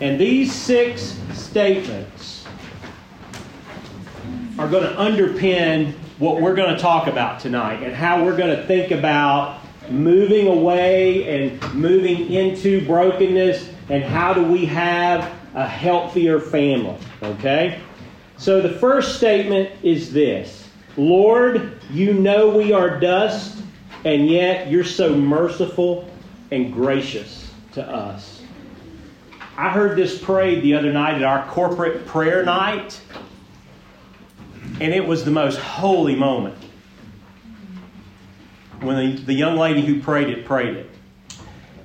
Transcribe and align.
And 0.00 0.20
these 0.20 0.52
six 0.52 1.18
statements 1.32 2.46
are 4.58 4.68
going 4.68 4.84
to 4.84 4.94
underpin 4.94 5.94
what 6.18 6.40
we're 6.40 6.54
going 6.54 6.74
to 6.74 6.80
talk 6.80 7.06
about 7.06 7.40
tonight 7.40 7.82
and 7.82 7.94
how 7.94 8.24
we're 8.24 8.36
going 8.36 8.56
to 8.56 8.66
think 8.66 8.90
about 8.90 9.60
moving 9.90 10.46
away 10.46 11.46
and 11.46 11.74
moving 11.74 12.32
into 12.32 12.84
brokenness 12.86 13.70
and 13.88 14.02
how 14.04 14.34
do 14.34 14.42
we 14.42 14.66
have 14.66 15.32
a 15.54 15.66
healthier 15.66 16.38
family. 16.40 16.96
Okay? 17.22 17.80
So 18.36 18.60
the 18.60 18.78
first 18.78 19.16
statement 19.16 19.70
is 19.82 20.12
this 20.12 20.68
Lord, 20.96 21.80
you 21.90 22.12
know 22.14 22.50
we 22.50 22.72
are 22.72 22.98
dust, 22.98 23.58
and 24.04 24.28
yet 24.28 24.68
you're 24.68 24.84
so 24.84 25.14
merciful 25.14 26.08
and 26.50 26.72
gracious 26.72 27.50
to 27.72 27.82
us. 27.82 28.37
I 29.58 29.70
heard 29.70 29.96
this 29.96 30.16
prayed 30.16 30.62
the 30.62 30.74
other 30.74 30.92
night 30.92 31.16
at 31.16 31.24
our 31.24 31.44
corporate 31.48 32.06
prayer 32.06 32.44
night, 32.44 33.00
and 34.80 34.94
it 34.94 35.04
was 35.04 35.24
the 35.24 35.32
most 35.32 35.58
holy 35.58 36.14
moment. 36.14 36.54
When 38.78 39.16
the, 39.16 39.22
the 39.22 39.34
young 39.34 39.56
lady 39.56 39.84
who 39.84 40.00
prayed 40.00 40.28
it 40.28 40.44
prayed 40.44 40.76
it. 40.76 40.88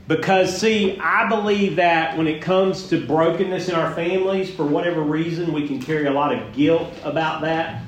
Because, 0.08 0.56
see, 0.56 1.00
I 1.00 1.28
believe 1.28 1.78
that 1.78 2.16
when 2.16 2.28
it 2.28 2.44
comes 2.44 2.90
to 2.90 3.04
brokenness 3.04 3.70
in 3.70 3.74
our 3.74 3.92
families, 3.96 4.54
for 4.54 4.66
whatever 4.66 5.02
reason, 5.02 5.52
we 5.52 5.68
can 5.68 5.82
carry 5.82 6.06
a 6.06 6.12
lot 6.12 6.32
of 6.32 6.54
guilt 6.54 6.94
about 7.04 7.42
that 7.42 7.82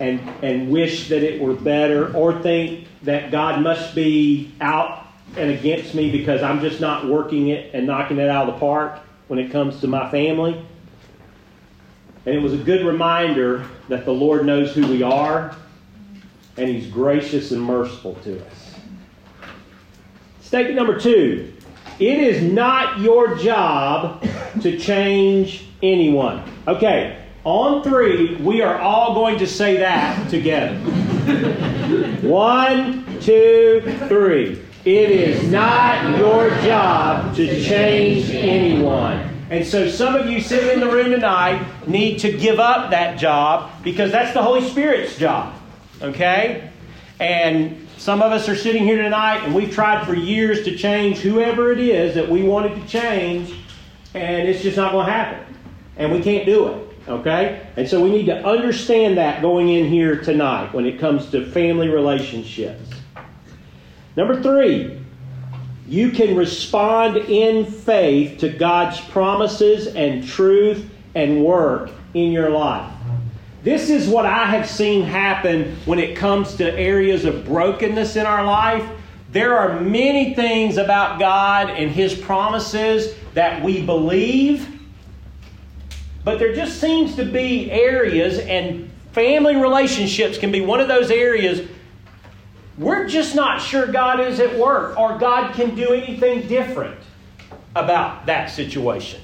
and, 0.00 0.18
and 0.42 0.68
wish 0.68 1.10
that 1.10 1.22
it 1.22 1.40
were 1.40 1.54
better 1.54 2.12
or 2.12 2.42
think 2.42 2.88
that 3.02 3.30
God 3.30 3.62
must 3.62 3.94
be 3.94 4.52
out 4.60 5.06
and 5.36 5.50
against 5.50 5.94
me 5.94 6.10
because 6.10 6.42
I'm 6.42 6.60
just 6.60 6.80
not 6.80 7.06
working 7.06 7.48
it 7.48 7.72
and 7.72 7.86
knocking 7.86 8.18
it 8.18 8.28
out 8.28 8.48
of 8.48 8.54
the 8.54 8.58
park 8.58 9.00
when 9.28 9.38
it 9.38 9.50
comes 9.50 9.80
to 9.80 9.86
my 9.86 10.10
family. 10.10 10.64
And 12.24 12.34
it 12.34 12.42
was 12.42 12.52
a 12.52 12.58
good 12.58 12.84
reminder 12.84 13.66
that 13.88 14.04
the 14.04 14.12
Lord 14.12 14.46
knows 14.46 14.74
who 14.74 14.86
we 14.86 15.02
are 15.02 15.54
and 16.56 16.68
He's 16.68 16.86
gracious 16.88 17.52
and 17.52 17.62
merciful 17.62 18.14
to 18.24 18.44
us. 18.44 18.74
Statement 20.40 20.76
number 20.76 20.98
two 20.98 21.52
it 21.98 22.18
is 22.18 22.42
not 22.52 23.00
your 23.00 23.36
job 23.36 24.22
to 24.60 24.78
change 24.78 25.66
anyone. 25.82 26.42
Okay, 26.68 27.24
on 27.44 27.82
three, 27.82 28.34
we 28.36 28.60
are 28.60 28.78
all 28.78 29.14
going 29.14 29.38
to 29.38 29.46
say 29.46 29.78
that 29.78 30.28
together. 30.28 30.76
One, 32.26 33.04
two, 33.20 33.80
three. 34.08 34.62
It 34.86 35.10
is 35.10 35.50
not 35.50 36.16
your 36.16 36.48
job 36.60 37.34
to 37.34 37.64
change 37.64 38.30
anyone. 38.30 39.18
And 39.50 39.66
so 39.66 39.90
some 39.90 40.14
of 40.14 40.30
you 40.30 40.40
sitting 40.40 40.74
in 40.74 40.78
the 40.78 40.88
room 40.88 41.10
tonight 41.10 41.88
need 41.88 42.20
to 42.20 42.30
give 42.30 42.60
up 42.60 42.92
that 42.92 43.18
job 43.18 43.72
because 43.82 44.12
that's 44.12 44.32
the 44.32 44.40
Holy 44.40 44.60
Spirit's 44.60 45.18
job. 45.18 45.56
Okay? 46.00 46.70
And 47.18 47.88
some 47.96 48.22
of 48.22 48.30
us 48.30 48.48
are 48.48 48.54
sitting 48.54 48.84
here 48.84 49.02
tonight 49.02 49.38
and 49.38 49.52
we've 49.52 49.74
tried 49.74 50.06
for 50.06 50.14
years 50.14 50.64
to 50.66 50.76
change 50.76 51.18
whoever 51.18 51.72
it 51.72 51.80
is 51.80 52.14
that 52.14 52.28
we 52.28 52.44
wanted 52.44 52.80
to 52.80 52.86
change, 52.86 53.52
and 54.14 54.48
it's 54.48 54.62
just 54.62 54.76
not 54.76 54.92
going 54.92 55.06
to 55.06 55.12
happen. 55.12 55.56
And 55.96 56.12
we 56.12 56.22
can't 56.22 56.46
do 56.46 56.68
it. 56.68 56.88
Okay? 57.08 57.66
And 57.74 57.88
so 57.88 58.00
we 58.00 58.10
need 58.10 58.26
to 58.26 58.46
understand 58.46 59.18
that 59.18 59.42
going 59.42 59.68
in 59.68 59.86
here 59.86 60.20
tonight 60.22 60.72
when 60.72 60.86
it 60.86 61.00
comes 61.00 61.28
to 61.32 61.44
family 61.44 61.88
relationships. 61.88 62.95
Number 64.16 64.42
three, 64.42 64.98
you 65.86 66.10
can 66.10 66.34
respond 66.34 67.16
in 67.16 67.66
faith 67.66 68.38
to 68.40 68.48
God's 68.48 68.98
promises 69.00 69.88
and 69.88 70.26
truth 70.26 70.88
and 71.14 71.44
work 71.44 71.90
in 72.14 72.32
your 72.32 72.50
life. 72.50 72.90
This 73.62 73.90
is 73.90 74.08
what 74.08 74.26
I 74.26 74.46
have 74.46 74.68
seen 74.68 75.02
happen 75.02 75.76
when 75.84 75.98
it 75.98 76.16
comes 76.16 76.54
to 76.56 76.72
areas 76.72 77.24
of 77.24 77.44
brokenness 77.44 78.16
in 78.16 78.24
our 78.24 78.44
life. 78.44 78.88
There 79.32 79.58
are 79.58 79.80
many 79.80 80.34
things 80.34 80.76
about 80.76 81.18
God 81.18 81.70
and 81.70 81.90
His 81.90 82.14
promises 82.14 83.14
that 83.34 83.62
we 83.62 83.82
believe, 83.82 84.68
but 86.24 86.38
there 86.38 86.54
just 86.54 86.80
seems 86.80 87.16
to 87.16 87.24
be 87.24 87.70
areas, 87.70 88.38
and 88.38 88.90
family 89.12 89.56
relationships 89.56 90.38
can 90.38 90.50
be 90.50 90.60
one 90.60 90.80
of 90.80 90.88
those 90.88 91.10
areas 91.10 91.68
we're 92.78 93.08
just 93.08 93.34
not 93.34 93.60
sure 93.60 93.86
God 93.86 94.20
is 94.20 94.40
at 94.40 94.58
work 94.58 94.98
or 94.98 95.18
God 95.18 95.54
can 95.54 95.74
do 95.74 95.92
anything 95.94 96.46
different 96.46 97.00
about 97.74 98.26
that 98.26 98.50
situation. 98.50 99.20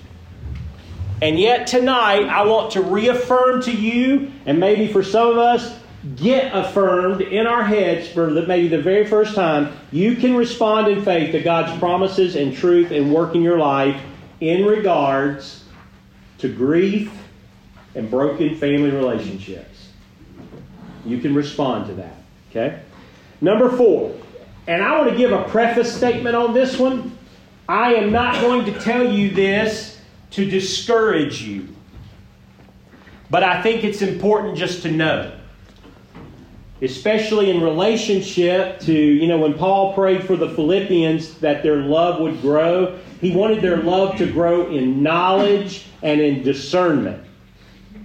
And 1.20 1.38
yet 1.38 1.66
tonight, 1.66 2.24
I 2.24 2.44
want 2.46 2.72
to 2.72 2.82
reaffirm 2.82 3.62
to 3.62 3.72
you, 3.72 4.32
and 4.44 4.58
maybe 4.58 4.92
for 4.92 5.04
some 5.04 5.28
of 5.28 5.38
us, 5.38 5.78
get 6.16 6.52
affirmed 6.52 7.20
in 7.20 7.46
our 7.46 7.62
heads 7.62 8.08
for 8.08 8.28
maybe 8.28 8.66
the 8.66 8.82
very 8.82 9.06
first 9.06 9.36
time, 9.36 9.72
you 9.92 10.16
can 10.16 10.34
respond 10.34 10.88
in 10.88 11.04
faith 11.04 11.30
to 11.32 11.40
God's 11.40 11.78
promises 11.78 12.34
and 12.34 12.52
truth 12.54 12.90
and 12.90 13.14
work 13.14 13.36
in 13.36 13.42
your 13.42 13.58
life 13.58 14.00
in 14.40 14.64
regards 14.64 15.62
to 16.38 16.52
grief 16.52 17.12
and 17.94 18.10
broken 18.10 18.56
family 18.56 18.90
relationships. 18.90 19.90
You 21.06 21.18
can 21.18 21.34
respond 21.34 21.86
to 21.86 21.94
that. 21.94 22.16
Okay? 22.50 22.80
Number 23.42 23.76
four, 23.76 24.14
and 24.68 24.80
I 24.82 24.96
want 24.96 25.10
to 25.10 25.16
give 25.16 25.32
a 25.32 25.42
preface 25.48 25.92
statement 25.92 26.36
on 26.36 26.54
this 26.54 26.78
one. 26.78 27.18
I 27.68 27.94
am 27.94 28.12
not 28.12 28.40
going 28.40 28.64
to 28.66 28.80
tell 28.80 29.12
you 29.12 29.30
this 29.30 30.00
to 30.30 30.48
discourage 30.48 31.42
you. 31.42 31.68
But 33.30 33.42
I 33.42 33.60
think 33.60 33.82
it's 33.82 34.00
important 34.00 34.56
just 34.56 34.82
to 34.82 34.92
know, 34.92 35.36
especially 36.82 37.50
in 37.50 37.60
relationship 37.60 38.78
to, 38.80 38.92
you 38.92 39.26
know, 39.26 39.38
when 39.38 39.54
Paul 39.54 39.92
prayed 39.94 40.22
for 40.24 40.36
the 40.36 40.50
Philippians 40.50 41.38
that 41.38 41.64
their 41.64 41.78
love 41.78 42.20
would 42.20 42.40
grow, 42.42 42.96
he 43.20 43.34
wanted 43.34 43.60
their 43.60 43.78
love 43.78 44.16
to 44.18 44.30
grow 44.30 44.70
in 44.70 45.02
knowledge 45.02 45.86
and 46.02 46.20
in 46.20 46.44
discernment. 46.44 47.24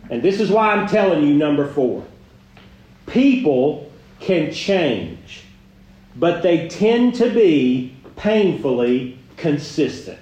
And 0.10 0.24
this 0.24 0.40
is 0.40 0.50
why 0.50 0.72
I'm 0.72 0.88
telling 0.88 1.28
you, 1.28 1.36
number 1.36 1.68
four. 1.68 2.04
People 3.06 3.87
can 4.20 4.52
change, 4.52 5.44
but 6.16 6.42
they 6.42 6.68
tend 6.68 7.16
to 7.16 7.30
be 7.30 7.96
painfully 8.16 9.20
consistent. 9.38 10.20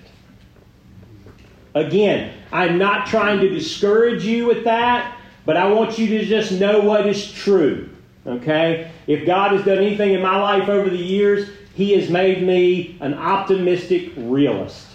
Again, 1.73 2.33
I'm 2.51 2.78
not 2.78 3.07
trying 3.07 3.39
to 3.41 3.50
discourage 3.50 4.23
you 4.23 4.45
with 4.45 4.63
that, 4.63 5.17
but 5.45 5.57
I 5.57 5.67
want 5.67 5.97
you 6.00 6.07
to 6.07 6.25
just 6.25 6.53
know 6.53 6.81
what 6.81 7.06
is 7.06 7.31
true. 7.31 7.89
Okay? 8.25 8.91
If 9.07 9.25
God 9.25 9.51
has 9.51 9.66
done 9.66 9.78
anything 9.78 10.13
in 10.13 10.22
my 10.22 10.38
life 10.38 10.69
over 10.69 10.89
the 10.89 10.97
years, 10.97 11.50
He 11.73 11.91
has 12.00 12.09
made 12.09 12.44
me 12.44 12.97
an 13.01 13.13
optimistic 13.13 14.13
realist. 14.16 14.88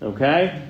Okay? 0.00 0.60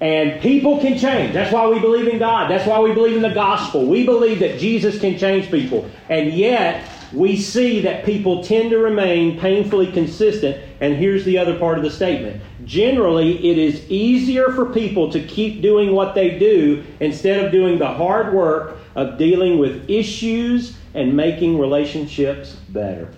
And 0.00 0.40
people 0.42 0.80
can 0.80 0.98
change. 0.98 1.32
That's 1.32 1.52
why 1.52 1.68
we 1.68 1.78
believe 1.78 2.08
in 2.08 2.18
God. 2.18 2.50
That's 2.50 2.66
why 2.66 2.80
we 2.80 2.92
believe 2.92 3.16
in 3.16 3.22
the 3.22 3.30
gospel. 3.30 3.86
We 3.86 4.04
believe 4.04 4.40
that 4.40 4.58
Jesus 4.58 5.00
can 5.00 5.18
change 5.18 5.50
people. 5.50 5.88
And 6.08 6.32
yet, 6.32 6.88
we 7.12 7.36
see 7.36 7.80
that 7.80 8.04
people 8.04 8.42
tend 8.42 8.70
to 8.70 8.78
remain 8.78 9.38
painfully 9.38 9.90
consistent. 9.90 10.62
And 10.80 10.96
here's 10.96 11.24
the 11.24 11.38
other 11.38 11.58
part 11.58 11.78
of 11.78 11.84
the 11.84 11.90
statement 11.90 12.42
generally, 12.64 13.48
it 13.48 13.58
is 13.58 13.88
easier 13.88 14.50
for 14.50 14.66
people 14.66 15.10
to 15.12 15.24
keep 15.24 15.62
doing 15.62 15.92
what 15.92 16.14
they 16.14 16.38
do 16.38 16.84
instead 17.00 17.44
of 17.44 17.52
doing 17.52 17.78
the 17.78 17.86
hard 17.86 18.34
work 18.34 18.78
of 18.96 19.18
dealing 19.18 19.58
with 19.58 19.88
issues 19.88 20.76
and 20.94 21.16
making 21.16 21.58
relationships 21.58 22.56
better. 22.70 23.12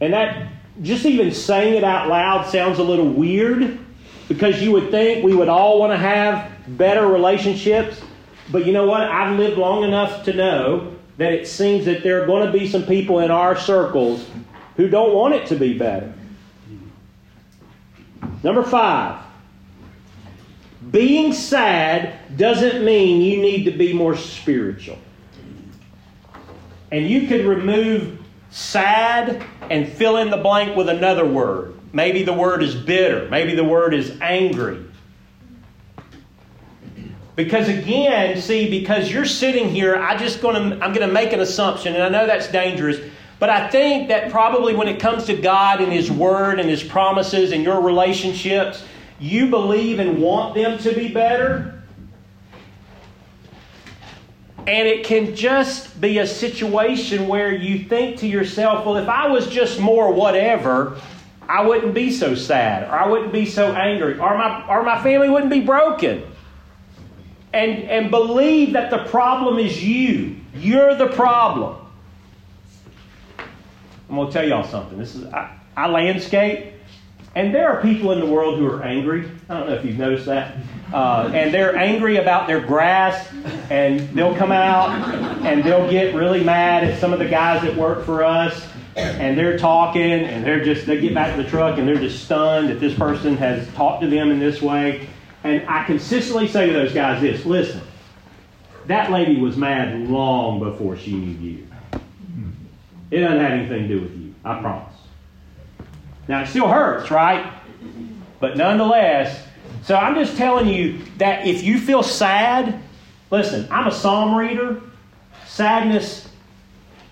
And 0.00 0.12
that, 0.12 0.52
just 0.82 1.04
even 1.04 1.32
saying 1.32 1.74
it 1.74 1.84
out 1.84 2.08
loud 2.08 2.46
sounds 2.46 2.78
a 2.78 2.82
little 2.82 3.08
weird 3.08 3.78
because 4.28 4.62
you 4.62 4.72
would 4.72 4.90
think 4.90 5.24
we 5.24 5.34
would 5.34 5.48
all 5.48 5.80
want 5.80 5.92
to 5.92 5.98
have 5.98 6.50
better 6.68 7.06
relationships. 7.06 8.00
But 8.52 8.66
you 8.66 8.72
know 8.72 8.86
what? 8.86 9.02
I've 9.02 9.38
lived 9.38 9.58
long 9.58 9.84
enough 9.84 10.24
to 10.24 10.32
know 10.32 10.93
that 11.16 11.32
it 11.32 11.46
seems 11.46 11.84
that 11.84 12.02
there 12.02 12.22
are 12.22 12.26
going 12.26 12.44
to 12.46 12.52
be 12.52 12.68
some 12.68 12.84
people 12.84 13.20
in 13.20 13.30
our 13.30 13.56
circles 13.56 14.28
who 14.76 14.88
don't 14.88 15.14
want 15.14 15.34
it 15.34 15.46
to 15.46 15.56
be 15.56 15.78
better. 15.78 16.12
Number 18.42 18.62
five, 18.62 19.22
being 20.90 21.32
sad 21.32 22.36
doesn't 22.36 22.84
mean 22.84 23.22
you 23.22 23.40
need 23.40 23.64
to 23.64 23.70
be 23.70 23.92
more 23.92 24.16
spiritual. 24.16 24.98
And 26.90 27.08
you 27.08 27.26
could 27.26 27.44
remove 27.44 28.20
sad 28.50 29.42
and 29.70 29.88
fill 29.88 30.18
in 30.18 30.30
the 30.30 30.36
blank 30.36 30.76
with 30.76 30.88
another 30.88 31.24
word. 31.24 31.78
Maybe 31.92 32.22
the 32.22 32.32
word 32.32 32.62
is 32.62 32.74
bitter. 32.74 33.28
Maybe 33.28 33.54
the 33.54 33.64
word 33.64 33.94
is 33.94 34.20
angry. 34.20 34.84
Because 37.36 37.68
again, 37.68 38.40
see, 38.40 38.70
because 38.70 39.10
you're 39.10 39.24
sitting 39.24 39.68
here, 39.68 39.96
I 39.96 40.16
just 40.16 40.40
gonna 40.40 40.78
I'm 40.80 40.92
gonna 40.92 41.08
make 41.08 41.32
an 41.32 41.40
assumption, 41.40 41.94
and 41.94 42.02
I 42.02 42.08
know 42.08 42.26
that's 42.26 42.46
dangerous, 42.48 43.00
but 43.40 43.50
I 43.50 43.68
think 43.70 44.08
that 44.08 44.30
probably 44.30 44.74
when 44.74 44.86
it 44.86 45.00
comes 45.00 45.24
to 45.24 45.34
God 45.34 45.80
and 45.80 45.92
His 45.92 46.10
Word 46.10 46.60
and 46.60 46.68
His 46.68 46.82
promises 46.82 47.50
and 47.50 47.64
your 47.64 47.80
relationships, 47.80 48.84
you 49.18 49.50
believe 49.50 49.98
and 49.98 50.22
want 50.22 50.54
them 50.54 50.78
to 50.78 50.94
be 50.94 51.08
better. 51.08 51.82
And 54.66 54.88
it 54.88 55.04
can 55.04 55.34
just 55.34 56.00
be 56.00 56.18
a 56.18 56.26
situation 56.26 57.28
where 57.28 57.52
you 57.52 57.84
think 57.84 58.18
to 58.20 58.26
yourself, 58.26 58.86
well, 58.86 58.96
if 58.96 59.08
I 59.08 59.26
was 59.26 59.48
just 59.48 59.78
more 59.78 60.10
whatever, 60.10 60.98
I 61.46 61.66
wouldn't 61.66 61.92
be 61.92 62.10
so 62.10 62.34
sad, 62.34 62.84
or 62.84 62.92
I 62.92 63.06
wouldn't 63.06 63.32
be 63.32 63.44
so 63.44 63.72
angry, 63.72 64.18
or 64.18 64.38
my, 64.38 64.66
or 64.66 64.82
my 64.82 65.02
family 65.02 65.28
wouldn't 65.28 65.50
be 65.50 65.60
broken. 65.60 66.22
And, 67.54 67.84
and 67.84 68.10
believe 68.10 68.72
that 68.72 68.90
the 68.90 69.04
problem 69.04 69.58
is 69.58 69.82
you. 69.82 70.36
You're 70.56 70.96
the 70.96 71.06
problem. 71.06 71.76
I'm 74.08 74.16
going 74.16 74.26
to 74.26 74.32
tell 74.32 74.46
y'all 74.46 74.64
something. 74.64 74.98
This 74.98 75.14
is 75.14 75.24
I, 75.26 75.56
I 75.76 75.88
landscape, 75.88 76.72
and 77.36 77.54
there 77.54 77.68
are 77.68 77.80
people 77.80 78.10
in 78.10 78.20
the 78.20 78.26
world 78.26 78.58
who 78.58 78.66
are 78.66 78.82
angry. 78.82 79.30
I 79.48 79.54
don't 79.54 79.68
know 79.68 79.74
if 79.74 79.84
you've 79.84 79.98
noticed 79.98 80.26
that. 80.26 80.56
Uh, 80.92 81.30
and 81.32 81.54
they're 81.54 81.76
angry 81.76 82.16
about 82.16 82.46
their 82.48 82.60
grass, 82.60 83.28
and 83.70 84.00
they'll 84.10 84.36
come 84.36 84.52
out 84.52 84.90
and 85.44 85.62
they'll 85.64 85.88
get 85.88 86.14
really 86.14 86.42
mad 86.42 86.84
at 86.84 87.00
some 87.00 87.12
of 87.12 87.18
the 87.18 87.28
guys 87.28 87.62
that 87.62 87.76
work 87.76 88.04
for 88.04 88.24
us, 88.24 88.66
and 88.96 89.38
they're 89.38 89.58
talking, 89.58 90.02
and 90.02 90.44
they're 90.44 90.64
just 90.64 90.86
they 90.86 91.00
get 91.00 91.14
back 91.14 91.36
to 91.36 91.42
the 91.42 91.48
truck 91.48 91.78
and 91.78 91.86
they're 91.86 91.96
just 91.96 92.24
stunned 92.24 92.68
that 92.68 92.80
this 92.80 92.94
person 92.94 93.36
has 93.36 93.66
talked 93.74 94.02
to 94.02 94.08
them 94.08 94.30
in 94.30 94.38
this 94.38 94.60
way. 94.60 95.08
And 95.44 95.68
I 95.68 95.84
consistently 95.84 96.48
say 96.48 96.66
to 96.66 96.72
those 96.72 96.92
guys 96.92 97.20
this: 97.20 97.44
Listen, 97.44 97.82
that 98.86 99.10
lady 99.10 99.40
was 99.40 99.56
mad 99.56 100.08
long 100.08 100.58
before 100.58 100.96
she 100.96 101.12
knew 101.12 101.50
you. 101.50 101.68
It 103.10 103.20
doesn't 103.20 103.38
have 103.38 103.52
anything 103.52 103.86
to 103.86 103.88
do 103.88 104.00
with 104.00 104.16
you. 104.16 104.34
I 104.44 104.60
promise. 104.60 104.94
Now, 106.26 106.42
it 106.42 106.48
still 106.48 106.68
hurts, 106.68 107.10
right? 107.10 107.52
But 108.40 108.56
nonetheless, 108.56 109.46
so 109.82 109.94
I'm 109.94 110.14
just 110.14 110.36
telling 110.36 110.66
you 110.66 111.04
that 111.18 111.46
if 111.46 111.62
you 111.62 111.78
feel 111.78 112.02
sad, 112.02 112.80
listen, 113.30 113.68
I'm 113.70 113.86
a 113.86 113.92
psalm 113.92 114.34
reader. 114.34 114.80
Sadness 115.46 116.28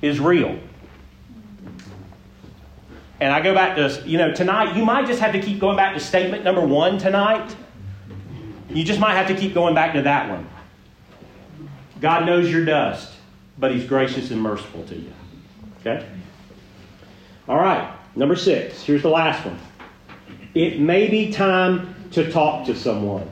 is 0.00 0.18
real. 0.18 0.58
And 3.20 3.32
I 3.32 3.40
go 3.40 3.54
back 3.54 3.76
to, 3.76 4.02
you 4.06 4.18
know, 4.18 4.32
tonight, 4.32 4.76
you 4.76 4.84
might 4.84 5.06
just 5.06 5.20
have 5.20 5.32
to 5.32 5.40
keep 5.40 5.60
going 5.60 5.76
back 5.76 5.94
to 5.94 6.00
statement 6.00 6.42
number 6.42 6.66
one 6.66 6.98
tonight. 6.98 7.54
You 8.72 8.84
just 8.84 9.00
might 9.00 9.14
have 9.14 9.28
to 9.28 9.34
keep 9.34 9.54
going 9.54 9.74
back 9.74 9.94
to 9.94 10.02
that 10.02 10.30
one. 10.30 10.48
God 12.00 12.26
knows 12.26 12.50
you're 12.50 12.64
dust, 12.64 13.12
but 13.58 13.72
He's 13.72 13.84
gracious 13.84 14.30
and 14.30 14.40
merciful 14.40 14.84
to 14.86 14.96
you. 14.96 15.12
Okay? 15.80 16.06
All 17.48 17.58
right, 17.58 17.92
number 18.16 18.36
six. 18.36 18.82
Here's 18.82 19.02
the 19.02 19.10
last 19.10 19.44
one. 19.44 19.58
It 20.54 20.80
may 20.80 21.08
be 21.08 21.32
time 21.32 21.94
to 22.12 22.30
talk 22.30 22.66
to 22.66 22.74
someone. 22.74 23.28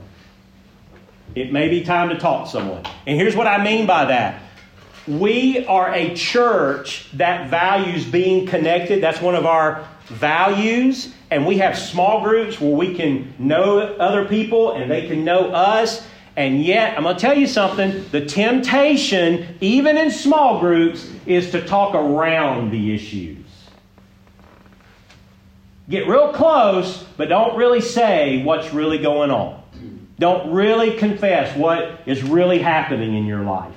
It 1.35 1.53
may 1.53 1.69
be 1.69 1.85
time 1.85 2.09
to 2.09 2.19
talk 2.19 2.47
to 2.47 2.51
someone. 2.51 2.85
And 3.07 3.19
here's 3.19 3.37
what 3.37 3.47
I 3.47 3.63
mean 3.63 3.87
by 3.87 4.07
that. 4.07 4.43
We 5.07 5.65
are 5.67 5.93
a 5.93 6.15
church 6.15 7.09
that 7.15 7.51
values 7.51 8.05
being 8.05 8.47
connected. 8.47 9.03
That's 9.03 9.21
one 9.21 9.35
of 9.35 9.47
our 9.47 9.87
values. 10.11 11.15
And 11.31 11.47
we 11.47 11.59
have 11.59 11.79
small 11.79 12.23
groups 12.23 12.61
where 12.61 12.75
we 12.75 12.95
can 12.95 13.33
know 13.39 13.79
other 13.79 14.27
people 14.27 14.73
and 14.73 14.91
they 14.91 15.07
can 15.07 15.25
know 15.25 15.51
us. 15.51 16.07
And 16.37 16.63
yet, 16.65 16.97
I'm 16.97 17.03
going 17.03 17.17
to 17.17 17.21
tell 17.21 17.37
you 17.37 17.47
something 17.47 18.05
the 18.11 18.25
temptation, 18.25 19.59
even 19.61 19.97
in 19.97 20.11
small 20.11 20.61
groups, 20.61 21.11
is 21.27 21.51
to 21.51 21.67
talk 21.67 21.95
around 21.95 22.71
the 22.71 22.95
issues. 22.95 23.45
Get 25.89 26.07
real 26.07 26.33
close, 26.33 27.03
but 27.17 27.29
don't 27.29 27.57
really 27.57 27.81
say 27.81 28.45
what's 28.45 28.73
really 28.73 28.99
going 28.99 29.31
on. 29.31 29.61
Don't 30.21 30.53
really 30.53 30.97
confess 30.99 31.57
what 31.57 32.01
is 32.07 32.23
really 32.23 32.59
happening 32.59 33.17
in 33.17 33.27
your 33.27 33.43
life. 33.43 33.75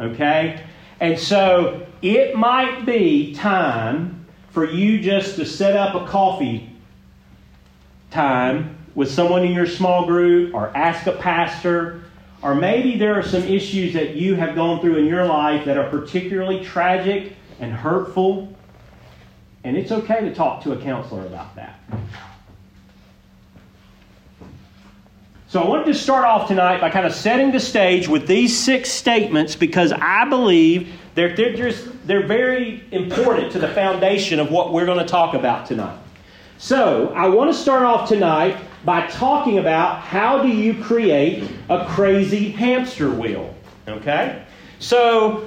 Okay? 0.00 0.64
And 0.98 1.18
so 1.18 1.86
it 2.02 2.34
might 2.34 2.84
be 2.84 3.34
time 3.34 4.17
for 4.58 4.64
you 4.64 4.98
just 4.98 5.36
to 5.36 5.46
set 5.46 5.76
up 5.76 5.94
a 5.94 6.04
coffee 6.08 6.68
time 8.10 8.76
with 8.96 9.08
someone 9.08 9.44
in 9.44 9.52
your 9.52 9.68
small 9.68 10.04
group 10.04 10.52
or 10.52 10.76
ask 10.76 11.06
a 11.06 11.12
pastor. 11.12 12.02
Or 12.42 12.56
maybe 12.56 12.98
there 12.98 13.14
are 13.14 13.22
some 13.22 13.44
issues 13.44 13.94
that 13.94 14.16
you 14.16 14.34
have 14.34 14.56
gone 14.56 14.80
through 14.80 14.96
in 14.96 15.06
your 15.06 15.24
life 15.26 15.64
that 15.64 15.78
are 15.78 15.88
particularly 15.88 16.64
tragic 16.64 17.34
and 17.60 17.72
hurtful. 17.72 18.52
And 19.62 19.76
it's 19.76 19.92
okay 19.92 20.22
to 20.22 20.34
talk 20.34 20.64
to 20.64 20.72
a 20.72 20.82
counselor 20.82 21.24
about 21.24 21.54
that. 21.54 21.78
So 25.46 25.62
I 25.62 25.68
wanted 25.68 25.86
to 25.86 25.94
start 25.94 26.24
off 26.24 26.48
tonight 26.48 26.80
by 26.80 26.90
kind 26.90 27.06
of 27.06 27.14
setting 27.14 27.52
the 27.52 27.60
stage 27.60 28.08
with 28.08 28.26
these 28.26 28.58
six 28.58 28.90
statements 28.90 29.54
because 29.54 29.92
I 29.92 30.28
believe 30.28 30.92
they're, 31.14 31.34
they're, 31.34 31.54
just, 31.54 32.06
they're 32.06 32.26
very 32.26 32.84
important 32.92 33.52
to 33.52 33.58
the 33.58 33.68
foundation 33.68 34.40
of 34.40 34.50
what 34.50 34.72
we're 34.72 34.86
going 34.86 34.98
to 34.98 35.04
talk 35.04 35.34
about 35.34 35.66
tonight. 35.66 35.98
So 36.58 37.12
I 37.14 37.28
want 37.28 37.52
to 37.52 37.58
start 37.58 37.84
off 37.84 38.08
tonight 38.08 38.56
by 38.84 39.06
talking 39.06 39.58
about 39.58 40.00
how 40.00 40.42
do 40.42 40.48
you 40.48 40.82
create 40.82 41.48
a 41.68 41.86
crazy 41.86 42.50
hamster 42.50 43.10
wheel. 43.10 43.54
Okay? 43.86 44.44
So 44.78 45.46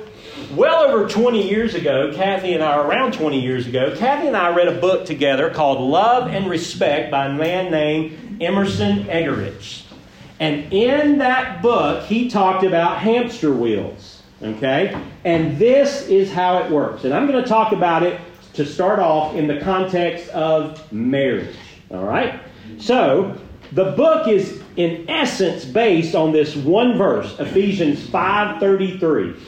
well 0.56 0.84
over 0.84 1.08
20 1.08 1.50
years 1.50 1.76
ago, 1.76 2.12
Kathy 2.14 2.54
and 2.54 2.64
I, 2.64 2.78
around 2.78 3.14
20 3.14 3.40
years 3.40 3.68
ago, 3.68 3.96
Kathy 3.96 4.28
and 4.28 4.38
I 4.38 4.56
read 4.56 4.68
a 4.68 4.80
book 4.80 5.06
together 5.06 5.50
called 5.50 5.80
Love 5.82 6.28
and 6.28 6.50
Respect 6.50 7.12
by 7.12 7.28
a 7.28 7.34
man 7.34 7.72
named 7.72 8.42
Emerson 8.42 9.06
Eggerichs. 9.06 9.84
And 10.40 10.74
in 10.74 11.20
that 11.20 11.62
book, 11.62 12.06
he 12.06 12.30
talked 12.30 12.64
about 12.64 12.98
hamster 12.98 13.54
wheels. 13.54 14.21
Okay? 14.42 15.00
And 15.24 15.58
this 15.58 16.08
is 16.08 16.32
how 16.32 16.60
it 16.60 16.72
works. 16.72 17.04
And 17.04 17.14
I'm 17.14 17.28
going 17.28 17.42
to 17.42 17.48
talk 17.48 17.74
about 17.74 18.04
it 18.04 18.20
to 18.54 18.66
start 18.66 19.00
off 19.00 19.36
in 19.36 19.48
the 19.48 19.60
context 19.60 20.30
of 20.30 20.92
marriage. 20.92 21.56
All 21.90 22.04
right? 22.04 22.40
So, 22.80 23.38
the 23.72 23.92
book 23.92 24.28
is 24.28 24.62
in 24.76 25.10
essence 25.10 25.64
based 25.64 26.16
on 26.16 26.32
this 26.32 26.56
one 26.56 26.98
verse, 26.98 27.40
Ephesians 27.40 28.00
5:33. 28.08 29.40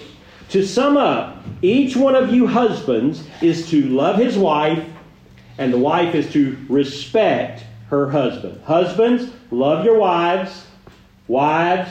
To 0.50 0.66
sum 0.66 0.98
up, 0.98 1.44
each 1.62 1.96
one 1.96 2.16
of 2.16 2.34
you 2.34 2.48
husbands 2.48 3.24
is 3.42 3.70
to 3.72 3.82
love 3.88 4.18
his 4.18 4.38
wife 4.38 4.86
and 5.58 5.74
the 5.74 5.78
wife 5.78 6.16
is 6.16 6.32
to 6.34 6.58
respect 6.70 7.64
her 7.90 8.10
husband. 8.10 8.62
Husbands, 8.64 9.32
love 9.52 9.84
your 9.86 9.98
wives 9.98 10.66
Wives, 11.28 11.90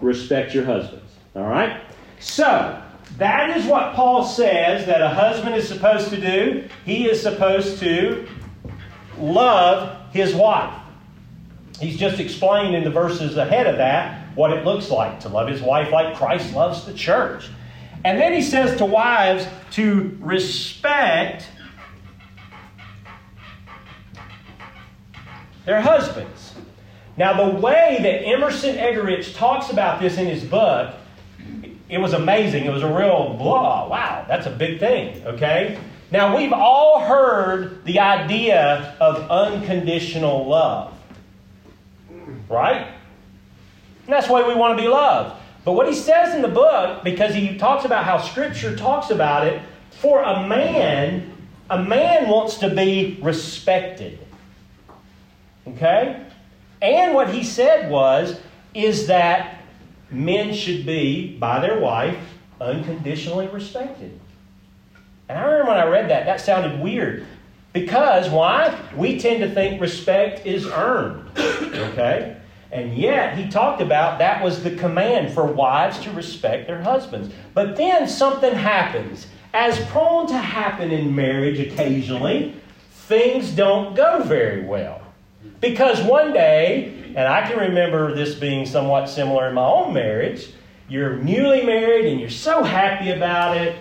respect 0.00 0.54
your 0.54 0.64
husbands. 0.64 1.12
All 1.34 1.46
right? 1.46 1.82
So, 2.20 2.82
that 3.18 3.56
is 3.56 3.66
what 3.66 3.94
Paul 3.94 4.24
says 4.24 4.86
that 4.86 5.00
a 5.00 5.08
husband 5.08 5.54
is 5.54 5.66
supposed 5.66 6.10
to 6.10 6.20
do. 6.20 6.68
He 6.84 7.08
is 7.08 7.22
supposed 7.22 7.78
to 7.80 8.28
love 9.18 9.96
his 10.12 10.34
wife. 10.34 10.74
He's 11.80 11.96
just 11.96 12.20
explained 12.20 12.74
in 12.74 12.84
the 12.84 12.90
verses 12.90 13.36
ahead 13.36 13.66
of 13.66 13.76
that 13.78 14.34
what 14.34 14.52
it 14.52 14.64
looks 14.64 14.90
like 14.90 15.20
to 15.20 15.28
love 15.28 15.48
his 15.48 15.62
wife 15.62 15.90
like 15.90 16.14
Christ 16.16 16.54
loves 16.54 16.84
the 16.84 16.92
church. 16.92 17.48
And 18.04 18.20
then 18.20 18.32
he 18.32 18.42
says 18.42 18.76
to 18.78 18.84
wives 18.84 19.46
to 19.72 20.16
respect 20.20 21.48
their 25.64 25.80
husbands. 25.80 26.54
Now, 27.16 27.50
the 27.50 27.58
way 27.58 27.98
that 28.00 28.26
Emerson 28.26 28.76
Eggerich 28.76 29.34
talks 29.34 29.70
about 29.70 30.00
this 30.00 30.18
in 30.18 30.26
his 30.26 30.44
book, 30.44 30.94
it 31.88 31.98
was 31.98 32.12
amazing. 32.12 32.64
It 32.64 32.72
was 32.72 32.82
a 32.82 32.92
real 32.92 33.34
blah, 33.38 33.88
wow, 33.88 34.24
that's 34.28 34.46
a 34.46 34.50
big 34.50 34.80
thing, 34.80 35.24
okay? 35.26 35.78
Now, 36.10 36.36
we've 36.36 36.52
all 36.52 37.00
heard 37.00 37.84
the 37.84 38.00
idea 38.00 38.96
of 39.00 39.28
unconditional 39.30 40.46
love, 40.46 40.94
right? 42.48 42.86
And 44.06 44.12
that's 44.12 44.28
way 44.28 44.44
we 44.44 44.54
want 44.54 44.78
to 44.78 44.82
be 44.82 44.88
loved. 44.88 45.40
But 45.64 45.72
what 45.72 45.88
he 45.88 45.94
says 45.94 46.32
in 46.34 46.42
the 46.42 46.48
book, 46.48 47.02
because 47.02 47.34
he 47.34 47.58
talks 47.58 47.84
about 47.84 48.04
how 48.04 48.18
Scripture 48.18 48.76
talks 48.76 49.10
about 49.10 49.46
it, 49.46 49.60
for 49.90 50.22
a 50.22 50.46
man, 50.46 51.32
a 51.68 51.82
man 51.82 52.28
wants 52.28 52.58
to 52.58 52.72
be 52.72 53.18
respected. 53.20 54.20
Okay? 55.66 56.24
And 56.80 57.14
what 57.14 57.34
he 57.34 57.42
said 57.42 57.90
was, 57.90 58.38
is 58.74 59.08
that 59.08 59.55
men 60.10 60.54
should 60.54 60.86
be, 60.86 61.36
by 61.38 61.60
their 61.60 61.78
wife, 61.80 62.18
unconditionally 62.60 63.48
respected. 63.48 64.18
And 65.28 65.38
I 65.38 65.42
remember 65.42 65.70
when 65.70 65.78
I 65.78 65.86
read 65.86 66.10
that, 66.10 66.26
that 66.26 66.40
sounded 66.40 66.80
weird. 66.80 67.26
Because, 67.72 68.30
why? 68.30 68.78
We 68.96 69.18
tend 69.18 69.40
to 69.40 69.50
think 69.52 69.80
respect 69.80 70.46
is 70.46 70.66
earned. 70.66 71.28
Okay? 71.38 72.36
And 72.72 72.96
yet, 72.96 73.36
he 73.36 73.48
talked 73.48 73.80
about 73.80 74.18
that 74.18 74.42
was 74.42 74.62
the 74.62 74.74
command 74.76 75.32
for 75.32 75.44
wives 75.44 75.98
to 76.00 76.10
respect 76.12 76.66
their 76.66 76.80
husbands. 76.82 77.32
But 77.54 77.76
then 77.76 78.08
something 78.08 78.54
happens. 78.54 79.26
As 79.52 79.78
prone 79.86 80.26
to 80.28 80.38
happen 80.38 80.90
in 80.90 81.14
marriage 81.14 81.58
occasionally, 81.60 82.54
things 82.90 83.50
don't 83.50 83.94
go 83.94 84.22
very 84.22 84.64
well. 84.64 85.00
Because 85.60 86.02
one 86.02 86.32
day, 86.32 87.12
and 87.16 87.26
I 87.26 87.48
can 87.48 87.58
remember 87.58 88.14
this 88.14 88.34
being 88.34 88.66
somewhat 88.66 89.08
similar 89.08 89.48
in 89.48 89.54
my 89.54 89.64
own 89.64 89.94
marriage, 89.94 90.48
you're 90.88 91.16
newly 91.16 91.64
married 91.64 92.06
and 92.06 92.20
you're 92.20 92.30
so 92.30 92.62
happy 92.62 93.10
about 93.10 93.56
it, 93.56 93.76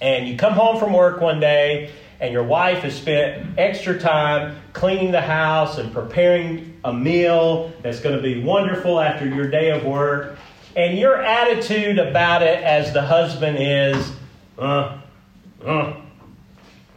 and 0.00 0.28
you 0.28 0.36
come 0.36 0.54
home 0.54 0.78
from 0.78 0.92
work 0.92 1.20
one 1.20 1.40
day 1.40 1.92
and 2.22 2.32
your 2.32 2.44
wife 2.44 2.84
has 2.84 2.94
spent 2.94 3.58
extra 3.58 3.98
time 3.98 4.56
cleaning 4.72 5.10
the 5.10 5.20
house 5.20 5.78
and 5.78 5.92
preparing 5.92 6.78
a 6.84 6.92
meal 6.92 7.72
that's 7.82 7.98
going 7.98 8.14
to 8.16 8.22
be 8.22 8.40
wonderful 8.40 9.00
after 9.00 9.26
your 9.26 9.50
day 9.50 9.70
of 9.70 9.84
work, 9.84 10.38
and 10.76 10.96
your 10.96 11.20
attitude 11.20 11.98
about 11.98 12.42
it 12.42 12.62
as 12.62 12.92
the 12.92 13.02
husband 13.02 13.56
is, 13.58 14.12
uh, 14.56 14.98
uh, 15.64 15.94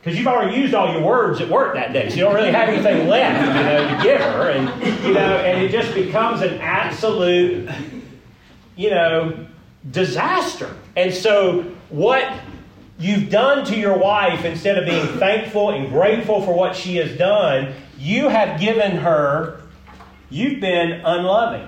because 0.05 0.19
you've 0.19 0.27
already 0.27 0.55
used 0.55 0.75
all 0.75 0.93
your 0.93 1.01
words 1.01 1.41
at 1.41 1.49
work 1.49 1.73
that 1.73 1.91
day, 1.91 2.09
so 2.09 2.15
you 2.15 2.21
don't 2.21 2.35
really 2.35 2.51
have 2.51 2.69
anything 2.69 3.07
left, 3.07 3.43
you 3.43 3.63
know, 3.63 3.97
to 3.97 4.03
give 4.03 4.21
her, 4.21 4.51
and 4.51 5.03
you 5.03 5.13
know, 5.15 5.37
and 5.37 5.63
it 5.63 5.71
just 5.71 5.95
becomes 5.95 6.43
an 6.43 6.59
absolute, 6.61 7.67
you 8.75 8.91
know, 8.91 9.47
disaster. 9.89 10.75
And 10.95 11.11
so, 11.11 11.63
what 11.89 12.31
you've 12.99 13.31
done 13.31 13.65
to 13.65 13.75
your 13.75 13.97
wife, 13.97 14.45
instead 14.45 14.77
of 14.77 14.85
being 14.85 15.07
thankful 15.17 15.71
and 15.71 15.89
grateful 15.89 16.39
for 16.43 16.53
what 16.53 16.75
she 16.75 16.97
has 16.97 17.17
done, 17.17 17.73
you 17.97 18.29
have 18.29 18.59
given 18.59 18.97
her, 18.97 19.63
you've 20.29 20.61
been 20.61 21.01
unloving. 21.03 21.67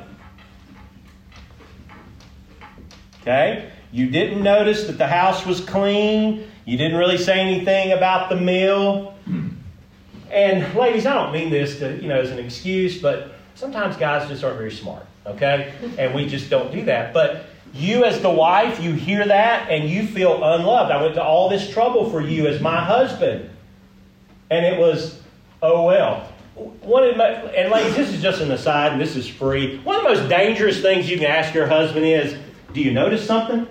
Okay? 3.22 3.72
You 3.92 4.12
didn't 4.12 4.44
notice 4.44 4.86
that 4.86 5.00
the 5.00 5.08
house 5.08 5.44
was 5.44 5.60
clean. 5.60 6.52
You 6.68 6.78
didn't 6.78 6.98
really 6.98 7.18
say 7.18 7.40
anything 7.40 7.94
about 7.94 8.28
the 8.28 8.36
meal. 8.36 9.16
And 10.30 10.76
ladies, 10.76 11.06
I 11.06 11.14
don't 11.14 11.32
mean 11.32 11.50
this 11.50 11.80
to, 11.80 11.96
you 11.96 12.10
know, 12.10 12.20
as 12.20 12.30
an 12.30 12.40
excuse, 12.40 13.02
but 13.02 13.36
sometimes 13.56 13.96
guys 13.96 14.28
just 14.28 14.44
aren't 14.44 14.58
very 14.58 14.74
smart, 14.74 15.06
okay? 15.26 15.72
And 15.98 16.14
we 16.14 16.28
just 16.28 16.50
don't 16.50 16.70
do 16.70 16.84
that. 16.84 17.14
But 17.14 17.46
you 17.74 18.04
as 18.04 18.22
the 18.22 18.30
wife, 18.30 18.82
you 18.82 18.92
hear 18.92 19.26
that 19.26 19.70
and 19.70 19.90
you 19.90 20.06
feel 20.06 20.44
unloved. 20.44 20.92
I 20.92 21.02
went 21.02 21.16
to 21.16 21.24
all 21.24 21.48
this 21.48 21.70
trouble 21.70 22.10
for 22.10 22.20
you 22.20 22.48
as 22.48 22.60
my 22.60 22.84
husband. 22.84 23.50
And 24.50 24.66
it 24.66 24.78
was, 24.78 25.22
oh 25.62 25.86
well. 25.86 26.28
One 26.56 27.06
of 27.06 27.16
my, 27.16 27.28
and 27.28 27.72
ladies, 27.72 27.96
this 27.96 28.12
is 28.12 28.22
just 28.22 28.42
an 28.42 28.52
aside 28.52 28.92
and 28.92 29.00
this 29.00 29.16
is 29.16 29.26
free. 29.26 29.80
One 29.86 29.96
of 29.96 30.04
the 30.04 30.10
most 30.10 30.28
dangerous 30.28 30.82
things 30.82 31.10
you 31.10 31.18
can 31.18 31.28
ask 31.28 31.54
your 31.54 31.68
husband 31.68 32.06
is, 32.06 32.36
do 32.74 32.82
you 32.82 32.92
notice 32.92 33.26
something? 33.26 33.68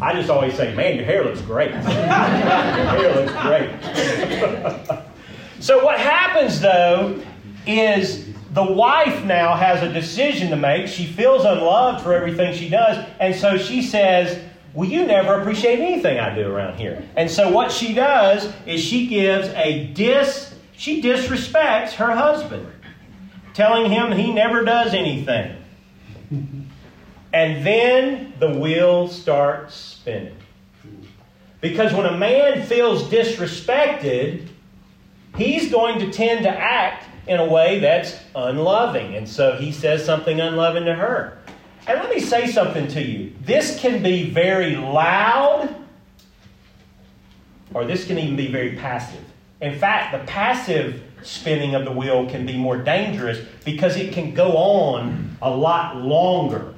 I 0.00 0.12
just 0.12 0.28
always 0.30 0.54
say, 0.54 0.74
man, 0.74 0.96
your 0.96 1.04
hair 1.04 1.24
looks 1.24 1.40
great. 1.40 1.70
your 1.70 1.80
hair 1.82 3.14
looks 3.14 3.32
great. 3.42 3.70
so, 5.60 5.84
what 5.84 5.98
happens 5.98 6.60
though 6.60 7.22
is 7.66 8.26
the 8.52 8.64
wife 8.64 9.24
now 9.24 9.54
has 9.54 9.82
a 9.82 9.92
decision 9.92 10.50
to 10.50 10.56
make. 10.56 10.88
She 10.88 11.06
feels 11.06 11.44
unloved 11.44 12.02
for 12.02 12.14
everything 12.14 12.54
she 12.54 12.68
does, 12.68 13.06
and 13.20 13.34
so 13.34 13.58
she 13.58 13.82
says, 13.82 14.38
Well, 14.74 14.88
you 14.88 15.06
never 15.06 15.40
appreciate 15.40 15.78
anything 15.78 16.18
I 16.18 16.34
do 16.34 16.50
around 16.50 16.78
here. 16.78 17.02
And 17.16 17.30
so, 17.30 17.50
what 17.50 17.72
she 17.72 17.94
does 17.94 18.52
is 18.66 18.82
she 18.82 19.06
gives 19.06 19.48
a 19.48 19.86
dis, 19.88 20.54
she 20.76 21.02
disrespects 21.02 21.92
her 21.94 22.14
husband, 22.14 22.66
telling 23.54 23.90
him 23.90 24.12
he 24.12 24.32
never 24.32 24.64
does 24.64 24.94
anything. 24.94 25.56
And 27.36 27.66
then 27.66 28.32
the 28.38 28.48
wheel 28.48 29.08
starts 29.08 29.74
spinning. 29.74 30.38
Because 31.60 31.92
when 31.92 32.06
a 32.06 32.16
man 32.16 32.64
feels 32.64 33.02
disrespected, 33.10 34.48
he's 35.36 35.70
going 35.70 35.98
to 35.98 36.10
tend 36.10 36.44
to 36.44 36.48
act 36.48 37.04
in 37.26 37.38
a 37.38 37.46
way 37.46 37.80
that's 37.80 38.16
unloving. 38.34 39.16
And 39.16 39.28
so 39.28 39.54
he 39.58 39.70
says 39.70 40.02
something 40.02 40.40
unloving 40.40 40.86
to 40.86 40.94
her. 40.94 41.36
And 41.86 42.00
let 42.00 42.08
me 42.08 42.20
say 42.20 42.46
something 42.46 42.88
to 42.88 43.02
you. 43.02 43.34
This 43.42 43.78
can 43.80 44.02
be 44.02 44.30
very 44.30 44.76
loud, 44.76 45.76
or 47.74 47.84
this 47.84 48.06
can 48.06 48.18
even 48.18 48.36
be 48.36 48.50
very 48.50 48.76
passive. 48.76 49.22
In 49.60 49.78
fact, 49.78 50.18
the 50.18 50.26
passive 50.26 51.02
spinning 51.22 51.74
of 51.74 51.84
the 51.84 51.92
wheel 51.92 52.30
can 52.30 52.46
be 52.46 52.56
more 52.56 52.78
dangerous 52.78 53.46
because 53.62 53.98
it 53.98 54.14
can 54.14 54.32
go 54.32 54.56
on 54.56 55.36
a 55.42 55.50
lot 55.50 55.98
longer. 55.98 56.72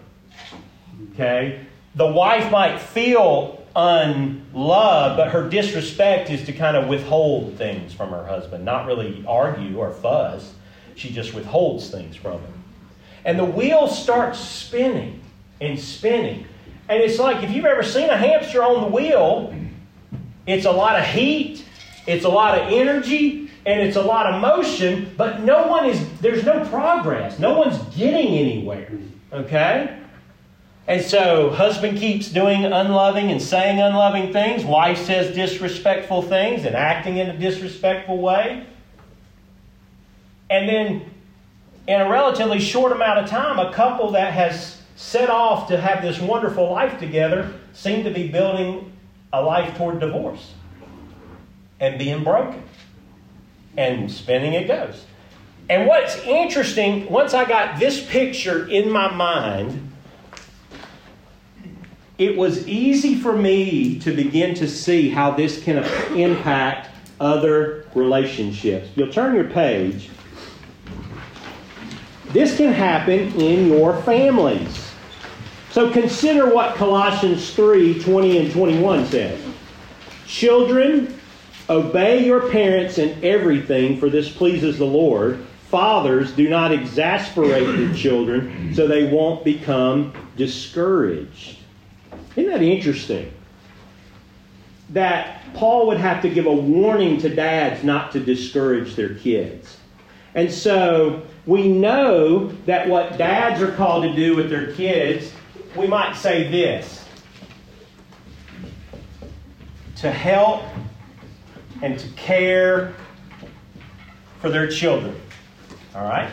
Okay? 1.18 1.66
The 1.96 2.06
wife 2.06 2.52
might 2.52 2.80
feel 2.80 3.66
unloved, 3.74 5.16
but 5.16 5.30
her 5.30 5.48
disrespect 5.48 6.30
is 6.30 6.44
to 6.46 6.52
kind 6.52 6.76
of 6.76 6.88
withhold 6.88 7.56
things 7.56 7.92
from 7.92 8.10
her 8.10 8.24
husband, 8.24 8.64
not 8.64 8.86
really 8.86 9.24
argue 9.26 9.78
or 9.78 9.90
fuss. 9.90 10.54
She 10.94 11.10
just 11.10 11.34
withholds 11.34 11.90
things 11.90 12.14
from 12.14 12.40
him. 12.40 12.64
And 13.24 13.36
the 13.38 13.44
wheel 13.44 13.88
starts 13.88 14.38
spinning 14.38 15.20
and 15.60 15.78
spinning. 15.78 16.46
And 16.88 17.02
it's 17.02 17.18
like 17.18 17.42
if 17.42 17.50
you've 17.50 17.64
ever 17.64 17.82
seen 17.82 18.08
a 18.08 18.16
hamster 18.16 18.62
on 18.62 18.80
the 18.80 18.88
wheel, 18.88 19.54
it's 20.46 20.66
a 20.66 20.72
lot 20.72 20.98
of 20.98 21.04
heat, 21.04 21.64
it's 22.06 22.24
a 22.24 22.28
lot 22.28 22.58
of 22.58 22.72
energy, 22.72 23.50
and 23.66 23.80
it's 23.80 23.96
a 23.96 24.02
lot 24.02 24.32
of 24.32 24.40
motion, 24.40 25.12
but 25.16 25.40
no 25.40 25.66
one 25.66 25.84
is, 25.84 26.00
there's 26.20 26.44
no 26.44 26.64
progress. 26.66 27.38
No 27.38 27.58
one's 27.58 27.78
getting 27.96 28.28
anywhere. 28.28 28.90
Okay? 29.32 29.98
And 30.88 31.02
so, 31.02 31.50
husband 31.50 31.98
keeps 31.98 32.30
doing 32.30 32.64
unloving 32.64 33.30
and 33.30 33.42
saying 33.42 33.78
unloving 33.78 34.32
things. 34.32 34.64
Wife 34.64 34.96
says 34.96 35.34
disrespectful 35.34 36.22
things 36.22 36.64
and 36.64 36.74
acting 36.74 37.18
in 37.18 37.28
a 37.28 37.36
disrespectful 37.36 38.16
way. 38.16 38.66
And 40.48 40.66
then, 40.66 41.10
in 41.86 42.00
a 42.00 42.08
relatively 42.08 42.58
short 42.58 42.92
amount 42.92 43.18
of 43.18 43.28
time, 43.28 43.58
a 43.58 43.70
couple 43.70 44.12
that 44.12 44.32
has 44.32 44.80
set 44.96 45.28
off 45.28 45.68
to 45.68 45.78
have 45.78 46.00
this 46.00 46.18
wonderful 46.20 46.70
life 46.70 46.98
together 46.98 47.52
seem 47.74 48.02
to 48.04 48.10
be 48.10 48.26
building 48.26 48.90
a 49.34 49.42
life 49.42 49.76
toward 49.76 50.00
divorce 50.00 50.54
and 51.80 51.98
being 51.98 52.24
broken. 52.24 52.62
And 53.76 54.10
spinning 54.10 54.54
it 54.54 54.66
goes. 54.66 55.04
And 55.68 55.86
what's 55.86 56.16
interesting, 56.20 57.10
once 57.10 57.34
I 57.34 57.44
got 57.44 57.78
this 57.78 58.02
picture 58.06 58.66
in 58.66 58.90
my 58.90 59.14
mind, 59.14 59.87
it 62.18 62.36
was 62.36 62.66
easy 62.66 63.14
for 63.14 63.32
me 63.32 63.98
to 64.00 64.14
begin 64.14 64.54
to 64.56 64.68
see 64.68 65.08
how 65.08 65.30
this 65.30 65.62
can 65.62 65.78
impact 66.16 66.90
other 67.20 67.86
relationships. 67.94 68.88
You'll 68.96 69.12
turn 69.12 69.36
your 69.36 69.44
page. 69.44 70.10
This 72.30 72.56
can 72.56 72.72
happen 72.72 73.32
in 73.40 73.68
your 73.68 74.02
families. 74.02 74.90
So 75.70 75.92
consider 75.92 76.52
what 76.52 76.74
Colossians 76.74 77.54
3 77.54 78.02
20 78.02 78.38
and 78.38 78.52
21 78.52 79.06
says. 79.06 79.40
Children, 80.26 81.18
obey 81.70 82.26
your 82.26 82.50
parents 82.50 82.98
in 82.98 83.22
everything, 83.24 83.98
for 83.98 84.10
this 84.10 84.28
pleases 84.30 84.78
the 84.78 84.84
Lord. 84.84 85.44
Fathers, 85.70 86.32
do 86.32 86.48
not 86.48 86.72
exasperate 86.72 87.78
your 87.78 87.94
children 87.94 88.74
so 88.74 88.86
they 88.86 89.10
won't 89.10 89.44
become 89.44 90.12
discouraged. 90.36 91.57
Isn't 92.38 92.52
that 92.52 92.62
interesting? 92.62 93.32
That 94.90 95.42
Paul 95.54 95.88
would 95.88 95.96
have 95.96 96.22
to 96.22 96.30
give 96.30 96.46
a 96.46 96.52
warning 96.52 97.20
to 97.22 97.28
dads 97.28 97.82
not 97.82 98.12
to 98.12 98.20
discourage 98.20 98.94
their 98.94 99.16
kids. 99.16 99.76
And 100.36 100.48
so 100.48 101.22
we 101.46 101.66
know 101.66 102.46
that 102.66 102.88
what 102.88 103.18
dads 103.18 103.60
are 103.60 103.72
called 103.72 104.04
to 104.04 104.14
do 104.14 104.36
with 104.36 104.50
their 104.50 104.72
kids, 104.74 105.32
we 105.74 105.88
might 105.88 106.14
say 106.14 106.48
this 106.48 107.04
to 109.96 110.12
help 110.12 110.62
and 111.82 111.98
to 111.98 112.06
care 112.10 112.94
for 114.40 114.48
their 114.48 114.68
children. 114.68 115.20
All 115.92 116.04
right? 116.04 116.30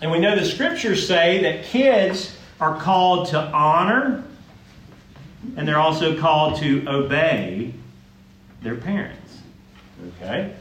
And 0.00 0.12
we 0.12 0.20
know 0.20 0.36
the 0.38 0.46
scriptures 0.46 1.04
say 1.04 1.42
that 1.42 1.64
kids 1.64 2.36
are 2.60 2.80
called 2.80 3.26
to 3.30 3.40
honor 3.40 4.22
and 5.56 5.66
they're 5.66 5.78
also 5.78 6.18
called 6.18 6.58
to 6.60 6.84
obey 6.86 7.72
their 8.62 8.76
parents. 8.76 9.38
Okay? 10.16 10.54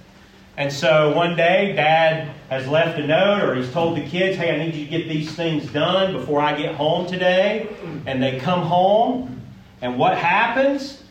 And 0.57 0.71
so 0.71 1.15
one 1.15 1.35
day, 1.35 1.73
dad 1.75 2.29
has 2.49 2.67
left 2.67 2.99
a 2.99 3.07
note 3.07 3.43
or 3.43 3.55
he's 3.55 3.71
told 3.71 3.97
the 3.97 4.05
kids, 4.05 4.37
hey, 4.37 4.53
I 4.53 4.63
need 4.63 4.75
you 4.75 4.85
to 4.85 4.91
get 4.91 5.07
these 5.07 5.31
things 5.31 5.65
done 5.71 6.13
before 6.13 6.41
I 6.41 6.55
get 6.55 6.75
home 6.75 7.07
today. 7.07 7.69
And 8.05 8.21
they 8.21 8.39
come 8.39 8.61
home, 8.61 9.41
and 9.81 9.97
what 9.97 10.17
happens? 10.17 11.01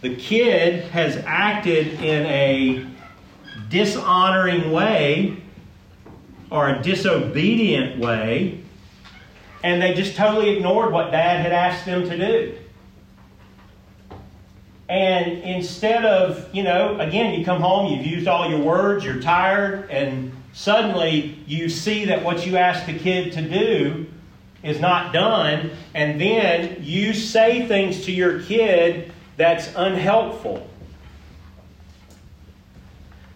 The 0.00 0.14
kid 0.16 0.84
has 0.90 1.16
acted 1.26 2.00
in 2.00 2.26
a 2.26 2.86
dishonoring 3.68 4.70
way 4.70 5.36
or 6.50 6.68
a 6.68 6.82
disobedient 6.82 7.98
way, 7.98 8.60
and 9.62 9.82
they 9.82 9.94
just 9.94 10.14
totally 10.14 10.50
ignored 10.50 10.92
what 10.92 11.10
dad 11.10 11.40
had 11.40 11.52
asked 11.52 11.86
them 11.86 12.08
to 12.08 12.16
do. 12.16 12.58
And 14.88 15.42
instead 15.42 16.04
of, 16.04 16.54
you 16.54 16.62
know, 16.62 16.98
again, 17.00 17.38
you 17.38 17.44
come 17.44 17.60
home, 17.60 17.92
you've 17.92 18.06
used 18.06 18.28
all 18.28 18.48
your 18.48 18.60
words, 18.60 19.04
you're 19.04 19.20
tired, 19.20 19.90
and 19.90 20.32
suddenly 20.52 21.38
you 21.46 21.68
see 21.68 22.04
that 22.06 22.22
what 22.22 22.46
you 22.46 22.58
asked 22.58 22.86
the 22.86 22.98
kid 22.98 23.32
to 23.32 23.42
do 23.42 24.06
is 24.62 24.80
not 24.80 25.12
done, 25.12 25.70
and 25.94 26.20
then 26.20 26.78
you 26.80 27.14
say 27.14 27.66
things 27.66 28.04
to 28.04 28.12
your 28.12 28.42
kid 28.42 29.12
that's 29.36 29.74
unhelpful. 29.74 30.68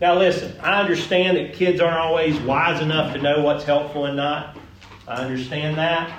Now, 0.01 0.17
listen, 0.17 0.55
I 0.61 0.81
understand 0.81 1.37
that 1.39 1.55
kids 1.55 1.81
aren't 1.81 1.97
always 1.97 2.39
wise 2.41 2.81
enough 2.81 3.15
to 3.15 3.21
know 3.21 3.43
what's 3.43 3.65
helpful 3.65 4.05
and 4.05 4.17
not. 4.17 4.57
I 5.09 5.25
understand 5.25 5.77
that. 5.79 6.13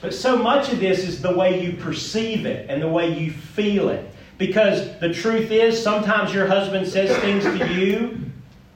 But 0.00 0.14
so 0.14 0.36
much 0.36 0.72
of 0.72 0.78
this 0.78 1.00
is 1.00 1.20
the 1.20 1.34
way 1.34 1.64
you 1.64 1.72
perceive 1.72 2.46
it 2.46 2.70
and 2.70 2.80
the 2.80 2.88
way 2.88 3.18
you 3.18 3.32
feel 3.32 3.88
it. 3.88 4.08
Because 4.38 4.98
the 5.00 5.12
truth 5.12 5.50
is, 5.50 5.82
sometimes 5.82 6.32
your 6.32 6.46
husband 6.46 6.86
says 6.86 7.16
things 7.18 7.44
to 7.44 7.74
you 7.74 8.20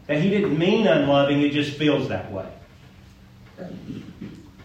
that 0.09 0.21
he 0.21 0.29
didn't 0.29 0.59
mean 0.59 0.89
unloving, 0.89 1.41
it 1.41 1.53
just 1.53 1.79
feels 1.79 2.09
that 2.09 2.31
way. 2.33 2.49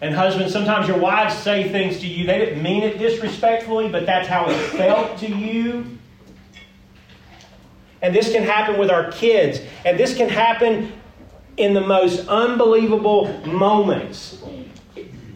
And 0.00 0.14
husbands, 0.14 0.52
sometimes 0.52 0.86
your 0.86 0.98
wives 0.98 1.34
say 1.34 1.70
things 1.70 2.00
to 2.00 2.06
you, 2.06 2.26
they 2.26 2.38
didn't 2.38 2.62
mean 2.62 2.82
it 2.82 2.98
disrespectfully, 2.98 3.88
but 3.88 4.06
that's 4.06 4.28
how 4.28 4.48
it 4.48 4.56
felt 4.56 5.18
to 5.18 5.28
you. 5.28 5.86
And 8.02 8.14
this 8.14 8.30
can 8.32 8.44
happen 8.44 8.78
with 8.78 8.90
our 8.90 9.10
kids. 9.10 9.60
And 9.84 9.98
this 9.98 10.16
can 10.16 10.28
happen 10.28 10.92
in 11.56 11.74
the 11.74 11.80
most 11.80 12.28
unbelievable 12.28 13.26
moments. 13.44 14.42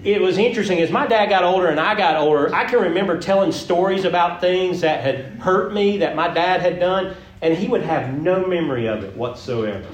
It 0.05 0.21
was 0.21 0.37
interesting 0.37 0.81
as 0.81 0.91
my 0.91 1.07
dad 1.07 1.29
got 1.29 1.45
older 1.45 1.69
and 1.69 1.79
I 1.79 1.95
got 1.95 2.17
older, 2.17 2.53
I 2.53 2.65
can 2.65 2.81
remember 2.81 3.19
telling 3.21 3.53
stories 3.53 4.05
about 4.05 4.41
things 4.41 4.81
that 4.81 5.03
had 5.03 5.41
hurt 5.41 5.73
me 5.73 5.99
that 5.99 6.17
my 6.17 6.27
dad 6.29 6.61
had 6.61 6.81
done, 6.81 7.15
and 7.41 7.55
he 7.55 7.69
would 7.69 7.83
have 7.83 8.21
no 8.21 8.45
memory 8.47 8.87
of 8.87 9.05
it 9.05 9.17
whatsoever. 9.17 9.87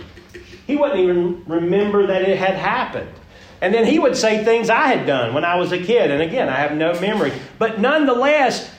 He 0.67 0.77
wouldn't 0.77 1.00
even 1.00 1.45
remember 1.47 2.07
that 2.07 2.23
it 2.23 2.38
had 2.38 2.57
happened. 2.57 3.11
And 3.61 3.75
then 3.75 3.85
he 3.85 3.99
would 3.99 4.17
say 4.17 4.45
things 4.45 4.71
I 4.71 4.87
had 4.87 5.07
done 5.07 5.35
when 5.35 5.45
I 5.45 5.57
was 5.57 5.73
a 5.73 5.79
kid, 5.79 6.11
and 6.11 6.23
again, 6.23 6.49
I 6.49 6.57
have 6.57 6.73
no 6.73 6.99
memory. 7.00 7.33
But 7.59 7.81
nonetheless, 7.81 8.71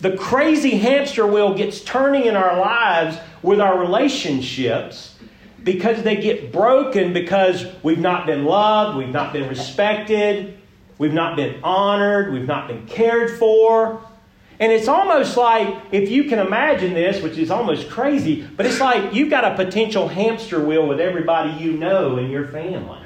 the 0.00 0.16
crazy 0.16 0.78
hamster 0.78 1.26
wheel 1.26 1.54
gets 1.54 1.80
turning 1.80 2.26
in 2.26 2.36
our 2.36 2.58
lives 2.58 3.18
with 3.42 3.60
our 3.60 3.80
relationships 3.80 5.16
because 5.64 6.02
they 6.02 6.16
get 6.16 6.52
broken 6.52 7.12
because 7.12 7.66
we've 7.82 7.98
not 7.98 8.26
been 8.26 8.44
loved, 8.44 8.96
we've 8.96 9.08
not 9.08 9.32
been 9.32 9.48
respected, 9.48 10.57
we've 10.98 11.12
not 11.12 11.36
been 11.36 11.62
honored, 11.62 12.32
we've 12.32 12.46
not 12.46 12.68
been 12.68 12.86
cared 12.86 13.38
for. 13.38 14.02
And 14.60 14.72
it's 14.72 14.88
almost 14.88 15.36
like, 15.36 15.82
if 15.92 16.10
you 16.10 16.24
can 16.24 16.40
imagine 16.40 16.92
this, 16.92 17.22
which 17.22 17.38
is 17.38 17.50
almost 17.50 17.88
crazy, 17.88 18.42
but 18.56 18.66
it's 18.66 18.80
like 18.80 19.14
you've 19.14 19.30
got 19.30 19.44
a 19.44 19.54
potential 19.54 20.08
hamster 20.08 20.62
wheel 20.62 20.86
with 20.86 21.00
everybody 21.00 21.62
you 21.62 21.72
know 21.74 22.18
in 22.18 22.28
your 22.28 22.48
family. 22.48 22.98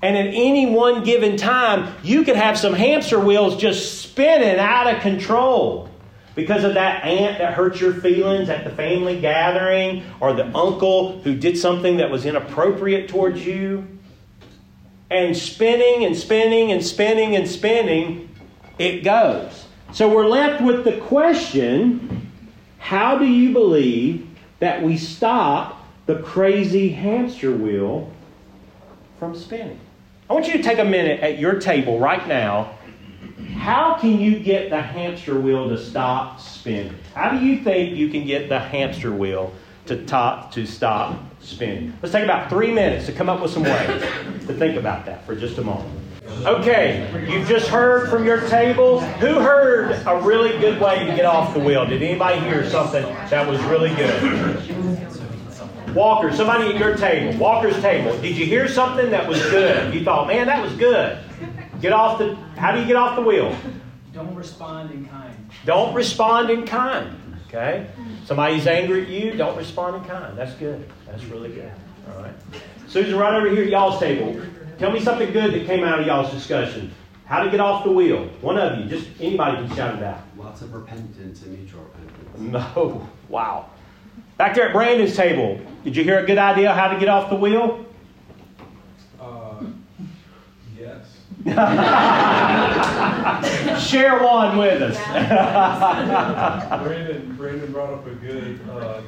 And 0.00 0.16
at 0.16 0.26
any 0.26 0.66
one 0.66 1.02
given 1.02 1.36
time, 1.36 1.92
you 2.04 2.22
could 2.22 2.36
have 2.36 2.56
some 2.56 2.72
hamster 2.72 3.18
wheels 3.18 3.56
just 3.56 4.00
spinning 4.00 4.60
out 4.60 4.86
of 4.92 5.00
control 5.00 5.88
because 6.36 6.62
of 6.62 6.74
that 6.74 7.04
aunt 7.04 7.38
that 7.38 7.54
hurt 7.54 7.80
your 7.80 7.92
feelings 7.92 8.48
at 8.48 8.62
the 8.62 8.70
family 8.70 9.20
gathering 9.20 10.04
or 10.20 10.34
the 10.34 10.46
uncle 10.56 11.20
who 11.22 11.34
did 11.34 11.58
something 11.58 11.96
that 11.96 12.12
was 12.12 12.24
inappropriate 12.24 13.08
towards 13.08 13.44
you. 13.44 13.97
And 15.10 15.36
spinning 15.36 16.04
and 16.04 16.16
spinning 16.16 16.70
and 16.72 16.84
spinning 16.84 17.34
and 17.34 17.48
spinning, 17.48 18.28
it 18.78 19.02
goes. 19.02 19.66
So 19.92 20.14
we're 20.14 20.26
left 20.26 20.62
with 20.62 20.84
the 20.84 20.98
question 20.98 22.30
how 22.78 23.18
do 23.18 23.26
you 23.26 23.52
believe 23.52 24.26
that 24.60 24.82
we 24.82 24.96
stop 24.96 25.84
the 26.06 26.16
crazy 26.22 26.88
hamster 26.88 27.52
wheel 27.52 28.10
from 29.18 29.34
spinning? 29.34 29.78
I 30.30 30.32
want 30.32 30.46
you 30.46 30.54
to 30.54 30.62
take 30.62 30.78
a 30.78 30.84
minute 30.84 31.20
at 31.20 31.38
your 31.38 31.58
table 31.58 31.98
right 31.98 32.26
now. 32.26 32.76
How 33.56 33.98
can 33.98 34.20
you 34.20 34.38
get 34.38 34.70
the 34.70 34.80
hamster 34.80 35.38
wheel 35.38 35.68
to 35.68 35.78
stop 35.78 36.40
spinning? 36.40 36.94
How 37.14 37.30
do 37.30 37.44
you 37.44 37.62
think 37.62 37.96
you 37.96 38.08
can 38.08 38.26
get 38.26 38.48
the 38.48 38.58
hamster 38.58 39.12
wheel 39.12 39.52
to 39.86 40.04
top 40.04 40.52
to 40.52 40.66
stop 40.66 41.18
Let's 42.02 42.12
take 42.12 42.24
about 42.24 42.50
three 42.50 42.72
minutes 42.72 43.06
to 43.06 43.12
come 43.12 43.28
up 43.28 43.40
with 43.40 43.50
some 43.50 43.64
ways 43.64 44.02
to 44.46 44.54
think 44.54 44.76
about 44.76 45.06
that 45.06 45.24
for 45.24 45.34
just 45.34 45.58
a 45.58 45.62
moment. 45.62 45.90
Okay, 46.44 47.08
you've 47.28 47.48
just 47.48 47.68
heard 47.68 48.08
from 48.10 48.24
your 48.24 48.46
table. 48.48 49.00
Who 49.00 49.40
heard 49.40 50.00
a 50.06 50.20
really 50.20 50.58
good 50.60 50.80
way 50.80 51.04
to 51.06 51.16
get 51.16 51.24
off 51.24 51.54
the 51.54 51.60
wheel? 51.60 51.86
Did 51.86 52.02
anybody 52.02 52.38
hear 52.40 52.68
something 52.68 53.02
that 53.02 53.48
was 53.48 53.60
really 53.62 53.94
good? 53.94 54.62
Walker, 55.94 56.32
somebody 56.32 56.68
at 56.72 56.78
your 56.78 56.96
table, 56.96 57.38
Walker's 57.38 57.80
table. 57.80 58.16
Did 58.20 58.36
you 58.36 58.44
hear 58.44 58.68
something 58.68 59.10
that 59.10 59.26
was 59.26 59.40
good? 59.50 59.94
You 59.94 60.04
thought, 60.04 60.28
man, 60.28 60.46
that 60.46 60.62
was 60.62 60.72
good. 60.74 61.18
Get 61.80 61.92
off 61.92 62.18
the. 62.18 62.34
How 62.56 62.72
do 62.72 62.80
you 62.80 62.86
get 62.86 62.96
off 62.96 63.16
the 63.16 63.22
wheel? 63.22 63.56
Don't 64.12 64.34
respond 64.34 64.90
in 64.90 65.06
kind. 65.06 65.34
Don't 65.64 65.94
respond 65.94 66.50
in 66.50 66.66
kind. 66.66 67.16
Okay. 67.48 67.86
Somebody's 68.26 68.66
angry 68.66 69.02
at 69.02 69.08
you. 69.08 69.32
Don't 69.32 69.56
respond 69.56 69.96
in 69.96 70.04
kind. 70.04 70.36
That's 70.36 70.52
good. 70.54 70.86
That's 71.06 71.24
really 71.24 71.50
good. 71.50 71.72
All 72.14 72.22
right. 72.22 72.34
Susan, 72.88 73.16
right 73.16 73.34
over 73.34 73.48
here 73.48 73.64
at 73.64 73.70
y'all's 73.70 73.98
table. 73.98 74.40
Tell 74.78 74.92
me 74.92 75.00
something 75.00 75.32
good 75.32 75.54
that 75.54 75.66
came 75.66 75.82
out 75.82 75.98
of 75.98 76.06
y'all's 76.06 76.30
discussion. 76.30 76.92
How 77.24 77.42
to 77.42 77.50
get 77.50 77.60
off 77.60 77.84
the 77.84 77.90
wheel. 77.90 78.26
One 78.40 78.58
of 78.58 78.78
you, 78.78 78.84
just 78.84 79.08
anybody 79.20 79.66
can 79.66 79.76
shout 79.76 79.96
it 79.96 80.02
out. 80.02 80.20
Lots 80.36 80.62
of 80.62 80.72
repentance 80.72 81.42
and 81.42 81.58
mutual 81.58 81.82
repentance. 81.82 82.38
No. 82.38 83.08
Wow. 83.28 83.70
Back 84.36 84.54
there 84.54 84.68
at 84.68 84.72
Brandon's 84.72 85.16
table, 85.16 85.60
did 85.84 85.96
you 85.96 86.04
hear 86.04 86.20
a 86.20 86.26
good 86.26 86.38
idea 86.38 86.72
how 86.72 86.88
to 86.88 86.98
get 86.98 87.08
off 87.08 87.28
the 87.28 87.36
wheel? 87.36 87.84
Uh, 89.20 89.64
yes. 90.78 91.18
Share 93.80 94.22
one 94.22 94.58
with 94.58 94.82
us. 94.82 94.96
Brandon, 96.84 97.34
Brandon 97.36 97.72
brought 97.72 97.92
up 97.94 98.06
a 98.06 98.10
good, 98.14 98.60
um, 98.70 99.04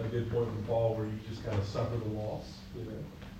a 0.00 0.04
good 0.10 0.30
point 0.30 0.46
with 0.54 0.66
Paul 0.66 0.94
where 0.96 1.06
you 1.06 1.12
just 1.28 1.44
kind 1.44 1.58
of 1.58 1.64
suffer 1.66 1.96
the 1.96 2.08
loss, 2.18 2.44
you 2.76 2.84
know, 2.84 2.92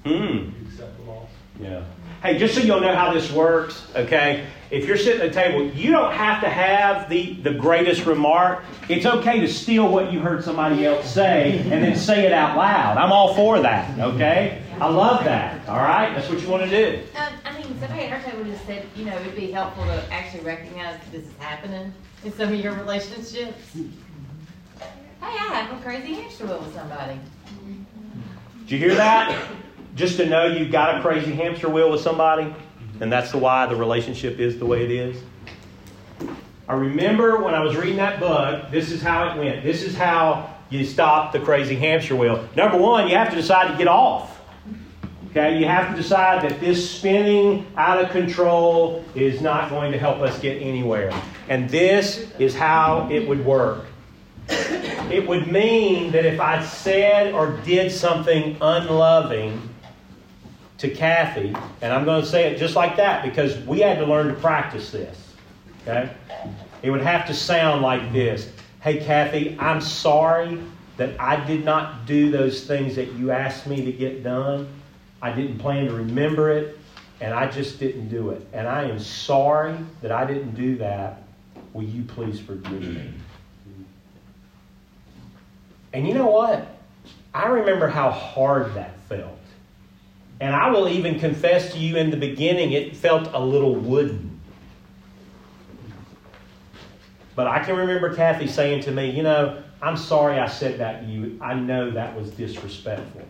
Hmm. 0.04 0.36
you 0.36 0.52
accept 0.68 0.96
the 0.98 1.04
loss. 1.10 1.28
Yeah. 1.60 1.82
Hey, 2.22 2.38
just 2.38 2.54
so 2.54 2.60
you'll 2.60 2.80
know 2.80 2.94
how 2.94 3.12
this 3.12 3.30
works, 3.32 3.86
okay? 3.96 4.46
If 4.70 4.86
you're 4.86 4.96
sitting 4.98 5.20
at 5.22 5.28
a 5.28 5.32
table, 5.32 5.64
you 5.74 5.90
don't 5.92 6.12
have 6.12 6.40
to 6.42 6.48
have 6.48 7.08
the, 7.08 7.34
the 7.34 7.52
greatest 7.54 8.04
remark. 8.06 8.62
It's 8.88 9.06
okay 9.06 9.40
to 9.40 9.48
steal 9.48 9.88
what 9.88 10.12
you 10.12 10.20
heard 10.20 10.44
somebody 10.44 10.84
else 10.86 11.10
say 11.12 11.58
and 11.58 11.70
then 11.82 11.96
say 11.96 12.26
it 12.26 12.32
out 12.32 12.56
loud. 12.56 12.96
I'm 12.98 13.10
all 13.12 13.34
for 13.34 13.58
that, 13.60 13.98
okay? 13.98 14.62
I 14.80 14.88
love 14.88 15.24
that, 15.24 15.66
all 15.68 15.76
right? 15.78 16.14
That's 16.14 16.28
what 16.28 16.40
you 16.42 16.48
want 16.48 16.62
to 16.64 16.70
do. 16.70 16.98
Um, 17.16 17.22
I 17.22 17.30
mean, 17.30 17.35
somebody 17.80 18.04
at 18.04 18.12
our 18.12 18.30
table 18.30 18.44
just 18.44 18.64
said, 18.66 18.86
you 18.96 19.04
know, 19.04 19.16
it'd 19.18 19.36
be 19.36 19.50
helpful 19.50 19.84
to 19.84 20.12
actually 20.12 20.44
recognize 20.44 20.98
that 20.98 21.12
this 21.12 21.24
is 21.24 21.36
happening 21.38 21.92
in 22.24 22.32
some 22.32 22.52
of 22.52 22.58
your 22.58 22.72
relationships. 22.74 23.74
Hey, 23.74 23.88
I 25.20 25.28
have 25.28 25.78
a 25.78 25.82
crazy 25.82 26.14
hamster 26.14 26.46
wheel 26.46 26.60
with 26.60 26.74
somebody. 26.74 27.18
Did 28.60 28.70
you 28.70 28.78
hear 28.78 28.94
that? 28.94 29.48
Just 29.94 30.16
to 30.18 30.26
know 30.26 30.46
you've 30.46 30.72
got 30.72 30.98
a 30.98 31.02
crazy 31.02 31.32
hamster 31.32 31.68
wheel 31.68 31.90
with 31.90 32.00
somebody, 32.00 32.54
and 33.00 33.12
that's 33.12 33.34
why 33.34 33.66
the 33.66 33.76
relationship 33.76 34.38
is 34.38 34.58
the 34.58 34.66
way 34.66 34.84
it 34.84 34.90
is. 34.90 35.22
I 36.68 36.74
remember 36.74 37.42
when 37.42 37.54
I 37.54 37.60
was 37.60 37.76
reading 37.76 37.96
that 37.96 38.18
book, 38.18 38.70
this 38.70 38.90
is 38.90 39.00
how 39.00 39.28
it 39.28 39.38
went. 39.38 39.62
This 39.62 39.82
is 39.82 39.94
how 39.94 40.54
you 40.68 40.84
stop 40.84 41.32
the 41.32 41.40
crazy 41.40 41.76
hamster 41.76 42.16
wheel. 42.16 42.48
Number 42.56 42.76
one, 42.76 43.08
you 43.08 43.16
have 43.16 43.30
to 43.30 43.36
decide 43.36 43.70
to 43.70 43.78
get 43.78 43.86
off. 43.86 44.35
Okay, 45.36 45.58
you 45.58 45.66
have 45.66 45.90
to 45.90 46.00
decide 46.00 46.48
that 46.48 46.60
this 46.60 46.90
spinning 46.90 47.66
out 47.76 48.02
of 48.02 48.08
control 48.08 49.04
is 49.14 49.42
not 49.42 49.68
going 49.68 49.92
to 49.92 49.98
help 49.98 50.20
us 50.20 50.38
get 50.38 50.62
anywhere. 50.62 51.12
And 51.50 51.68
this 51.68 52.32
is 52.38 52.54
how 52.54 53.06
it 53.10 53.28
would 53.28 53.44
work. 53.44 53.84
It 54.48 55.28
would 55.28 55.52
mean 55.52 56.10
that 56.12 56.24
if 56.24 56.40
I 56.40 56.64
said 56.64 57.34
or 57.34 57.54
did 57.66 57.92
something 57.92 58.56
unloving 58.62 59.68
to 60.78 60.88
Kathy, 60.88 61.54
and 61.82 61.92
I'm 61.92 62.06
going 62.06 62.22
to 62.22 62.26
say 62.26 62.50
it 62.50 62.56
just 62.56 62.74
like 62.74 62.96
that 62.96 63.22
because 63.22 63.58
we 63.66 63.80
had 63.80 63.98
to 63.98 64.06
learn 64.06 64.28
to 64.28 64.34
practice 64.40 64.90
this. 64.90 65.34
Okay? 65.82 66.08
It 66.82 66.90
would 66.90 67.02
have 67.02 67.26
to 67.26 67.34
sound 67.34 67.82
like 67.82 68.10
this 68.10 68.50
Hey, 68.80 69.04
Kathy, 69.04 69.54
I'm 69.60 69.82
sorry 69.82 70.62
that 70.96 71.20
I 71.20 71.44
did 71.44 71.62
not 71.62 72.06
do 72.06 72.30
those 72.30 72.64
things 72.64 72.96
that 72.96 73.12
you 73.12 73.32
asked 73.32 73.66
me 73.66 73.84
to 73.84 73.92
get 73.92 74.24
done. 74.24 74.66
I 75.22 75.32
didn't 75.32 75.58
plan 75.58 75.86
to 75.86 75.94
remember 75.94 76.50
it, 76.50 76.78
and 77.20 77.32
I 77.32 77.48
just 77.50 77.78
didn't 77.78 78.08
do 78.08 78.30
it. 78.30 78.46
And 78.52 78.68
I 78.68 78.84
am 78.84 78.98
sorry 78.98 79.76
that 80.02 80.12
I 80.12 80.24
didn't 80.26 80.54
do 80.54 80.76
that. 80.78 81.22
Will 81.72 81.84
you 81.84 82.04
please 82.04 82.38
forgive 82.38 82.82
me? 82.82 83.12
And 85.92 86.06
you 86.06 86.14
know 86.14 86.26
what? 86.26 86.76
I 87.32 87.46
remember 87.46 87.88
how 87.88 88.10
hard 88.10 88.74
that 88.74 88.98
felt. 89.08 89.38
And 90.40 90.54
I 90.54 90.70
will 90.70 90.88
even 90.88 91.18
confess 91.18 91.72
to 91.72 91.78
you 91.78 91.96
in 91.96 92.10
the 92.10 92.16
beginning, 92.16 92.72
it 92.72 92.94
felt 92.94 93.30
a 93.32 93.40
little 93.40 93.74
wooden. 93.74 94.38
But 97.34 97.46
I 97.46 97.62
can 97.62 97.76
remember 97.76 98.14
Kathy 98.14 98.46
saying 98.46 98.82
to 98.82 98.90
me, 98.90 99.10
You 99.10 99.22
know, 99.22 99.62
I'm 99.80 99.96
sorry 99.96 100.38
I 100.38 100.48
said 100.48 100.80
that 100.80 101.00
to 101.02 101.06
you. 101.06 101.38
I 101.40 101.54
know 101.54 101.90
that 101.90 102.14
was 102.14 102.30
disrespectful. 102.30 103.22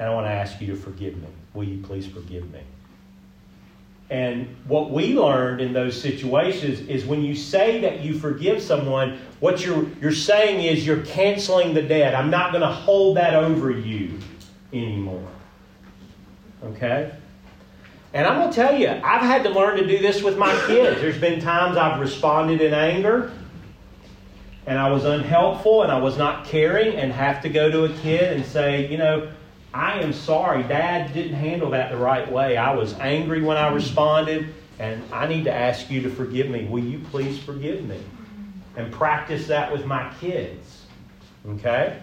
And 0.00 0.08
I 0.08 0.14
want 0.14 0.26
to 0.26 0.30
ask 0.30 0.58
you 0.62 0.66
to 0.68 0.76
forgive 0.76 1.14
me. 1.18 1.28
Will 1.52 1.64
you 1.64 1.82
please 1.82 2.06
forgive 2.06 2.50
me? 2.50 2.62
And 4.08 4.56
what 4.66 4.90
we 4.90 5.14
learned 5.14 5.60
in 5.60 5.74
those 5.74 6.00
situations 6.00 6.80
is 6.80 7.04
when 7.04 7.22
you 7.22 7.36
say 7.36 7.82
that 7.82 8.00
you 8.00 8.18
forgive 8.18 8.62
someone, 8.62 9.20
what 9.40 9.64
you're, 9.64 9.86
you're 10.00 10.10
saying 10.10 10.64
is 10.64 10.86
you're 10.86 11.02
canceling 11.02 11.74
the 11.74 11.82
debt. 11.82 12.14
I'm 12.14 12.30
not 12.30 12.50
going 12.50 12.62
to 12.62 12.72
hold 12.72 13.18
that 13.18 13.34
over 13.34 13.70
you 13.70 14.18
anymore. 14.72 15.28
Okay? 16.64 17.12
And 18.14 18.26
I'm 18.26 18.38
going 18.38 18.50
to 18.50 18.56
tell 18.56 18.76
you, 18.76 18.88
I've 18.88 19.20
had 19.20 19.42
to 19.44 19.50
learn 19.50 19.76
to 19.76 19.86
do 19.86 19.98
this 19.98 20.22
with 20.22 20.38
my 20.38 20.52
kids. 20.66 21.00
There's 21.02 21.20
been 21.20 21.40
times 21.40 21.76
I've 21.76 22.00
responded 22.00 22.62
in 22.62 22.72
anger 22.72 23.30
and 24.66 24.78
I 24.78 24.90
was 24.90 25.04
unhelpful 25.04 25.82
and 25.82 25.92
I 25.92 25.98
was 25.98 26.16
not 26.16 26.46
caring 26.46 26.96
and 26.96 27.12
have 27.12 27.42
to 27.42 27.50
go 27.50 27.70
to 27.70 27.84
a 27.84 27.88
kid 27.98 28.32
and 28.32 28.46
say, 28.46 28.90
you 28.90 28.96
know, 28.96 29.30
I 29.72 30.00
am 30.00 30.12
sorry, 30.12 30.62
Dad 30.64 31.12
didn't 31.14 31.34
handle 31.34 31.70
that 31.70 31.90
the 31.90 31.96
right 31.96 32.30
way. 32.30 32.56
I 32.56 32.74
was 32.74 32.94
angry 32.94 33.40
when 33.40 33.56
I 33.56 33.72
responded, 33.72 34.52
and 34.78 35.02
I 35.12 35.28
need 35.28 35.44
to 35.44 35.52
ask 35.52 35.90
you 35.90 36.02
to 36.02 36.10
forgive 36.10 36.48
me. 36.48 36.64
Will 36.64 36.82
you 36.82 36.98
please 37.10 37.38
forgive 37.38 37.84
me? 37.84 38.00
And 38.76 38.92
practice 38.92 39.46
that 39.46 39.72
with 39.72 39.86
my 39.86 40.12
kids. 40.20 40.86
Okay? 41.46 42.00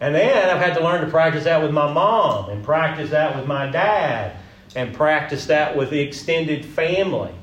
And 0.00 0.14
then 0.14 0.48
I've 0.48 0.60
had 0.60 0.74
to 0.74 0.82
learn 0.82 1.04
to 1.04 1.10
practice 1.10 1.44
that 1.44 1.62
with 1.62 1.72
my 1.72 1.92
mom, 1.92 2.50
and 2.50 2.64
practice 2.64 3.10
that 3.10 3.36
with 3.36 3.46
my 3.46 3.70
dad, 3.70 4.36
and 4.74 4.94
practice 4.94 5.46
that 5.46 5.76
with 5.76 5.90
the 5.90 6.00
extended 6.00 6.64
family. 6.64 7.34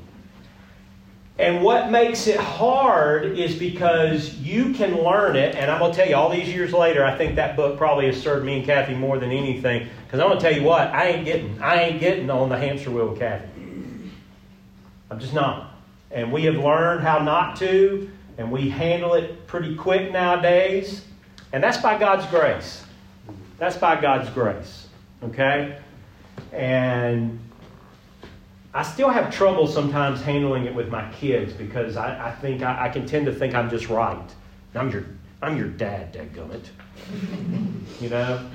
And 1.40 1.64
what 1.64 1.92
makes 1.92 2.26
it 2.26 2.40
hard 2.40 3.38
is 3.38 3.56
because 3.56 4.34
you 4.38 4.74
can 4.74 5.04
learn 5.04 5.36
it, 5.36 5.56
and 5.56 5.70
I'm 5.70 5.78
going 5.78 5.92
to 5.92 5.98
tell 5.98 6.10
you, 6.10 6.16
all 6.16 6.30
these 6.30 6.48
years 6.48 6.74
later, 6.74 7.06
I 7.06 7.16
think 7.16 7.36
that 7.36 7.56
book 7.56 7.78
probably 7.78 8.08
has 8.08 8.20
served 8.20 8.44
me 8.44 8.58
and 8.58 8.66
Kathy 8.66 8.96
more 8.96 9.20
than 9.20 9.32
anything. 9.32 9.88
Because 10.06 10.20
I'm 10.20 10.30
going 10.30 10.40
to 10.40 10.44
tell 10.50 10.60
you 10.60 10.68
what, 10.68 10.88
I 10.88 11.10
ain't 11.10 11.26
getting, 11.26 11.62
I 11.62 11.84
ain't 11.84 12.00
getting 12.00 12.30
on 12.32 12.50
the 12.50 12.58
hamster 12.58 12.90
wheel 12.90 13.10
with 13.10 13.20
Kathy. 13.20 13.48
I'm 15.12 15.20
just 15.20 15.34
not. 15.34 15.76
And 16.10 16.32
we 16.32 16.46
have 16.46 16.56
learned 16.56 17.02
how 17.02 17.20
not 17.20 17.58
to, 17.58 18.10
and 18.40 18.52
we 18.52 18.70
handle 18.70 19.14
it 19.14 19.46
pretty 19.46 19.76
quick 19.76 20.12
nowadays. 20.12 21.06
And 21.54 21.64
that's 21.64 21.78
by 21.78 22.00
God's 22.00 22.26
grace. 22.28 22.84
That's 23.60 23.78
by 23.78 24.02
God's 24.02 24.30
grace. 24.32 24.88
Okay? 25.24 25.78
And 26.52 27.40
I 28.74 28.84
still 28.84 29.10
have 29.10 29.34
trouble 29.34 29.68
sometimes 29.68 30.22
handling 30.22 30.66
it 30.66 30.76
with 30.76 30.90
my 30.90 31.10
kids 31.14 31.54
because 31.54 31.98
I, 31.98 32.30
I 32.30 32.32
think 32.32 32.62
I, 32.62 32.86
I, 32.86 32.90
can 32.90 33.06
tend 33.06 33.26
to 33.26 33.34
think 33.34 33.56
I'm 33.56 33.70
just 33.70 33.90
right. 33.90 34.30
I'm 34.76 34.92
your 34.92 35.06
I'm 35.42 35.58
your 35.58 35.70
dad, 35.70 36.14
dadgummit. 36.14 36.66
you 38.02 38.10
know? 38.10 38.50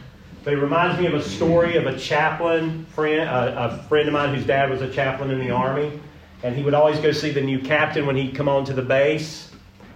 But 0.44 0.54
it 0.54 0.56
reminds 0.56 1.00
me 1.00 1.06
of 1.06 1.14
a 1.14 1.22
story 1.22 1.76
of 1.76 1.86
a 1.86 1.96
chaplain 1.96 2.84
friend, 2.86 3.28
a 3.28 3.84
friend 3.88 4.08
of 4.08 4.12
mine 4.12 4.34
whose 4.34 4.44
dad 4.44 4.70
was 4.70 4.82
a 4.82 4.92
chaplain 4.92 5.30
in 5.30 5.38
the 5.38 5.50
army, 5.50 6.00
and 6.42 6.56
he 6.56 6.62
would 6.64 6.74
always 6.74 6.98
go 6.98 7.12
see 7.12 7.30
the 7.30 7.40
new 7.40 7.60
captain 7.60 8.06
when 8.06 8.16
he'd 8.16 8.34
come 8.34 8.48
on 8.48 8.64
to 8.64 8.72
the 8.72 8.82
base. 8.82 9.50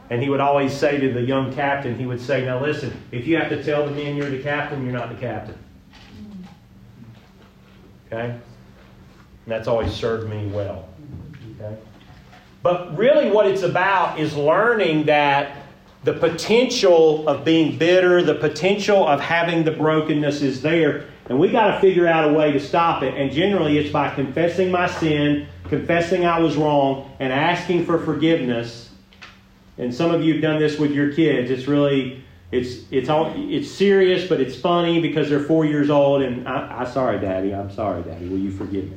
And 0.09 0.23
he 0.23 0.29
would 0.29 0.39
always 0.39 0.73
say 0.73 1.01
to 1.01 1.13
the 1.13 1.21
young 1.21 1.53
captain, 1.53 1.99
he 1.99 2.07
would 2.07 2.21
say, 2.21 2.45
Now 2.45 2.63
listen, 2.63 2.93
if 3.11 3.27
you 3.27 3.37
have 3.39 3.49
to 3.49 3.63
tell 3.63 3.85
the 3.85 3.91
men 3.91 4.15
you're 4.15 4.31
the 4.31 4.41
captain, 4.41 4.85
you're 4.85 4.93
not 4.93 5.09
the 5.09 5.17
captain. 5.17 5.59
Okay? 8.07 8.39
And 9.47 9.53
that's 9.53 9.69
always 9.69 9.93
served 9.93 10.29
me 10.29 10.47
well. 10.47 10.89
Okay? 11.61 11.77
But 12.65 12.99
really, 12.99 13.31
what 13.31 13.47
it's 13.47 13.63
about 13.63 14.19
is 14.19 14.37
learning 14.37 15.07
that 15.07 15.63
the 16.03 16.15
potential 16.15 17.29
of 17.29 17.45
being 17.45 17.79
bitter, 17.79 18.23
the 18.23 18.35
potential 18.35 19.07
of 19.07 19.21
having 19.21 19.63
the 19.63 19.71
brokenness 19.71 20.43
is 20.43 20.63
there. 20.63 21.07
And 21.29 21.39
we 21.39 21.49
got 21.53 21.75
to 21.75 21.81
figure 21.81 22.09
out 22.09 22.29
a 22.29 22.33
way 22.33 22.51
to 22.51 22.59
stop 22.59 23.05
it. 23.05 23.15
And 23.15 23.31
generally, 23.31 23.79
it's 23.79 23.93
by 23.93 24.13
confessing 24.13 24.73
my 24.73 24.89
sin, 24.89 25.47
confessing 25.69 26.27
I 26.27 26.41
was 26.41 26.57
wrong, 26.57 27.13
and 27.21 27.33
asking 27.33 27.87
for 27.87 27.99
forgiveness. 27.99 28.91
And 29.79 29.95
some 29.95 30.13
of 30.13 30.25
you 30.25 30.35
have 30.35 30.43
done 30.43 30.59
this 30.59 30.77
with 30.77 30.91
your 30.91 31.13
kids. 31.13 31.53
It's 31.53 31.69
really 31.69 32.25
it's 32.51 32.85
it's 32.91 33.09
all 33.09 33.33
it's 33.37 33.71
serious, 33.71 34.29
but 34.29 34.41
it's 34.41 34.57
funny 34.57 35.01
because 35.01 35.29
they're 35.29 35.39
four 35.39 35.65
years 35.65 35.89
old. 35.89 36.23
And 36.23 36.49
I, 36.49 36.83
I 36.83 36.85
sorry, 36.85 37.21
Daddy. 37.21 37.55
I'm 37.55 37.71
sorry, 37.71 38.03
Daddy. 38.03 38.27
Will 38.29 38.39
you 38.39 38.51
forgive 38.51 38.91
me? 38.91 38.97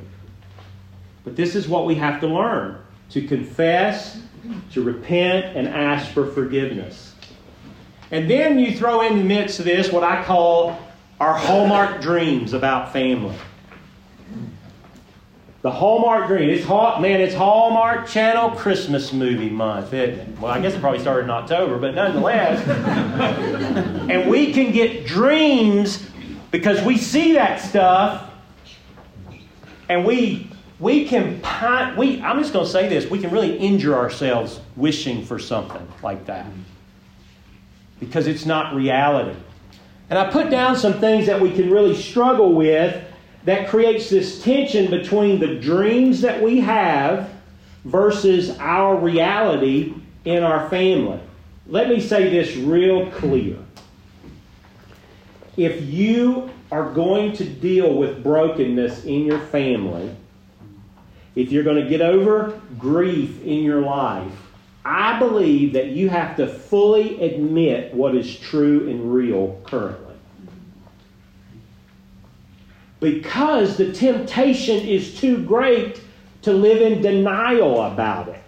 But 1.24 1.36
this 1.36 1.56
is 1.56 1.68
what 1.68 1.86
we 1.86 1.96
have 1.96 2.20
to 2.22 2.28
learn 2.28 2.78
to 3.12 3.28
confess, 3.28 4.22
to 4.72 4.82
repent, 4.82 5.58
and 5.58 5.68
ask 5.68 6.12
for 6.12 6.26
forgiveness. 6.26 7.16
And 8.12 8.30
then 8.30 8.60
you 8.60 8.76
throw 8.78 9.02
in 9.02 9.18
the 9.18 9.24
midst 9.24 9.60
of 9.60 9.66
this 9.66 9.92
what 9.92 10.04
I 10.04 10.24
call 10.24 10.80
our 11.20 11.34
hallmark 11.34 12.02
dreams 12.02 12.54
about 12.54 12.94
family. 12.94 13.36
The 15.62 15.72
Hallmark 15.72 16.28
dream. 16.28 16.50
It's 16.50 16.64
hot, 16.64 17.02
man. 17.02 17.20
It's 17.20 17.36
Hallmark 17.36 18.08
Channel 18.08 18.52
Christmas 18.52 19.12
movie 19.12 19.50
month, 19.50 19.94
isn't 19.94 20.18
it? 20.18 20.40
Well, 20.40 20.54
I 20.54 20.62
guess 20.62 20.74
it 20.74 20.80
probably 20.80 21.02
started 21.02 21.26
in 21.26 21.32
October, 21.32 21.78
but 21.78 21.96
nonetheless. 21.96 22.66
and 24.10 24.30
we 24.30 24.54
can 24.54 24.72
get 24.72 25.06
dreams 25.06 26.10
because 26.50 26.82
we 26.86 26.96
see 26.98 27.34
that 27.34 27.60
stuff, 27.60 28.32
and 29.90 30.06
we 30.06 30.49
we 30.80 31.06
can 31.08 31.42
we 31.98 32.22
I'm 32.22 32.40
just 32.40 32.54
going 32.54 32.66
to 32.66 32.72
say 32.72 32.88
this, 32.88 33.10
we 33.10 33.20
can 33.20 33.32
really 33.32 33.58
injure 33.58 33.96
ourselves 33.96 34.60
wishing 34.76 35.26
for 35.26 35.40
something 35.40 35.86
like 36.02 36.26
that. 36.26 36.46
Because 38.00 38.28
it's 38.28 38.46
not 38.46 38.74
reality. 38.74 39.38
And 40.10 40.18
I 40.18 40.32
put 40.32 40.50
down 40.50 40.76
some 40.76 41.00
things 41.00 41.28
that 41.28 41.40
we 41.40 41.52
can 41.52 41.70
really 41.70 41.96
struggle 41.96 42.54
with 42.54 43.04
that 43.44 43.70
creates 43.70 44.10
this 44.10 44.42
tension 44.42 44.90
between 44.90 45.40
the 45.40 45.56
dreams 45.56 46.22
that 46.22 46.42
we 46.42 46.60
have 46.62 47.30
versus 47.86 48.58
our 48.60 48.96
reality 48.98 49.94
in 50.26 50.44
our 50.44 50.70
family. 50.70 51.20
Let 51.68 51.90
me 51.90 52.00
say 52.00 52.30
this 52.30 52.56
real 52.56 53.12
clear. 53.12 53.58
If 55.58 55.84
you 55.84 56.50
are 56.72 56.92
going 56.92 57.34
to 57.34 57.44
deal 57.44 57.94
with 57.94 58.24
brokenness 58.24 59.06
in 59.06 59.26
your 59.26 59.40
family, 59.40 60.16
if 61.36 61.52
you're 61.52 61.64
going 61.64 61.82
to 61.84 61.90
get 61.90 62.02
over 62.02 62.60
grief 62.78 63.42
in 63.44 63.64
your 63.64 63.82
life, 63.82 64.34
I 64.84 65.20
believe 65.20 65.74
that 65.74 65.88
you 65.88 66.10
have 66.10 66.38
to 66.38 66.48
fully 66.48 67.22
admit 67.22 67.94
what 67.94 68.16
is 68.16 68.40
true 68.40 68.90
and 68.90 69.14
real 69.14 69.62
currently. 69.66 70.16
Because 73.00 73.78
the 73.78 73.94
temptation 73.94 74.80
is 74.80 75.20
too 75.20 75.44
great 75.44 76.02
to 76.42 76.54
live 76.54 76.82
in 76.82 77.02
denial 77.02 77.84
about 77.84 78.30
it. 78.30 78.42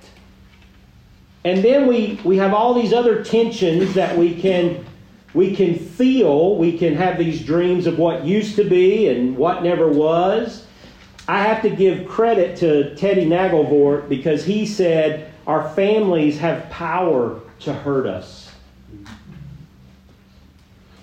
And 1.44 1.64
then 1.64 1.88
we, 1.88 2.20
we 2.24 2.38
have 2.38 2.54
all 2.54 2.74
these 2.74 2.94
other 2.94 3.24
tensions 3.24 3.94
that 3.94 4.18
we 4.18 4.40
can 4.40 4.86
we 5.34 5.56
can 5.56 5.76
feel, 5.76 6.58
we 6.58 6.78
can 6.78 6.94
have 6.96 7.18
these 7.18 7.42
dreams 7.42 7.88
of 7.88 7.98
what 7.98 8.26
used 8.26 8.58
to 8.58 8.66
be 8.66 9.08
and 9.08 9.38
what 9.38 9.64
never 9.64 9.88
was. 9.88 10.66
I 11.32 11.44
have 11.44 11.62
to 11.62 11.70
give 11.70 12.10
credit 12.10 12.58
to 12.58 12.94
Teddy 12.96 13.26
Nagelvort 13.26 14.10
because 14.10 14.44
he 14.44 14.66
said 14.66 15.32
our 15.48 15.70
families 15.70 16.38
have 16.40 16.70
power 16.70 17.40
to 17.62 17.72
hurt 17.72 18.06
us. 18.06 18.52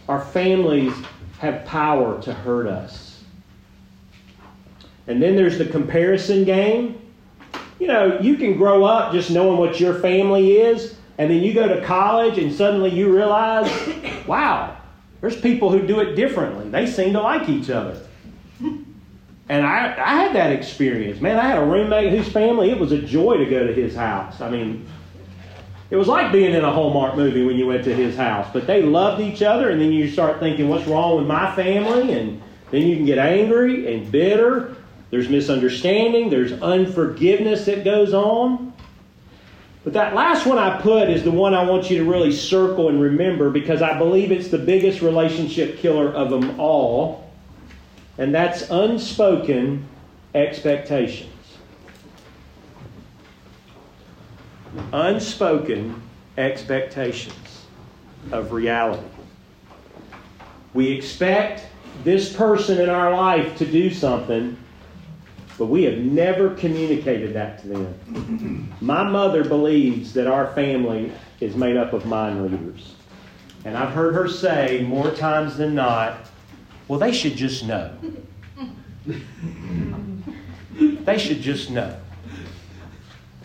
Our 0.06 0.20
families 0.20 0.92
have 1.38 1.64
power 1.64 2.20
to 2.20 2.34
hurt 2.34 2.66
us. 2.66 3.24
And 5.06 5.22
then 5.22 5.34
there's 5.34 5.56
the 5.56 5.64
comparison 5.64 6.44
game. 6.44 7.00
You 7.78 7.86
know, 7.86 8.20
you 8.20 8.36
can 8.36 8.58
grow 8.58 8.84
up 8.84 9.14
just 9.14 9.30
knowing 9.30 9.56
what 9.56 9.80
your 9.80 9.94
family 9.94 10.58
is, 10.58 10.94
and 11.16 11.30
then 11.30 11.42
you 11.42 11.54
go 11.54 11.68
to 11.68 11.82
college 11.86 12.36
and 12.36 12.52
suddenly 12.52 12.90
you 12.90 13.16
realize, 13.16 13.70
wow, 14.26 14.76
there's 15.22 15.40
people 15.40 15.70
who 15.70 15.86
do 15.86 16.00
it 16.00 16.16
differently. 16.16 16.68
They 16.68 16.86
seem 16.86 17.14
to 17.14 17.22
like 17.22 17.48
each 17.48 17.70
other. 17.70 17.98
And 19.48 19.66
I, 19.66 19.94
I 19.96 20.14
had 20.22 20.34
that 20.34 20.52
experience. 20.52 21.20
Man, 21.20 21.38
I 21.38 21.48
had 21.48 21.58
a 21.58 21.64
roommate 21.64 22.12
whose 22.12 22.30
family, 22.30 22.70
it 22.70 22.78
was 22.78 22.92
a 22.92 23.00
joy 23.00 23.38
to 23.38 23.46
go 23.46 23.66
to 23.66 23.72
his 23.72 23.94
house. 23.94 24.40
I 24.40 24.50
mean, 24.50 24.87
it 25.90 25.96
was 25.96 26.06
like 26.06 26.32
being 26.32 26.52
in 26.52 26.64
a 26.64 26.70
Hallmark 26.70 27.16
movie 27.16 27.44
when 27.44 27.56
you 27.56 27.66
went 27.66 27.84
to 27.84 27.94
his 27.94 28.14
house. 28.14 28.46
But 28.52 28.66
they 28.66 28.82
loved 28.82 29.22
each 29.22 29.42
other, 29.42 29.70
and 29.70 29.80
then 29.80 29.90
you 29.90 30.11
start 30.11 30.38
thinking, 30.38 30.68
what's 30.68 30.87
wrong 30.87 31.16
with 31.16 31.26
my 31.26 31.54
family? 31.56 32.12
And 32.12 32.42
then 32.70 32.87
you 32.87 32.96
can 32.96 33.06
get 33.06 33.18
angry 33.18 33.94
and 33.94 34.12
bitter. 34.12 34.76
There's 35.11 35.30
misunderstanding, 35.30 36.28
there's 36.28 36.52
unforgiveness 36.52 37.64
that 37.64 37.84
goes 37.84 38.12
on. 38.12 38.74
But 39.82 39.94
that 39.94 40.14
last 40.14 40.44
one 40.44 40.58
I 40.58 40.78
put 40.82 41.08
is 41.08 41.24
the 41.24 41.30
one 41.30 41.54
I 41.54 41.64
want 41.64 41.90
you 41.90 41.96
to 41.98 42.11
really 42.11 42.32
circle 42.32 42.90
and 42.90 43.00
remember 43.00 43.48
because 43.48 43.80
I 43.80 43.96
believe 43.96 44.30
it's 44.30 44.48
the 44.48 44.58
biggest 44.58 45.00
relationship 45.00 45.78
killer 45.78 46.12
of 46.12 46.28
them 46.28 46.61
all 46.61 47.27
and 48.18 48.35
that's 48.35 48.68
unspoken 48.70 49.87
expectations. 50.35 51.33
unspoken 54.92 56.00
expectations 56.37 57.64
of 58.33 58.52
reality. 58.52 59.07
We 60.74 60.88
expect 60.88 61.66
this 62.04 62.33
person 62.33 62.81
in 62.81 62.88
our 62.88 63.12
life 63.14 63.57
to 63.59 63.66
do 63.66 63.90
something, 63.90 64.57
but 65.57 65.66
we 65.66 65.83
have 65.85 65.98
never 65.98 66.54
communicated 66.54 67.35
that 67.35 67.61
to 67.62 67.68
them. 67.68 68.72
My 68.81 69.02
mother 69.02 69.44
believes 69.44 70.12
that 70.14 70.26
our 70.26 70.52
family 70.54 71.12
is 71.40 71.57
made 71.57 71.76
up 71.76 71.92
of 71.92 72.07
mind 72.07 72.42
readers. 72.42 72.94
And 73.64 73.76
I've 73.76 73.92
heard 73.92 74.14
her 74.14 74.28
say 74.28 74.85
more 74.87 75.11
times 75.11 75.57
than 75.57 75.74
not, 75.74 76.28
well, 76.88 76.98
they 76.98 77.12
should 77.12 77.37
just 77.37 77.64
know. 77.64 77.96
they 80.81 81.18
should 81.18 81.40
just 81.40 81.70
know. 81.70 81.94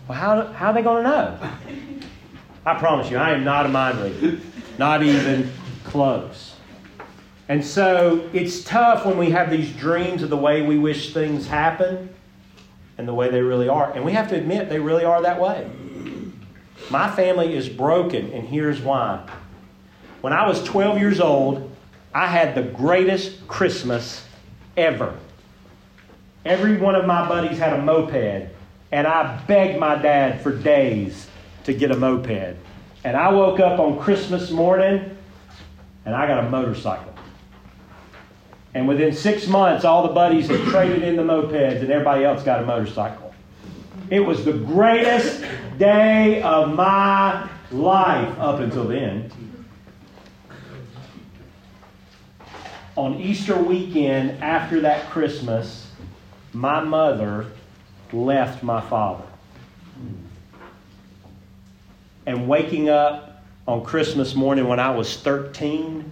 Well, 0.08 0.18
how, 0.18 0.46
how 0.52 0.68
are 0.68 0.74
they 0.74 0.82
going 0.82 1.04
to 1.04 1.10
know? 1.10 1.38
I 2.66 2.74
promise 2.78 3.10
you, 3.10 3.18
I 3.18 3.32
am 3.32 3.44
not 3.44 3.66
a 3.66 3.68
mind 3.68 3.98
reader. 4.00 4.40
Not 4.78 5.02
even 5.02 5.52
close. 5.84 6.54
And 7.48 7.64
so 7.64 8.28
it's 8.32 8.64
tough 8.64 9.04
when 9.04 9.18
we 9.18 9.30
have 9.30 9.50
these 9.50 9.70
dreams 9.72 10.22
of 10.22 10.30
the 10.30 10.36
way 10.36 10.62
we 10.62 10.78
wish 10.78 11.12
things 11.12 11.46
happen 11.46 12.08
and 12.96 13.06
the 13.06 13.14
way 13.14 13.30
they 13.30 13.42
really 13.42 13.68
are. 13.68 13.92
And 13.92 14.04
we 14.04 14.12
have 14.12 14.28
to 14.30 14.36
admit 14.36 14.70
they 14.70 14.80
really 14.80 15.04
are 15.04 15.20
that 15.22 15.40
way. 15.40 15.70
My 16.90 17.10
family 17.10 17.54
is 17.54 17.68
broken, 17.68 18.32
and 18.32 18.48
here's 18.48 18.80
why. 18.80 19.28
When 20.22 20.32
I 20.32 20.46
was 20.46 20.62
12 20.64 20.98
years 20.98 21.20
old, 21.20 21.73
I 22.14 22.28
had 22.28 22.54
the 22.54 22.62
greatest 22.62 23.46
Christmas 23.48 24.24
ever. 24.76 25.18
Every 26.44 26.76
one 26.76 26.94
of 26.94 27.06
my 27.06 27.26
buddies 27.26 27.58
had 27.58 27.72
a 27.72 27.82
moped, 27.82 28.48
and 28.92 29.06
I 29.06 29.42
begged 29.48 29.80
my 29.80 29.96
dad 29.96 30.40
for 30.40 30.56
days 30.56 31.26
to 31.64 31.74
get 31.74 31.90
a 31.90 31.96
moped. 31.96 32.56
And 33.02 33.16
I 33.16 33.32
woke 33.32 33.58
up 33.58 33.80
on 33.80 33.98
Christmas 33.98 34.52
morning, 34.52 35.16
and 36.06 36.14
I 36.14 36.28
got 36.28 36.44
a 36.44 36.48
motorcycle. 36.48 37.12
And 38.74 38.86
within 38.86 39.12
six 39.12 39.48
months, 39.48 39.84
all 39.84 40.06
the 40.06 40.12
buddies 40.12 40.48
had 40.48 40.60
traded 40.68 41.02
in 41.02 41.16
the 41.16 41.22
mopeds, 41.22 41.80
and 41.80 41.90
everybody 41.90 42.24
else 42.24 42.44
got 42.44 42.62
a 42.62 42.66
motorcycle. 42.66 43.34
It 44.10 44.20
was 44.20 44.44
the 44.44 44.52
greatest 44.52 45.44
day 45.78 46.42
of 46.42 46.74
my 46.74 47.48
life 47.72 48.38
up 48.38 48.60
until 48.60 48.84
then. 48.84 49.32
On 52.96 53.20
Easter 53.20 53.56
weekend 53.56 54.42
after 54.42 54.80
that 54.80 55.10
Christmas, 55.10 55.90
my 56.52 56.82
mother 56.82 57.46
left 58.12 58.62
my 58.62 58.80
father. 58.80 59.24
And 62.26 62.48
waking 62.48 62.88
up 62.88 63.42
on 63.66 63.84
Christmas 63.84 64.34
morning 64.34 64.66
when 64.68 64.80
I 64.80 64.90
was 64.94 65.16
13 65.16 66.10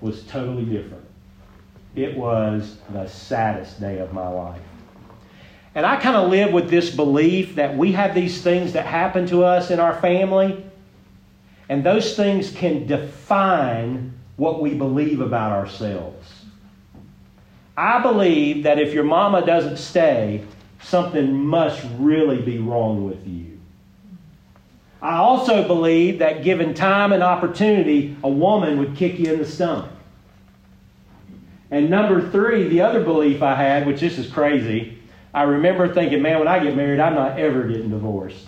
was 0.00 0.22
totally 0.24 0.64
different. 0.64 1.04
It 1.94 2.16
was 2.16 2.76
the 2.90 3.08
saddest 3.08 3.80
day 3.80 3.98
of 3.98 4.12
my 4.12 4.28
life. 4.28 4.60
And 5.74 5.84
I 5.84 5.96
kind 5.96 6.16
of 6.16 6.30
live 6.30 6.52
with 6.52 6.70
this 6.70 6.94
belief 6.94 7.56
that 7.56 7.76
we 7.76 7.92
have 7.92 8.14
these 8.14 8.42
things 8.42 8.72
that 8.74 8.86
happen 8.86 9.26
to 9.26 9.44
us 9.44 9.70
in 9.70 9.80
our 9.80 9.94
family, 10.00 10.64
and 11.68 11.84
those 11.84 12.16
things 12.16 12.50
can 12.50 12.86
define 12.86 14.15
what 14.36 14.60
we 14.60 14.74
believe 14.74 15.20
about 15.20 15.52
ourselves. 15.52 16.44
I 17.76 18.00
believe 18.00 18.62
that 18.62 18.78
if 18.78 18.94
your 18.94 19.04
mama 19.04 19.44
doesn't 19.44 19.76
stay, 19.76 20.44
something 20.80 21.32
must 21.32 21.84
really 21.98 22.40
be 22.40 22.58
wrong 22.58 23.04
with 23.04 23.26
you. 23.26 23.58
I 25.02 25.16
also 25.16 25.66
believe 25.66 26.20
that 26.20 26.42
given 26.42 26.74
time 26.74 27.12
and 27.12 27.22
opportunity, 27.22 28.16
a 28.24 28.28
woman 28.28 28.78
would 28.78 28.96
kick 28.96 29.18
you 29.18 29.32
in 29.32 29.38
the 29.38 29.46
stomach. 29.46 29.90
And 31.70 31.90
number 31.90 32.30
three, 32.30 32.68
the 32.68 32.80
other 32.80 33.02
belief 33.02 33.42
I 33.42 33.54
had, 33.54 33.86
which 33.86 34.00
this 34.00 34.18
is 34.18 34.30
crazy, 34.30 34.98
I 35.34 35.42
remember 35.42 35.92
thinking, 35.92 36.22
man, 36.22 36.38
when 36.38 36.48
I 36.48 36.60
get 36.60 36.74
married, 36.74 37.00
I'm 37.00 37.14
not 37.14 37.38
ever 37.38 37.64
getting 37.64 37.90
divorced. 37.90 38.46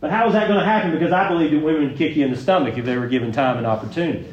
But 0.00 0.10
how 0.10 0.26
is 0.26 0.32
that 0.32 0.48
going 0.48 0.60
to 0.60 0.64
happen? 0.64 0.92
Because 0.92 1.12
I 1.12 1.28
believe 1.28 1.50
that 1.50 1.58
women 1.60 1.88
would 1.88 1.98
kick 1.98 2.16
you 2.16 2.24
in 2.24 2.30
the 2.30 2.36
stomach 2.38 2.78
if 2.78 2.86
they 2.86 2.96
were 2.96 3.08
given 3.08 3.32
time 3.32 3.58
and 3.58 3.66
opportunity. 3.66 4.26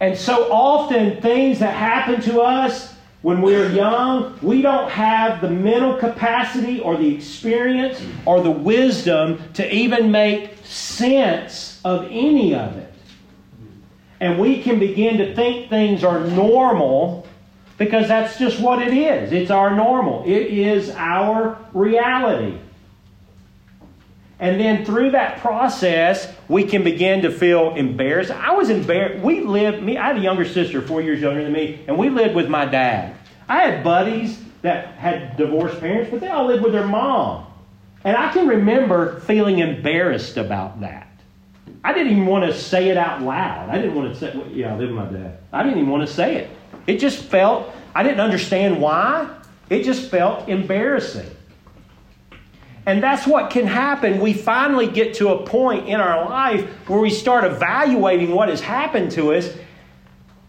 And 0.00 0.18
so 0.18 0.52
often, 0.52 1.20
things 1.20 1.60
that 1.60 1.74
happen 1.74 2.20
to 2.22 2.40
us 2.40 2.94
when 3.22 3.40
we're 3.40 3.70
young, 3.70 4.38
we 4.42 4.60
don't 4.60 4.90
have 4.90 5.40
the 5.40 5.48
mental 5.48 5.96
capacity 5.96 6.80
or 6.80 6.96
the 6.96 7.14
experience 7.14 8.02
or 8.26 8.42
the 8.42 8.50
wisdom 8.50 9.42
to 9.54 9.74
even 9.74 10.10
make 10.10 10.58
sense 10.62 11.80
of 11.84 12.04
any 12.10 12.54
of 12.54 12.76
it. 12.76 12.92
And 14.20 14.38
we 14.38 14.62
can 14.62 14.78
begin 14.78 15.16
to 15.18 15.34
think 15.34 15.70
things 15.70 16.04
are 16.04 16.20
normal 16.20 17.26
because 17.78 18.08
that's 18.08 18.38
just 18.38 18.60
what 18.60 18.82
it 18.82 18.92
is. 18.92 19.32
It's 19.32 19.50
our 19.50 19.74
normal, 19.74 20.22
it 20.24 20.46
is 20.46 20.90
our 20.90 21.58
reality. 21.72 22.58
And 24.40 24.60
then 24.60 24.84
through 24.84 25.12
that 25.12 25.40
process, 25.40 26.32
we 26.48 26.64
can 26.64 26.82
begin 26.82 27.22
to 27.22 27.30
feel 27.30 27.74
embarrassed. 27.74 28.30
I 28.32 28.52
was 28.52 28.68
embarrassed. 28.68 29.24
We 29.24 29.40
lived, 29.40 29.82
me, 29.82 29.96
I 29.96 30.08
had 30.08 30.16
a 30.16 30.20
younger 30.20 30.44
sister, 30.44 30.82
four 30.82 31.00
years 31.00 31.20
younger 31.20 31.42
than 31.44 31.52
me, 31.52 31.80
and 31.86 31.96
we 31.96 32.10
lived 32.10 32.34
with 32.34 32.48
my 32.48 32.64
dad. 32.64 33.16
I 33.48 33.58
had 33.58 33.84
buddies 33.84 34.40
that 34.62 34.94
had 34.96 35.36
divorced 35.36 35.78
parents, 35.78 36.10
but 36.10 36.20
they 36.20 36.28
all 36.28 36.46
lived 36.46 36.64
with 36.64 36.72
their 36.72 36.86
mom. 36.86 37.46
And 38.02 38.16
I 38.16 38.32
can 38.32 38.48
remember 38.48 39.20
feeling 39.20 39.60
embarrassed 39.60 40.36
about 40.36 40.80
that. 40.80 41.08
I 41.82 41.92
didn't 41.92 42.12
even 42.12 42.26
want 42.26 42.44
to 42.50 42.58
say 42.58 42.88
it 42.88 42.96
out 42.96 43.22
loud. 43.22 43.70
I 43.70 43.76
didn't 43.76 43.94
want 43.94 44.12
to 44.12 44.18
say, 44.18 44.34
yeah, 44.52 44.74
I 44.74 44.78
live 44.78 44.88
with 44.88 44.98
my 44.98 45.06
dad. 45.06 45.38
I 45.52 45.62
didn't 45.62 45.78
even 45.78 45.90
want 45.90 46.06
to 46.06 46.12
say 46.12 46.36
it. 46.36 46.50
It 46.86 46.98
just 46.98 47.22
felt, 47.24 47.74
I 47.94 48.02
didn't 48.02 48.20
understand 48.20 48.80
why. 48.80 49.28
It 49.70 49.84
just 49.84 50.10
felt 50.10 50.48
embarrassing. 50.48 51.30
And 52.86 53.02
that's 53.02 53.26
what 53.26 53.50
can 53.50 53.66
happen. 53.66 54.20
We 54.20 54.34
finally 54.34 54.86
get 54.86 55.14
to 55.14 55.30
a 55.30 55.46
point 55.46 55.88
in 55.88 56.00
our 56.00 56.28
life 56.28 56.68
where 56.88 57.00
we 57.00 57.10
start 57.10 57.44
evaluating 57.44 58.32
what 58.32 58.48
has 58.50 58.60
happened 58.60 59.12
to 59.12 59.32
us. 59.32 59.50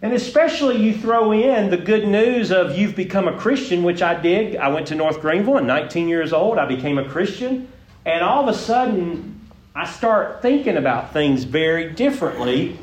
And 0.02 0.12
especially 0.12 0.78
you 0.78 0.94
throw 0.94 1.32
in 1.32 1.70
the 1.70 1.78
good 1.78 2.08
news 2.08 2.52
of 2.52 2.78
you've 2.78 2.96
become 2.96 3.28
a 3.28 3.38
Christian, 3.38 3.84
which 3.84 4.02
I 4.02 4.20
did. 4.20 4.58
I 4.58 4.68
went 4.68 4.88
to 4.88 4.96
North 4.96 5.22
Greenville 5.22 5.58
at 5.58 5.64
19 5.64 6.10
years 6.10 6.34
old. 6.34 6.58
I 6.58 6.66
became 6.66 6.98
a 6.98 7.08
Christian. 7.08 7.72
And 8.06 8.24
all 8.24 8.48
of 8.48 8.54
a 8.54 8.58
sudden, 8.58 9.50
I 9.74 9.86
start 9.86 10.42
thinking 10.42 10.78
about 10.78 11.14
things 11.14 11.46
very 11.46 11.94
differently 11.94 12.78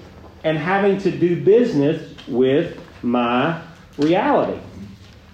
and 0.45 0.59
having 0.59 0.99
to 0.99 1.11
do 1.11 1.43
business 1.43 2.15
with 2.27 2.81
my 3.03 3.63
reality. 3.99 4.59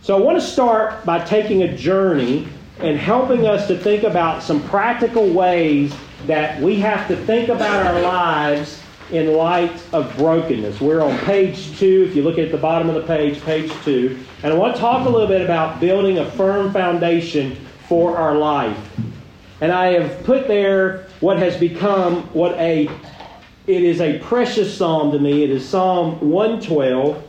So 0.03 0.17
I 0.17 0.21
want 0.21 0.39
to 0.39 0.47
start 0.47 1.05
by 1.05 1.25
taking 1.25 1.63
a 1.63 1.77
journey 1.77 2.49
and 2.81 2.97
helping 2.97 3.47
us 3.47 3.67
to 3.69 3.77
think 3.77 4.05
about 4.05 4.43
some 4.43 4.63
practical 4.69 5.29
ways 5.31 5.95
that 6.27 6.61
we 6.61 6.77
have 6.81 7.09
to 7.09 7.17
think 7.17 7.49
about 7.49 7.87
our 7.87 8.01
lives 8.01 8.83
in 9.11 9.33
light 9.33 9.83
of 9.93 10.15
brokenness. 10.17 10.81
We're 10.81 11.03
on 11.03 11.19
page 11.21 11.79
two. 11.79 12.07
If 12.09 12.15
you 12.15 12.23
look 12.23 12.39
at 12.39 12.51
the 12.51 12.59
bottom 12.59 12.89
of 12.89 12.95
the 12.95 13.03
page, 13.03 13.41
page 13.43 13.73
two. 13.83 14.19
And 14.43 14.53
I 14.53 14.57
want 14.57 14.75
to 14.75 14.81
talk 14.81 15.07
a 15.07 15.11
little 15.11 15.27
bit 15.27 15.41
about 15.41 15.81
building 15.81 16.19
a 16.19 16.31
firm 16.33 16.73
foundation 16.73 17.57
for 17.89 18.17
our 18.17 18.35
life. 18.35 18.79
And 19.61 19.73
I 19.73 20.01
have 20.01 20.25
put 20.25 20.47
there 20.47 21.07
what 21.21 21.39
has 21.39 21.57
become 21.57 22.23
what 22.35 22.55
a 22.59 22.89
it 23.67 23.83
is 23.83 24.01
a 24.01 24.19
precious 24.21 24.75
psalm 24.75 25.13
to 25.13 25.19
me. 25.19 25.43
It 25.43 25.51
is 25.51 25.69
Psalm 25.69 26.19
112. 26.21 27.23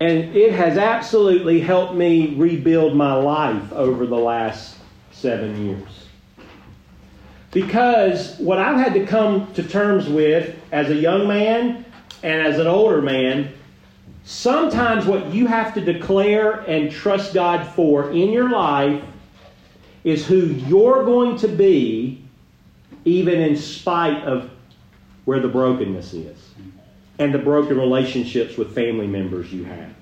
And 0.00 0.34
it 0.34 0.52
has 0.52 0.78
absolutely 0.78 1.60
helped 1.60 1.94
me 1.94 2.34
rebuild 2.34 2.96
my 2.96 3.12
life 3.12 3.70
over 3.72 4.06
the 4.06 4.16
last 4.16 4.76
seven 5.12 5.66
years. 5.66 6.06
Because 7.50 8.38
what 8.38 8.58
I've 8.58 8.78
had 8.78 8.94
to 8.94 9.04
come 9.04 9.52
to 9.54 9.62
terms 9.62 10.08
with 10.08 10.56
as 10.72 10.88
a 10.88 10.94
young 10.94 11.28
man 11.28 11.84
and 12.22 12.46
as 12.46 12.58
an 12.58 12.66
older 12.66 13.02
man, 13.02 13.52
sometimes 14.24 15.04
what 15.04 15.34
you 15.34 15.46
have 15.46 15.74
to 15.74 15.82
declare 15.82 16.60
and 16.60 16.90
trust 16.90 17.34
God 17.34 17.66
for 17.74 18.10
in 18.10 18.30
your 18.30 18.48
life 18.48 19.02
is 20.02 20.26
who 20.26 20.46
you're 20.46 21.04
going 21.04 21.36
to 21.38 21.48
be, 21.48 22.24
even 23.04 23.38
in 23.38 23.54
spite 23.54 24.22
of 24.24 24.50
where 25.26 25.40
the 25.40 25.48
brokenness 25.48 26.14
is 26.14 26.50
and 27.20 27.34
the 27.34 27.38
broken 27.38 27.78
relationships 27.78 28.56
with 28.56 28.74
family 28.74 29.06
members 29.06 29.52
you 29.52 29.64
have. 29.64 29.94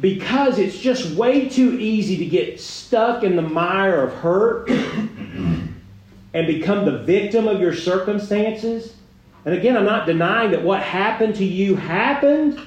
Because 0.00 0.58
it's 0.58 0.78
just 0.78 1.16
way 1.16 1.48
too 1.48 1.76
easy 1.78 2.16
to 2.18 2.26
get 2.26 2.60
stuck 2.60 3.24
in 3.24 3.34
the 3.34 3.42
mire 3.42 4.02
of 4.02 4.14
hurt 4.14 4.68
and 4.70 6.46
become 6.46 6.84
the 6.84 6.98
victim 6.98 7.48
of 7.48 7.60
your 7.60 7.74
circumstances. 7.74 8.94
And 9.44 9.54
again, 9.54 9.76
I'm 9.76 9.84
not 9.84 10.06
denying 10.06 10.52
that 10.52 10.62
what 10.62 10.80
happened 10.80 11.34
to 11.36 11.44
you 11.44 11.74
happened. 11.74 12.60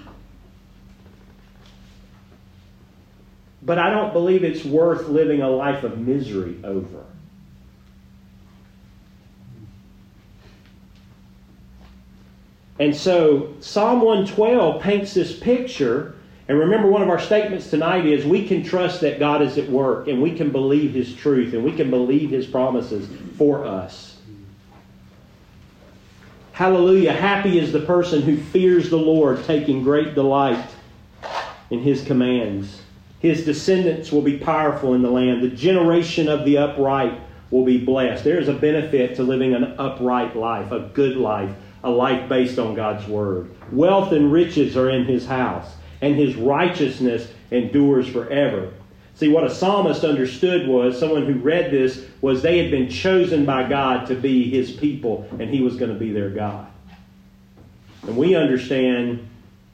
But 3.62 3.80
I 3.80 3.90
don't 3.90 4.12
believe 4.12 4.44
it's 4.44 4.66
worth 4.66 5.08
living 5.08 5.42
a 5.42 5.50
life 5.50 5.84
of 5.84 5.98
misery 5.98 6.58
over. 6.66 7.06
And 12.80 12.96
so 12.96 13.56
Psalm 13.60 14.02
112 14.02 14.82
paints 14.82 15.14
this 15.14 15.38
picture. 15.38 16.16
And 16.48 16.58
remember, 16.58 16.90
one 16.90 17.02
of 17.02 17.10
our 17.10 17.20
statements 17.20 17.70
tonight 17.70 18.06
is 18.06 18.26
we 18.26 18.48
can 18.48 18.64
trust 18.64 19.02
that 19.02 19.20
God 19.20 19.42
is 19.42 19.58
at 19.58 19.68
work 19.70 20.08
and 20.08 20.22
we 20.22 20.36
can 20.36 20.52
believe 20.52 20.94
His 20.94 21.14
truth 21.14 21.54
and 21.54 21.64
we 21.64 21.74
can 21.74 21.90
believe 21.90 22.30
His 22.30 22.46
promises 22.46 23.10
for 23.38 23.66
us. 23.66 24.18
Hallelujah. 26.54 27.14
Happy 27.14 27.60
is 27.60 27.72
the 27.72 27.82
person 27.82 28.22
who 28.22 28.38
fears 28.38 28.90
the 28.90 28.98
Lord, 28.98 29.44
taking 29.44 29.84
great 29.84 30.16
delight 30.16 30.66
in 31.70 31.80
His 31.80 32.04
commands. 32.04 32.82
His 33.20 33.44
descendants 33.44 34.12
will 34.12 34.22
be 34.22 34.38
powerful 34.38 34.94
in 34.94 35.02
the 35.02 35.12
land. 35.12 35.44
The 35.44 35.50
generation 35.50 36.28
of 36.28 36.46
the 36.46 36.60
upright 36.60 37.20
will 37.52 37.66
be 37.66 37.78
blessed. 37.78 38.24
There 38.24 38.40
is 38.40 38.48
a 38.48 38.54
benefit 38.54 39.16
to 39.16 39.24
living 39.24 39.54
an 39.54 39.76
upright 39.78 40.36
life, 40.36 40.72
a 40.72 40.92
good 40.94 41.18
life 41.18 41.52
a 41.88 41.90
life 41.90 42.28
based 42.30 42.60
on 42.60 42.76
God's 42.76 43.08
word. 43.08 43.50
Wealth 43.72 44.12
and 44.12 44.32
riches 44.32 44.78
are 44.78 44.90
in 44.90 45.06
his 45.06 45.26
house, 45.26 45.74
and 46.02 46.16
his 46.16 46.36
righteousness 46.36 47.28
endures 47.52 48.08
forever. 48.08 48.72
See, 49.16 49.30
what 49.30 49.46
a 49.46 49.50
psalmist 49.54 50.04
understood 50.04 50.68
was 50.68 51.00
someone 51.00 51.26
who 51.26 51.40
read 51.40 51.72
this 51.72 52.06
was 52.22 52.42
they 52.42 52.60
had 52.60 52.70
been 52.70 52.90
chosen 52.90 53.46
by 53.46 53.68
God 53.68 54.06
to 54.08 54.16
be 54.16 54.50
his 54.50 54.72
people, 54.72 55.28
and 55.40 55.50
he 55.50 55.62
was 55.62 55.76
going 55.76 55.92
to 55.92 55.98
be 55.98 56.12
their 56.12 56.30
God. 56.30 56.68
And 58.04 58.16
we 58.16 58.36
understand 58.36 59.28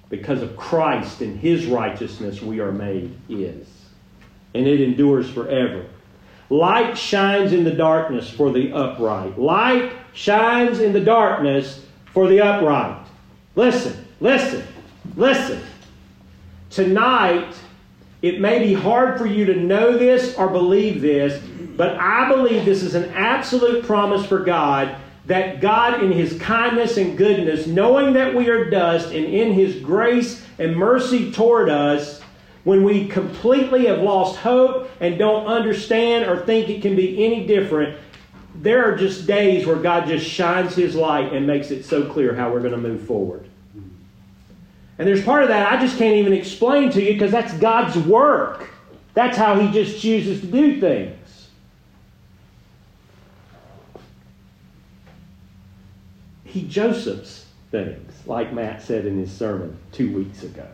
because 0.09 0.41
of 0.41 0.55
Christ 0.55 1.21
and 1.21 1.37
his 1.37 1.65
righteousness, 1.65 2.41
we 2.41 2.59
are 2.59 2.71
made 2.71 3.15
his. 3.27 3.67
And 4.53 4.67
it 4.67 4.79
endures 4.79 5.29
forever. 5.29 5.87
Light 6.49 6.97
shines 6.97 7.51
in 7.51 7.63
the 7.63 7.71
darkness 7.71 8.29
for 8.29 8.51
the 8.51 8.71
upright. 8.71 9.39
Light 9.39 9.91
shines 10.13 10.79
in 10.79 10.93
the 10.93 11.01
darkness 11.01 11.82
for 12.13 12.27
the 12.27 12.41
upright. 12.41 13.05
Listen, 13.55 14.05
listen, 14.19 14.65
listen. 15.15 15.61
Tonight, 16.69 17.53
it 18.21 18.39
may 18.39 18.59
be 18.59 18.73
hard 18.73 19.17
for 19.17 19.25
you 19.25 19.45
to 19.45 19.55
know 19.55 19.97
this 19.97 20.35
or 20.37 20.49
believe 20.49 21.01
this, 21.01 21.43
but 21.75 21.97
I 21.97 22.29
believe 22.29 22.65
this 22.65 22.83
is 22.83 22.95
an 22.95 23.11
absolute 23.13 23.85
promise 23.85 24.25
for 24.25 24.39
God 24.39 24.95
that 25.25 25.61
God, 25.61 26.03
in 26.03 26.11
His 26.11 26.37
kindness 26.39 26.97
and 26.97 27.17
goodness, 27.17 27.65
knowing 27.65 28.13
that 28.13 28.35
we 28.35 28.49
are 28.49 28.69
dust, 28.69 29.07
and 29.07 29.25
in 29.25 29.53
His 29.53 29.79
grace 29.79 30.45
and 30.59 30.75
mercy 30.75 31.31
toward 31.31 31.69
us, 31.69 32.21
when 32.63 32.83
we 32.83 33.07
completely 33.07 33.85
have 33.87 33.99
lost 33.99 34.37
hope 34.37 34.89
and 34.99 35.17
don't 35.17 35.45
understand 35.47 36.29
or 36.29 36.45
think 36.45 36.69
it 36.69 36.81
can 36.81 36.95
be 36.95 37.23
any 37.23 37.45
different, 37.45 37.97
there 38.55 38.85
are 38.85 38.95
just 38.95 39.25
days 39.25 39.65
where 39.65 39.75
God 39.75 40.07
just 40.07 40.25
shines 40.25 40.75
His 40.75 40.95
light 40.95 41.33
and 41.33 41.47
makes 41.47 41.71
it 41.71 41.83
so 41.83 42.05
clear 42.05 42.35
how 42.35 42.51
we're 42.51 42.59
going 42.59 42.71
to 42.71 42.77
move 42.77 43.05
forward. 43.05 43.47
And 44.97 45.07
there's 45.07 45.23
part 45.23 45.43
of 45.43 45.49
that 45.49 45.71
I 45.71 45.81
just 45.81 45.97
can't 45.97 46.15
even 46.15 46.33
explain 46.33 46.91
to 46.91 47.01
you 47.01 47.13
because 47.13 47.31
that's 47.31 47.53
God's 47.55 47.97
work. 47.97 48.69
That's 49.13 49.37
how 49.37 49.59
He 49.59 49.71
just 49.71 50.01
chooses 50.01 50.41
to 50.41 50.47
do 50.47 50.79
things. 50.79 51.49
He 56.43 56.61
Joseph's 56.67 57.47
things, 57.71 58.13
like 58.27 58.53
Matt 58.53 58.83
said 58.83 59.07
in 59.07 59.17
his 59.17 59.31
sermon 59.31 59.75
two 59.91 60.15
weeks 60.15 60.43
ago. 60.43 60.67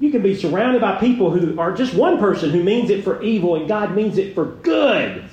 You 0.00 0.10
can 0.10 0.20
be 0.20 0.34
surrounded 0.34 0.80
by 0.80 0.96
people 0.96 1.30
who 1.30 1.58
are 1.60 1.72
just 1.72 1.94
one 1.94 2.18
person 2.18 2.50
who 2.50 2.64
means 2.64 2.90
it 2.90 3.04
for 3.04 3.22
evil 3.22 3.54
and 3.54 3.68
God 3.68 3.94
means 3.94 4.18
it 4.18 4.34
for 4.34 4.44
good. 4.44 5.24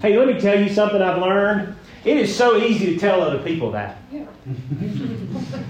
Hey, 0.00 0.16
let 0.18 0.28
me 0.28 0.38
tell 0.40 0.60
you 0.60 0.68
something 0.68 1.00
I've 1.00 1.20
learned. 1.20 1.74
It 2.04 2.18
is 2.18 2.34
so 2.34 2.56
easy 2.56 2.94
to 2.94 2.98
tell 2.98 3.22
other 3.22 3.42
people 3.42 3.72
that. 3.72 3.98
Yeah. 4.12 4.26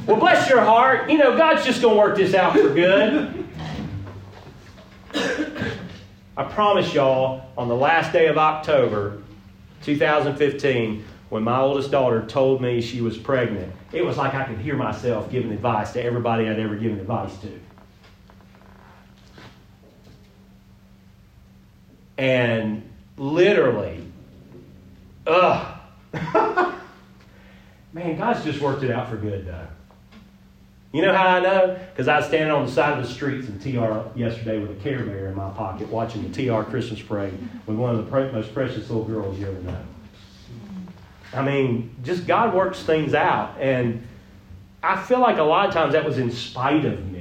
well, 0.07 0.19
bless 0.19 0.51
your 0.51 0.61
heart. 0.61 1.09
You 1.11 1.19
know, 1.19 1.37
God's 1.37 1.65
just 1.65 1.81
going 1.81 1.95
to 1.95 1.99
work 1.99 2.17
this 2.17 2.35
out 2.35 2.53
for 2.53 2.75
good. 2.75 3.49
I 6.37 6.45
promise 6.45 6.93
y'all, 6.93 7.47
on 7.57 7.69
the 7.69 7.75
last 7.75 8.13
day 8.13 8.27
of 8.27 8.37
October 8.37 9.23
2015, 9.83 11.05
when 11.31 11.43
my 11.43 11.59
oldest 11.59 11.91
daughter 11.91 12.27
told 12.27 12.61
me 12.61 12.83
she 12.83 13.01
was 13.01 13.17
pregnant, 13.17 13.73
it 13.93 14.05
was 14.05 14.19
like 14.19 14.35
I 14.35 14.45
could 14.45 14.59
hear 14.59 14.77
myself 14.77 15.31
giving 15.31 15.53
advice 15.53 15.93
to 15.93 16.03
everybody 16.03 16.49
I'd 16.49 16.59
ever 16.59 16.77
given 16.77 17.01
advice 17.01 17.35
to. 17.39 17.61
And 22.19 22.89
literally, 23.17 24.03
Ugh. 25.27 25.79
Man, 27.93 28.17
God's 28.19 28.45
just 28.45 28.61
worked 28.61 28.83
it 28.83 28.91
out 28.91 29.09
for 29.09 29.17
good, 29.17 29.47
though. 29.47 29.67
You 30.93 31.03
know 31.03 31.15
how 31.15 31.27
I 31.27 31.41
know? 31.41 31.79
Because 31.91 32.09
I 32.09 32.19
was 32.19 32.27
standing 32.27 32.51
on 32.51 32.65
the 32.65 32.73
side 32.73 32.99
of 32.99 33.07
the 33.07 33.13
streets 33.13 33.49
in 33.49 33.59
TR 33.59 34.03
yesterday 34.19 34.59
with 34.59 34.71
a 34.71 34.83
Care 34.83 35.05
Bear 35.05 35.27
in 35.27 35.35
my 35.35 35.51
pocket 35.51 35.89
watching 35.89 36.31
the 36.31 36.47
TR 36.47 36.63
Christmas 36.63 37.03
parade 37.03 37.37
with 37.67 37.77
one 37.77 37.95
of 37.95 38.11
the 38.11 38.33
most 38.33 38.55
precious 38.55 38.89
little 38.89 39.05
girls 39.05 39.39
you 39.39 39.47
ever 39.47 39.61
know. 39.61 39.83
I 41.33 41.43
mean, 41.43 41.95
just 42.03 42.27
God 42.27 42.55
works 42.55 42.83
things 42.83 43.13
out. 43.13 43.57
And 43.61 44.07
I 44.83 45.03
feel 45.03 45.21
like 45.21 45.39
a 45.39 45.43
lot 45.43 45.69
of 45.69 45.75
times 45.75 45.93
that 45.95 46.05
was 46.05 46.19
in 46.19 46.31
spite 46.31 46.85
of 46.85 47.11
me. 47.11 47.16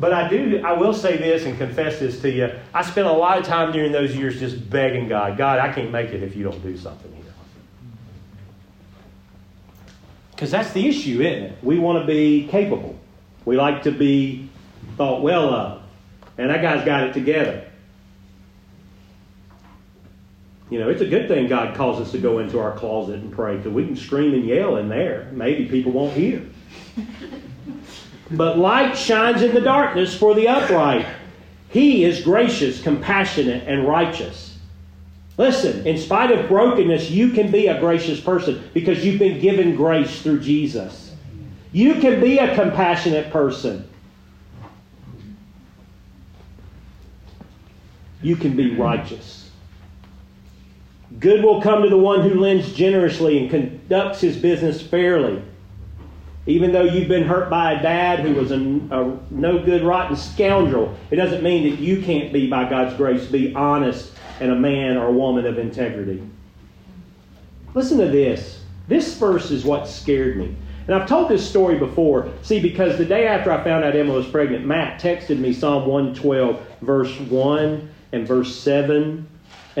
But 0.00 0.14
I 0.14 0.28
do, 0.28 0.62
I 0.64 0.72
will 0.72 0.94
say 0.94 1.18
this 1.18 1.44
and 1.44 1.58
confess 1.58 2.00
this 2.00 2.22
to 2.22 2.30
you. 2.30 2.50
I 2.72 2.82
spent 2.82 3.06
a 3.06 3.12
lot 3.12 3.38
of 3.38 3.44
time 3.44 3.70
during 3.70 3.92
those 3.92 4.16
years 4.16 4.40
just 4.40 4.70
begging 4.70 5.08
God, 5.08 5.36
God, 5.36 5.58
I 5.58 5.70
can't 5.72 5.90
make 5.90 6.08
it 6.08 6.22
if 6.22 6.34
you 6.34 6.42
don't 6.42 6.62
do 6.62 6.76
something 6.78 7.12
here. 7.12 7.24
Because 10.30 10.50
that's 10.50 10.72
the 10.72 10.88
issue, 10.88 11.20
isn't 11.20 11.44
it? 11.44 11.58
We 11.62 11.78
want 11.78 12.02
to 12.02 12.06
be 12.06 12.48
capable. 12.48 12.98
We 13.44 13.58
like 13.58 13.82
to 13.82 13.90
be 13.90 14.48
thought 14.96 15.20
well 15.20 15.52
of. 15.52 15.82
And 16.38 16.48
that 16.48 16.62
guy's 16.62 16.82
got 16.86 17.02
it 17.02 17.12
together. 17.12 17.66
You 20.70 20.78
know, 20.78 20.88
it's 20.88 21.02
a 21.02 21.06
good 21.06 21.28
thing 21.28 21.46
God 21.46 21.76
calls 21.76 22.00
us 22.00 22.12
to 22.12 22.18
go 22.18 22.38
into 22.38 22.58
our 22.58 22.72
closet 22.72 23.16
and 23.16 23.30
pray 23.30 23.58
because 23.58 23.72
we 23.72 23.84
can 23.84 23.96
scream 23.96 24.32
and 24.32 24.46
yell 24.46 24.76
in 24.76 24.88
there. 24.88 25.28
Maybe 25.32 25.66
people 25.66 25.92
won't 25.92 26.14
hear. 26.14 26.46
But 28.30 28.58
light 28.58 28.96
shines 28.96 29.42
in 29.42 29.54
the 29.54 29.60
darkness 29.60 30.16
for 30.16 30.34
the 30.34 30.48
upright. 30.48 31.06
He 31.68 32.04
is 32.04 32.22
gracious, 32.22 32.82
compassionate, 32.82 33.66
and 33.66 33.86
righteous. 33.86 34.56
Listen, 35.36 35.86
in 35.86 35.96
spite 35.96 36.30
of 36.30 36.48
brokenness, 36.48 37.10
you 37.10 37.30
can 37.30 37.50
be 37.50 37.66
a 37.66 37.80
gracious 37.80 38.20
person 38.20 38.62
because 38.74 39.04
you've 39.04 39.18
been 39.18 39.40
given 39.40 39.74
grace 39.74 40.20
through 40.22 40.40
Jesus. 40.40 41.14
You 41.72 41.94
can 41.94 42.20
be 42.20 42.38
a 42.38 42.54
compassionate 42.54 43.30
person. 43.32 43.88
You 48.22 48.36
can 48.36 48.54
be 48.54 48.76
righteous. 48.76 49.50
Good 51.18 51.42
will 51.42 51.62
come 51.62 51.82
to 51.82 51.88
the 51.88 51.96
one 51.96 52.20
who 52.20 52.38
lends 52.38 52.72
generously 52.72 53.38
and 53.38 53.50
conducts 53.50 54.20
his 54.20 54.36
business 54.36 54.82
fairly. 54.82 55.42
Even 56.50 56.72
though 56.72 56.82
you've 56.82 57.08
been 57.08 57.22
hurt 57.22 57.48
by 57.48 57.72
a 57.72 57.82
dad 57.82 58.20
who 58.20 58.34
was 58.34 58.50
a, 58.50 58.56
a 58.56 59.18
no 59.30 59.62
good, 59.62 59.82
rotten 59.82 60.16
scoundrel, 60.16 60.96
it 61.10 61.16
doesn't 61.16 61.42
mean 61.42 61.70
that 61.70 61.80
you 61.80 62.02
can't 62.02 62.32
be, 62.32 62.48
by 62.48 62.68
God's 62.68 62.96
grace, 62.96 63.26
be 63.26 63.54
honest 63.54 64.12
and 64.40 64.50
a 64.50 64.56
man 64.56 64.96
or 64.96 65.06
a 65.06 65.12
woman 65.12 65.46
of 65.46 65.58
integrity. 65.58 66.22
Listen 67.74 67.98
to 67.98 68.08
this. 68.08 68.64
This 68.88 69.16
verse 69.16 69.50
is 69.50 69.64
what 69.64 69.86
scared 69.86 70.36
me. 70.38 70.56
And 70.86 70.96
I've 70.96 71.08
told 71.08 71.28
this 71.28 71.48
story 71.48 71.78
before. 71.78 72.32
See, 72.42 72.58
because 72.58 72.98
the 72.98 73.04
day 73.04 73.26
after 73.28 73.52
I 73.52 73.62
found 73.62 73.84
out 73.84 73.94
Emma 73.94 74.12
was 74.12 74.26
pregnant, 74.26 74.66
Matt 74.66 75.00
texted 75.00 75.38
me 75.38 75.52
Psalm 75.52 75.86
112, 75.86 76.60
verse 76.80 77.20
1 77.20 77.90
and 78.12 78.26
verse 78.26 78.56
7. 78.56 79.28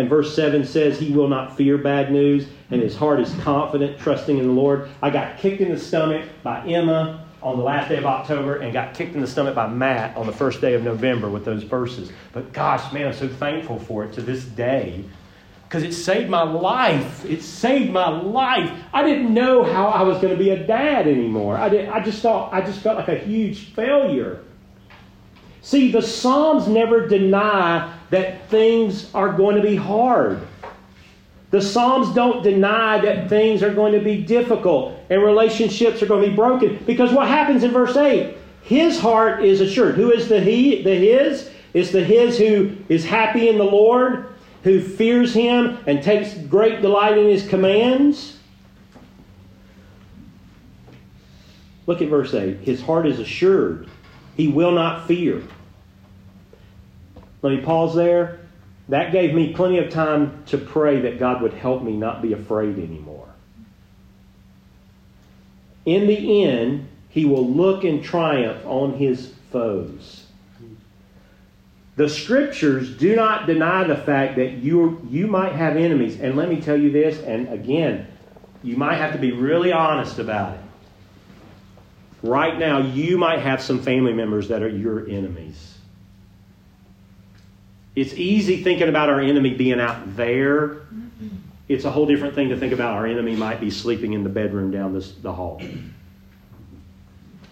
And 0.00 0.08
verse 0.08 0.34
7 0.34 0.64
says, 0.64 0.98
He 0.98 1.12
will 1.12 1.28
not 1.28 1.58
fear 1.58 1.76
bad 1.76 2.10
news, 2.10 2.48
and 2.70 2.80
his 2.80 2.96
heart 2.96 3.20
is 3.20 3.30
confident, 3.40 3.98
trusting 3.98 4.38
in 4.38 4.46
the 4.46 4.52
Lord. 4.52 4.88
I 5.02 5.10
got 5.10 5.36
kicked 5.36 5.60
in 5.60 5.70
the 5.70 5.78
stomach 5.78 6.26
by 6.42 6.66
Emma 6.66 7.26
on 7.42 7.58
the 7.58 7.62
last 7.62 7.90
day 7.90 7.98
of 7.98 8.06
October 8.06 8.56
and 8.56 8.72
got 8.72 8.94
kicked 8.94 9.14
in 9.14 9.20
the 9.20 9.26
stomach 9.26 9.54
by 9.54 9.68
Matt 9.68 10.16
on 10.16 10.26
the 10.26 10.32
first 10.32 10.62
day 10.62 10.72
of 10.72 10.82
November 10.82 11.28
with 11.28 11.44
those 11.44 11.64
verses. 11.64 12.10
But 12.32 12.54
gosh, 12.54 12.90
man, 12.94 13.08
I'm 13.08 13.12
so 13.12 13.28
thankful 13.28 13.78
for 13.78 14.02
it 14.02 14.14
to 14.14 14.22
this 14.22 14.42
day 14.42 15.04
because 15.64 15.82
it 15.82 15.92
saved 15.92 16.30
my 16.30 16.44
life. 16.44 17.22
It 17.26 17.42
saved 17.42 17.92
my 17.92 18.08
life. 18.08 18.72
I 18.94 19.02
didn't 19.02 19.34
know 19.34 19.64
how 19.64 19.88
I 19.88 20.00
was 20.00 20.16
going 20.16 20.32
to 20.32 20.42
be 20.42 20.48
a 20.48 20.66
dad 20.66 21.08
anymore. 21.08 21.58
I, 21.58 21.68
did, 21.68 21.90
I 21.90 22.02
just 22.02 22.22
thought 22.22 22.54
I 22.54 22.62
just 22.62 22.80
felt 22.80 22.96
like 22.96 23.08
a 23.08 23.18
huge 23.18 23.74
failure. 23.74 24.44
See, 25.60 25.92
the 25.92 26.00
Psalms 26.00 26.68
never 26.68 27.06
deny 27.06 27.99
that 28.10 28.48
things 28.48 29.12
are 29.14 29.32
going 29.32 29.56
to 29.56 29.62
be 29.62 29.76
hard. 29.76 30.46
The 31.50 31.60
Psalms 31.60 32.14
don't 32.14 32.42
deny 32.42 33.00
that 33.00 33.28
things 33.28 33.62
are 33.62 33.74
going 33.74 33.92
to 33.92 34.00
be 34.00 34.22
difficult 34.22 34.98
and 35.10 35.22
relationships 35.22 36.02
are 36.02 36.06
going 36.06 36.22
to 36.22 36.30
be 36.30 36.36
broken. 36.36 36.82
Because 36.86 37.12
what 37.12 37.26
happens 37.26 37.64
in 37.64 37.72
verse 37.72 37.96
8? 37.96 38.36
His 38.62 39.00
heart 39.00 39.44
is 39.44 39.60
assured. 39.60 39.96
Who 39.96 40.12
is 40.12 40.28
the 40.28 40.40
he? 40.40 40.82
The 40.82 40.94
his? 40.94 41.50
It's 41.74 41.90
the 41.90 42.04
his 42.04 42.38
who 42.38 42.76
is 42.88 43.04
happy 43.04 43.48
in 43.48 43.58
the 43.58 43.64
Lord, 43.64 44.34
who 44.62 44.80
fears 44.80 45.34
him 45.34 45.78
and 45.86 46.02
takes 46.02 46.34
great 46.34 46.82
delight 46.82 47.18
in 47.18 47.26
his 47.26 47.48
commands. 47.48 48.38
Look 51.86 52.02
at 52.02 52.08
verse 52.08 52.32
8. 52.32 52.58
His 52.58 52.80
heart 52.80 53.06
is 53.06 53.18
assured. 53.18 53.88
He 54.36 54.46
will 54.48 54.72
not 54.72 55.08
fear. 55.08 55.42
Let 57.42 57.50
me 57.54 57.60
pause 57.62 57.94
there. 57.94 58.40
That 58.88 59.12
gave 59.12 59.34
me 59.34 59.52
plenty 59.52 59.78
of 59.78 59.90
time 59.90 60.42
to 60.46 60.58
pray 60.58 61.00
that 61.02 61.18
God 61.18 61.42
would 61.42 61.54
help 61.54 61.82
me 61.82 61.96
not 61.96 62.22
be 62.22 62.32
afraid 62.32 62.78
anymore. 62.78 63.28
In 65.86 66.06
the 66.06 66.44
end, 66.44 66.88
he 67.08 67.24
will 67.24 67.48
look 67.48 67.84
in 67.84 68.02
triumph 68.02 68.64
on 68.66 68.94
his 68.94 69.32
foes. 69.50 70.26
The 71.96 72.08
scriptures 72.08 72.96
do 72.96 73.14
not 73.14 73.46
deny 73.46 73.84
the 73.84 73.96
fact 73.96 74.36
that 74.36 74.52
you, 74.52 75.06
you 75.10 75.26
might 75.26 75.52
have 75.52 75.76
enemies. 75.76 76.20
And 76.20 76.36
let 76.36 76.48
me 76.48 76.60
tell 76.60 76.76
you 76.76 76.90
this, 76.90 77.20
and 77.22 77.48
again, 77.48 78.06
you 78.62 78.76
might 78.76 78.96
have 78.96 79.12
to 79.12 79.18
be 79.18 79.32
really 79.32 79.72
honest 79.72 80.18
about 80.18 80.54
it. 80.54 80.60
Right 82.22 82.58
now, 82.58 82.78
you 82.78 83.18
might 83.18 83.40
have 83.40 83.62
some 83.62 83.82
family 83.82 84.12
members 84.12 84.48
that 84.48 84.62
are 84.62 84.68
your 84.68 85.08
enemies. 85.08 85.69
It's 88.00 88.14
easy 88.14 88.62
thinking 88.62 88.88
about 88.88 89.10
our 89.10 89.20
enemy 89.20 89.52
being 89.52 89.78
out 89.78 90.16
there. 90.16 90.68
Mm-hmm. 90.68 91.28
It's 91.68 91.84
a 91.84 91.90
whole 91.90 92.06
different 92.06 92.34
thing 92.34 92.48
to 92.48 92.56
think 92.56 92.72
about 92.72 92.94
our 92.94 93.06
enemy 93.06 93.36
might 93.36 93.60
be 93.60 93.70
sleeping 93.70 94.14
in 94.14 94.24
the 94.24 94.30
bedroom 94.30 94.70
down 94.70 94.94
this, 94.94 95.12
the 95.12 95.30
hall. 95.30 95.60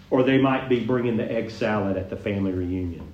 Or 0.09 0.23
they 0.23 0.39
might 0.39 0.67
be 0.67 0.79
bringing 0.79 1.17
the 1.17 1.31
egg 1.31 1.51
salad 1.51 1.97
at 1.97 2.09
the 2.09 2.15
family 2.15 2.51
reunion. 2.51 3.07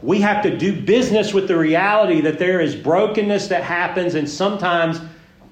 We 0.00 0.22
have 0.22 0.42
to 0.44 0.56
do 0.56 0.80
business 0.80 1.34
with 1.34 1.48
the 1.48 1.58
reality 1.58 2.22
that 2.22 2.38
there 2.38 2.62
is 2.62 2.74
brokenness 2.74 3.48
that 3.48 3.62
happens, 3.62 4.14
and 4.14 4.26
sometimes 4.26 5.02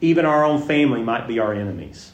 even 0.01 0.25
our 0.25 0.47
own 0.47 0.63
family 0.63 1.03
might 1.03 1.29
be 1.29 1.41
our 1.41 1.53
enemies. 1.53 2.11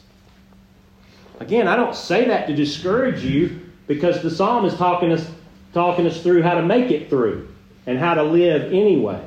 Again, 1.39 1.69
I 1.69 1.77
don't 1.77 1.95
say 1.95 2.25
that 2.25 2.47
to 2.47 2.53
discourage 2.53 3.23
you 3.23 3.60
because 3.93 4.21
the 4.21 4.31
psalm 4.31 4.63
is 4.63 4.73
talking 4.75 5.11
us, 5.11 5.29
talking 5.73 6.07
us 6.07 6.23
through 6.23 6.41
how 6.41 6.53
to 6.53 6.61
make 6.61 6.91
it 6.91 7.09
through 7.09 7.49
and 7.85 7.99
how 7.99 8.13
to 8.13 8.23
live 8.23 8.71
anyway. 8.71 9.21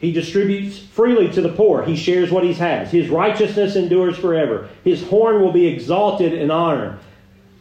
He 0.00 0.10
distributes 0.10 0.80
freely 0.80 1.30
to 1.30 1.40
the 1.40 1.52
poor. 1.52 1.84
He 1.84 1.94
shares 1.94 2.32
what 2.32 2.42
he 2.42 2.54
has. 2.54 2.90
His 2.90 3.08
righteousness 3.08 3.76
endures 3.76 4.18
forever. 4.18 4.68
His 4.82 5.04
horn 5.04 5.40
will 5.40 5.52
be 5.52 5.68
exalted 5.68 6.32
in 6.32 6.50
honor. 6.50 6.98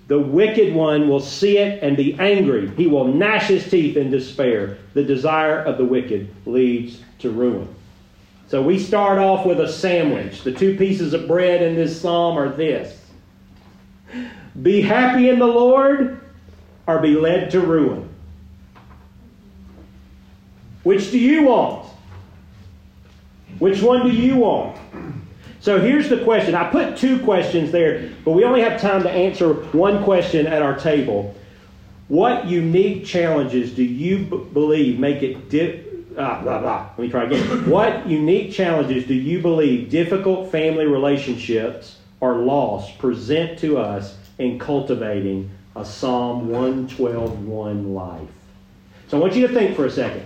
The 0.07 0.17
wicked 0.17 0.73
one 0.73 1.07
will 1.07 1.19
see 1.19 1.59
it 1.59 1.83
and 1.83 1.95
be 1.95 2.15
angry. 2.15 2.71
He 2.71 2.87
will 2.87 3.05
gnash 3.05 3.47
his 3.47 3.69
teeth 3.69 3.95
in 3.95 4.09
despair. 4.09 4.79
The 4.95 5.03
desire 5.03 5.59
of 5.59 5.77
the 5.77 5.85
wicked 5.85 6.33
leads 6.47 7.03
to 7.19 7.29
ruin. 7.29 7.67
So 8.47 8.63
we 8.63 8.79
start 8.79 9.19
off 9.19 9.45
with 9.45 9.59
a 9.59 9.71
sandwich. 9.71 10.41
The 10.41 10.51
two 10.51 10.75
pieces 10.77 11.13
of 11.13 11.27
bread 11.27 11.61
in 11.61 11.75
this 11.75 12.01
psalm 12.01 12.39
are 12.39 12.49
this 12.49 12.97
be 14.59 14.81
happy 14.81 15.29
in 15.29 15.39
the 15.39 15.47
Lord 15.47 16.19
or 16.87 16.99
be 16.99 17.15
led 17.15 17.51
to 17.51 17.61
ruin. 17.61 18.09
Which 20.83 21.11
do 21.11 21.19
you 21.19 21.43
want? 21.43 21.85
Which 23.59 23.81
one 23.81 24.03
do 24.03 24.11
you 24.11 24.37
want? 24.37 24.77
So 25.59 25.79
here's 25.79 26.09
the 26.09 26.23
question. 26.23 26.55
I 26.55 26.69
put 26.71 26.97
two 26.97 27.19
questions 27.19 27.71
there, 27.71 28.09
but 28.25 28.31
we 28.31 28.43
only 28.43 28.61
have 28.61 28.81
time 28.81 29.03
to 29.03 29.11
answer 29.11 29.53
one 29.53 30.03
question 30.03 30.47
at 30.47 30.63
our 30.63 30.77
table. 30.77 31.35
What 32.07 32.47
unique 32.47 33.05
challenges 33.05 33.71
do 33.71 33.83
you 33.83 34.25
b- 34.25 34.47
believe 34.51 34.99
make 34.99 35.21
it 35.21 36.17
ah, 36.17 36.41
blah, 36.41 36.59
blah. 36.59 36.89
Let 36.97 36.99
me 36.99 37.09
try 37.09 37.23
again. 37.23 37.69
what 37.69 38.07
unique 38.07 38.51
challenges 38.51 39.05
do 39.05 39.13
you 39.13 39.39
believe 39.39 39.89
difficult 39.89 40.51
family 40.51 40.87
relationships 40.87 41.99
or 42.19 42.37
loss 42.37 42.91
present 42.97 43.59
to 43.59 43.77
us 43.77 44.17
in 44.41 44.57
cultivating 44.59 45.51
a 45.75 45.85
Psalm 45.85 46.49
112.1 46.49 47.93
life? 47.93 48.27
So 49.07 49.17
I 49.17 49.21
want 49.21 49.35
you 49.35 49.47
to 49.47 49.53
think 49.53 49.75
for 49.75 49.85
a 49.85 49.91
second. 49.91 50.25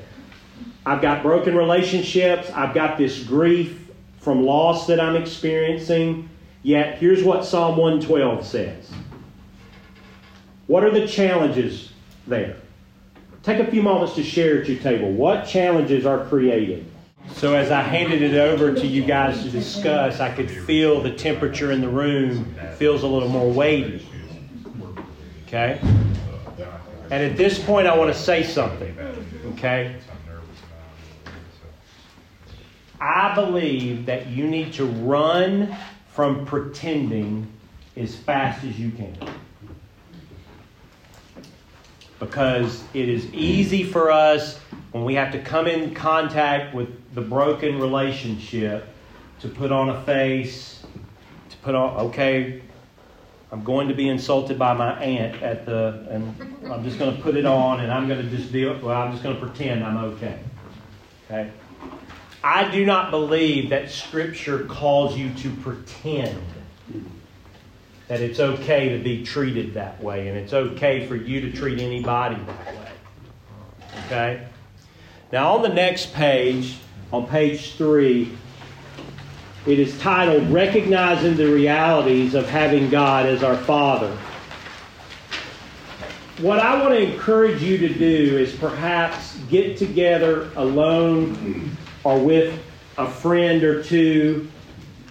I've 0.85 1.01
got 1.01 1.21
broken 1.21 1.55
relationships. 1.55 2.49
I've 2.51 2.73
got 2.73 2.97
this 2.97 3.23
grief 3.23 3.89
from 4.19 4.45
loss 4.45 4.87
that 4.87 4.99
I'm 4.99 5.15
experiencing. 5.15 6.29
Yet, 6.63 6.97
here's 6.97 7.23
what 7.23 7.45
Psalm 7.45 7.77
112 7.77 8.45
says. 8.45 8.91
What 10.67 10.83
are 10.83 10.91
the 10.91 11.07
challenges 11.07 11.91
there? 12.25 12.57
Take 13.43 13.59
a 13.59 13.69
few 13.69 13.83
moments 13.83 14.15
to 14.15 14.23
share 14.23 14.61
at 14.61 14.67
your 14.67 14.79
table. 14.79 15.11
What 15.11 15.45
challenges 15.45 16.05
are 16.05 16.25
created? 16.25 16.85
So, 17.33 17.53
as 17.53 17.69
I 17.69 17.81
handed 17.81 18.21
it 18.21 18.35
over 18.35 18.73
to 18.73 18.87
you 18.87 19.03
guys 19.03 19.43
to 19.43 19.49
discuss, 19.49 20.19
I 20.19 20.33
could 20.33 20.49
feel 20.49 21.01
the 21.01 21.11
temperature 21.11 21.71
in 21.71 21.81
the 21.81 21.89
room 21.89 22.55
feels 22.77 23.03
a 23.03 23.07
little 23.07 23.29
more 23.29 23.51
weighty. 23.51 24.07
Okay? 25.47 25.79
And 27.11 27.23
at 27.23 27.37
this 27.37 27.63
point, 27.63 27.87
I 27.87 27.95
want 27.95 28.13
to 28.13 28.19
say 28.19 28.43
something. 28.43 28.97
Okay? 29.53 29.95
I 32.99 33.35
believe 33.35 34.05
that 34.05 34.27
you 34.27 34.47
need 34.47 34.73
to 34.73 34.85
run 34.85 35.75
from 36.07 36.45
pretending 36.45 37.47
as 37.95 38.15
fast 38.15 38.63
as 38.63 38.79
you 38.79 38.91
can. 38.91 39.17
Because 42.19 42.83
it 42.93 43.09
is 43.09 43.25
easy 43.33 43.83
for 43.83 44.09
us 44.09 44.57
when 44.91 45.03
we 45.03 45.13
have 45.15 45.31
to 45.33 45.39
come 45.39 45.67
in 45.67 45.93
contact 45.93 46.73
with 46.73 46.89
the 47.15 47.21
broken 47.21 47.79
relationship 47.79 48.87
to 49.39 49.47
put 49.47 49.71
on 49.71 49.89
a 49.89 50.01
face, 50.03 50.83
to 51.49 51.57
put 51.57 51.73
on, 51.73 52.07
okay, 52.07 52.61
I'm 53.51 53.63
going 53.63 53.87
to 53.87 53.93
be 53.93 54.09
insulted 54.09 54.59
by 54.59 54.73
my 54.73 55.01
aunt 55.01 55.41
at 55.41 55.65
the, 55.65 56.05
and 56.11 56.69
I'm 56.69 56.83
just 56.83 56.99
going 56.99 57.15
to 57.15 57.21
put 57.21 57.37
it 57.37 57.45
on 57.45 57.79
and 57.79 57.91
I'm 57.91 58.07
going 58.09 58.21
to 58.21 58.29
just 58.29 58.51
be, 58.51 58.65
well, 58.65 58.89
I'm 58.89 59.13
just 59.13 59.23
going 59.23 59.35
to 59.35 59.41
pretend 59.41 59.83
I'm 59.83 59.97
okay. 59.97 60.39
Okay? 61.25 61.51
I 62.43 62.69
do 62.69 62.85
not 62.85 63.11
believe 63.11 63.69
that 63.69 63.89
Scripture 63.89 64.65
calls 64.65 65.17
you 65.17 65.33
to 65.35 65.49
pretend 65.57 66.43
that 68.09 68.19
it's 68.19 68.39
okay 68.39 68.89
to 68.89 69.03
be 69.03 69.23
treated 69.23 69.73
that 69.75 70.03
way 70.03 70.27
and 70.27 70.37
it's 70.37 70.53
okay 70.53 71.07
for 71.07 71.15
you 71.15 71.41
to 71.41 71.51
treat 71.51 71.79
anybody 71.79 72.35
that 72.35 72.75
way. 72.75 72.91
Okay? 74.05 74.47
Now, 75.31 75.55
on 75.55 75.61
the 75.61 75.69
next 75.69 76.13
page, 76.13 76.77
on 77.11 77.27
page 77.27 77.73
three, 77.75 78.35
it 79.65 79.79
is 79.79 79.97
titled 79.99 80.49
Recognizing 80.51 81.35
the 81.35 81.47
Realities 81.47 82.35
of 82.35 82.47
Having 82.47 82.89
God 82.89 83.25
as 83.25 83.43
Our 83.43 83.57
Father. 83.57 84.15
What 86.39 86.59
I 86.59 86.81
want 86.81 86.93
to 86.93 87.01
encourage 87.01 87.63
you 87.63 87.77
to 87.77 87.89
do 87.89 88.37
is 88.37 88.53
perhaps 88.53 89.37
get 89.49 89.77
together 89.77 90.51
alone 90.55 91.75
or 92.03 92.19
with 92.19 92.59
a 92.97 93.09
friend 93.09 93.63
or 93.63 93.81
two 93.81 94.49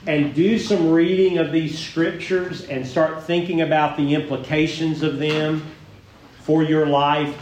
and 0.06 0.34
do 0.34 0.58
some 0.58 0.90
reading 0.90 1.38
of 1.38 1.50
these 1.50 1.78
scriptures 1.78 2.66
and 2.66 2.86
start 2.86 3.22
thinking 3.24 3.62
about 3.62 3.96
the 3.96 4.14
implications 4.14 5.02
of 5.02 5.18
them 5.18 5.64
for 6.40 6.62
your 6.62 6.86
life. 6.86 7.40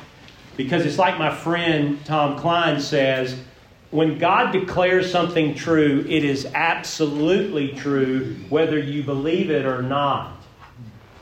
Because 0.56 0.86
it's 0.86 0.98
like 0.98 1.18
my 1.18 1.34
friend 1.34 2.02
Tom 2.04 2.38
Klein 2.38 2.80
says 2.80 3.36
when 3.92 4.18
God 4.18 4.52
declares 4.52 5.12
something 5.12 5.54
true, 5.54 6.04
it 6.08 6.24
is 6.24 6.46
absolutely 6.54 7.72
true 7.72 8.34
whether 8.48 8.78
you 8.78 9.02
believe 9.02 9.50
it 9.50 9.66
or 9.66 9.82
not. 9.82 10.42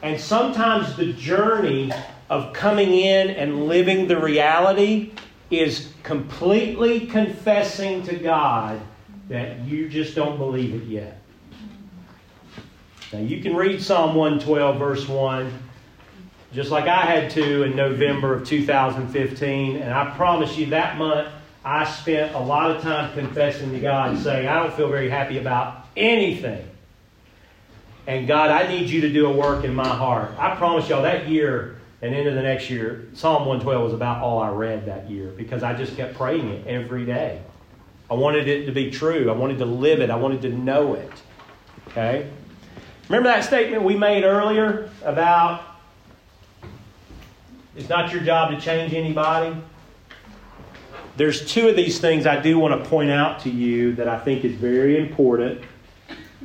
And 0.03 0.19
sometimes 0.19 0.97
the 0.97 1.13
journey 1.13 1.91
of 2.31 2.53
coming 2.53 2.93
in 2.93 3.31
and 3.31 3.67
living 3.67 4.07
the 4.07 4.19
reality 4.19 5.13
is 5.51 5.93
completely 6.05 7.09
confessing 7.09 8.05
to 8.05 8.15
God 8.15 8.81
that 9.29 9.59
you 9.65 9.89
just 9.89 10.15
don't 10.15 10.39
believe 10.39 10.73
it 10.73 10.87
yet. 10.87 11.21
Now, 13.13 13.19
you 13.19 13.43
can 13.43 13.57
read 13.57 13.83
Psalm 13.83 14.15
112, 14.15 14.79
verse 14.79 15.09
1, 15.09 15.53
just 16.53 16.71
like 16.71 16.87
I 16.87 17.03
had 17.03 17.33
to 17.33 17.65
in 17.65 17.75
November 17.75 18.33
of 18.33 18.47
2015. 18.47 19.77
And 19.77 19.93
I 19.93 20.11
promise 20.17 20.57
you, 20.57 20.67
that 20.67 20.97
month, 20.97 21.29
I 21.65 21.85
spent 21.85 22.35
a 22.35 22.39
lot 22.39 22.71
of 22.71 22.83
time 22.83 23.13
confessing 23.13 23.73
to 23.73 23.81
God, 23.81 24.19
saying, 24.19 24.49
I 24.49 24.63
don't 24.63 24.73
feel 24.75 24.89
very 24.89 25.11
happy 25.11 25.39
about 25.39 25.87
anything. 25.97 26.67
And 28.07 28.27
God, 28.27 28.51
I 28.51 28.67
need 28.67 28.89
you 28.89 29.03
to 29.03 29.13
do 29.13 29.27
a 29.27 29.33
work 29.33 29.65
in 29.65 29.75
my 29.75 29.87
heart. 29.87 30.33
I 30.39 30.57
promise 30.57 30.89
y'all, 30.89 31.03
that 31.03 31.29
year 31.29 31.77
and 32.03 32.15
into 32.15 32.31
the 32.31 32.43
next 32.43 32.71
year, 32.71 33.09
Psalm 33.13 33.47
112 33.47 33.85
was 33.85 33.93
about 33.93 34.23
all 34.23 34.39
I 34.39 34.49
read 34.49 34.87
that 34.87 35.11
year 35.11 35.29
because 35.29 35.63
I 35.63 35.75
just 35.75 35.97
kept 35.97 36.15
praying 36.15 36.49
it 36.49 36.67
every 36.67 37.05
day. 37.05 37.43
I 38.11 38.15
wanted 38.15 38.49
it 38.49 38.67
to 38.67 38.73
be 38.73 38.91
true. 38.91 39.31
I 39.31 39.35
wanted 39.35 39.59
to 39.59 39.67
live 39.67 40.01
it. 40.01 40.11
I 40.11 40.17
wanted 40.17 40.43
to 40.43 40.49
know 40.49 40.95
it. 40.95 41.13
Okay? 41.89 42.29
Remember 43.09 43.29
that 43.29 43.45
statement 43.45 43.83
we 43.83 43.97
made 43.97 44.25
earlier 44.25 44.91
about 45.05 45.63
it's 47.77 47.89
not 47.89 48.13
your 48.13 48.23
job 48.23 48.51
to 48.51 48.61
change 48.61 48.95
anybody? 48.95 49.55
There's 51.17 51.51
two 51.51 51.69
of 51.69 51.77
these 51.77 52.01
things 52.01 52.27
I 52.27 52.41
do 52.41 52.59
want 52.59 52.83
to 52.83 52.89
point 52.89 53.11
out 53.11 53.41
to 53.41 53.51
you 53.51 53.95
that 53.97 54.09
I 54.09 54.19
think 54.19 54.45
is 54.45 54.55
very 54.55 54.99
important. 54.99 55.63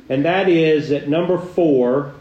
And 0.08 0.24
that 0.24 0.48
is 0.48 0.90
that 0.90 1.08
number 1.08 1.38
four, 1.38 2.14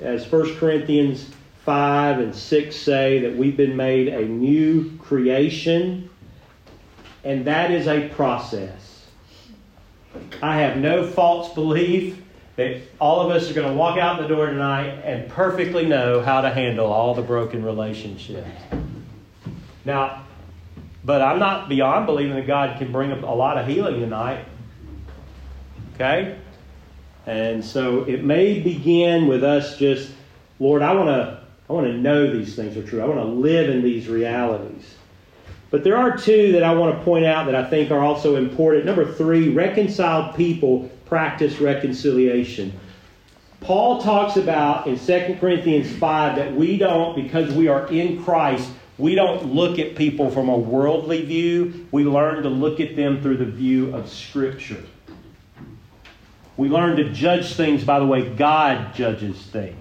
as 0.00 0.30
1 0.30 0.56
Corinthians 0.56 1.28
5 1.64 2.18
and 2.18 2.34
6 2.34 2.76
say, 2.76 3.20
that 3.20 3.36
we've 3.36 3.56
been 3.56 3.76
made 3.76 4.08
a 4.08 4.24
new 4.24 4.96
creation, 4.98 6.10
and 7.24 7.44
that 7.44 7.70
is 7.70 7.86
a 7.86 8.08
process. 8.08 9.06
I 10.42 10.58
have 10.58 10.76
no 10.76 11.06
false 11.06 11.54
belief 11.54 12.20
that 12.56 12.80
all 13.00 13.20
of 13.20 13.30
us 13.30 13.50
are 13.50 13.54
going 13.54 13.68
to 13.68 13.74
walk 13.74 13.98
out 13.98 14.20
the 14.20 14.28
door 14.28 14.46
tonight 14.46 14.88
and 15.04 15.30
perfectly 15.30 15.86
know 15.86 16.20
how 16.20 16.40
to 16.40 16.50
handle 16.50 16.86
all 16.86 17.14
the 17.14 17.22
broken 17.22 17.64
relationships. 17.64 18.48
Now, 19.84 20.24
but 21.04 21.22
I'm 21.22 21.38
not 21.38 21.68
beyond 21.68 22.06
believing 22.06 22.34
that 22.36 22.46
God 22.46 22.78
can 22.78 22.92
bring 22.92 23.10
a 23.10 23.34
lot 23.34 23.58
of 23.58 23.66
healing 23.66 24.00
tonight. 24.00 24.44
Okay? 25.94 26.38
And 27.26 27.64
so 27.64 28.04
it 28.04 28.24
may 28.24 28.60
begin 28.60 29.26
with 29.26 29.44
us 29.44 29.78
just, 29.78 30.12
Lord, 30.58 30.82
I 30.82 30.94
want 30.94 31.08
to 31.08 31.42
I 31.68 31.74
want 31.74 31.86
to 31.86 31.94
know 31.94 32.30
these 32.30 32.54
things 32.54 32.76
are 32.76 32.86
true. 32.86 33.00
I 33.00 33.06
want 33.06 33.20
to 33.20 33.24
live 33.24 33.70
in 33.70 33.82
these 33.82 34.08
realities. 34.08 34.94
But 35.70 35.84
there 35.84 35.96
are 35.96 36.18
two 36.18 36.52
that 36.52 36.62
I 36.62 36.74
want 36.74 36.98
to 36.98 37.02
point 37.02 37.24
out 37.24 37.46
that 37.46 37.54
I 37.54 37.64
think 37.64 37.90
are 37.90 38.00
also 38.00 38.36
important. 38.36 38.84
Number 38.84 39.10
three, 39.10 39.48
reconciled 39.48 40.34
people 40.34 40.90
practice 41.06 41.60
reconciliation. 41.60 42.78
Paul 43.60 44.02
talks 44.02 44.36
about 44.36 44.86
in 44.86 44.98
2 44.98 45.38
Corinthians 45.40 45.90
5 45.90 46.36
that 46.36 46.54
we 46.54 46.76
don't, 46.76 47.14
because 47.14 47.54
we 47.54 47.68
are 47.68 47.86
in 47.86 48.22
Christ, 48.22 48.68
we 48.98 49.14
don't 49.14 49.54
look 49.54 49.78
at 49.78 49.96
people 49.96 50.30
from 50.30 50.48
a 50.48 50.56
worldly 50.56 51.24
view. 51.24 51.86
We 51.90 52.04
learn 52.04 52.42
to 52.42 52.48
look 52.48 52.80
at 52.80 52.94
them 52.94 53.22
through 53.22 53.38
the 53.38 53.46
view 53.46 53.94
of 53.94 54.08
Scripture. 54.08 54.82
We 56.56 56.68
learn 56.68 56.96
to 56.96 57.10
judge 57.12 57.54
things 57.54 57.84
by 57.84 57.98
the 57.98 58.06
way 58.06 58.28
God 58.28 58.94
judges 58.94 59.40
things. 59.46 59.76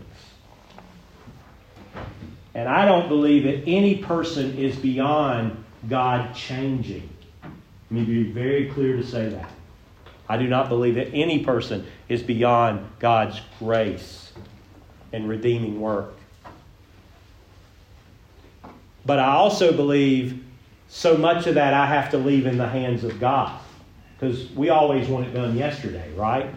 And 2.53 2.68
I 2.68 2.86
don't 2.86 3.07
believe 3.07 3.43
that 3.43 3.70
any 3.70 3.97
person 3.97 4.57
is 4.57 4.76
beyond 4.76 5.64
God 5.89 6.34
changing. 6.34 7.09
Let 7.43 7.51
me 7.91 8.05
be 8.05 8.32
very 8.32 8.70
clear 8.70 8.95
to 8.97 9.05
say 9.05 9.30
that. 9.30 9.49
I 10.30 10.38
do 10.38 10.47
not 10.47 10.70
believe 10.70 10.95
that 10.95 11.14
any 11.14 11.43
person 11.43 11.86
is 12.07 12.24
beyond 12.24 12.88
God's 12.99 13.41
grace 13.59 14.32
and 15.12 15.28
redeeming 15.28 15.82
work. 15.82 16.14
But 19.05 19.19
I 19.19 19.33
also 19.33 19.75
believe 19.75 20.43
so 20.87 21.17
much 21.17 21.47
of 21.47 21.55
that 21.55 21.73
I 21.73 21.85
have 21.85 22.11
to 22.11 22.17
leave 22.17 22.45
in 22.45 22.57
the 22.57 22.67
hands 22.67 23.03
of 23.03 23.19
God. 23.19 23.59
Because 24.19 24.51
we 24.51 24.69
always 24.69 25.07
want 25.07 25.27
it 25.27 25.33
done 25.33 25.57
yesterday, 25.57 26.11
right? 26.15 26.53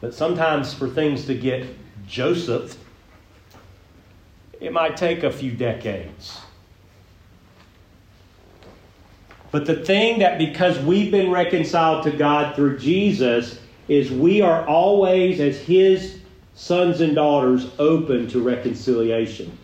But 0.00 0.14
sometimes 0.14 0.74
for 0.74 0.88
things 0.88 1.26
to 1.26 1.34
get 1.34 1.66
Joseph, 2.06 2.76
it 4.60 4.72
might 4.72 4.96
take 4.96 5.22
a 5.22 5.30
few 5.30 5.52
decades. 5.52 6.40
But 9.50 9.64
the 9.64 9.76
thing 9.76 10.18
that 10.18 10.38
because 10.38 10.78
we've 10.80 11.10
been 11.10 11.30
reconciled 11.30 12.02
to 12.04 12.10
God 12.10 12.54
through 12.54 12.78
Jesus 12.78 13.60
is 13.88 14.10
we 14.10 14.42
are 14.42 14.66
always, 14.66 15.40
as 15.40 15.58
His 15.58 16.20
sons 16.54 17.00
and 17.00 17.14
daughters, 17.14 17.70
open 17.78 18.28
to 18.28 18.42
reconciliation. 18.42 19.56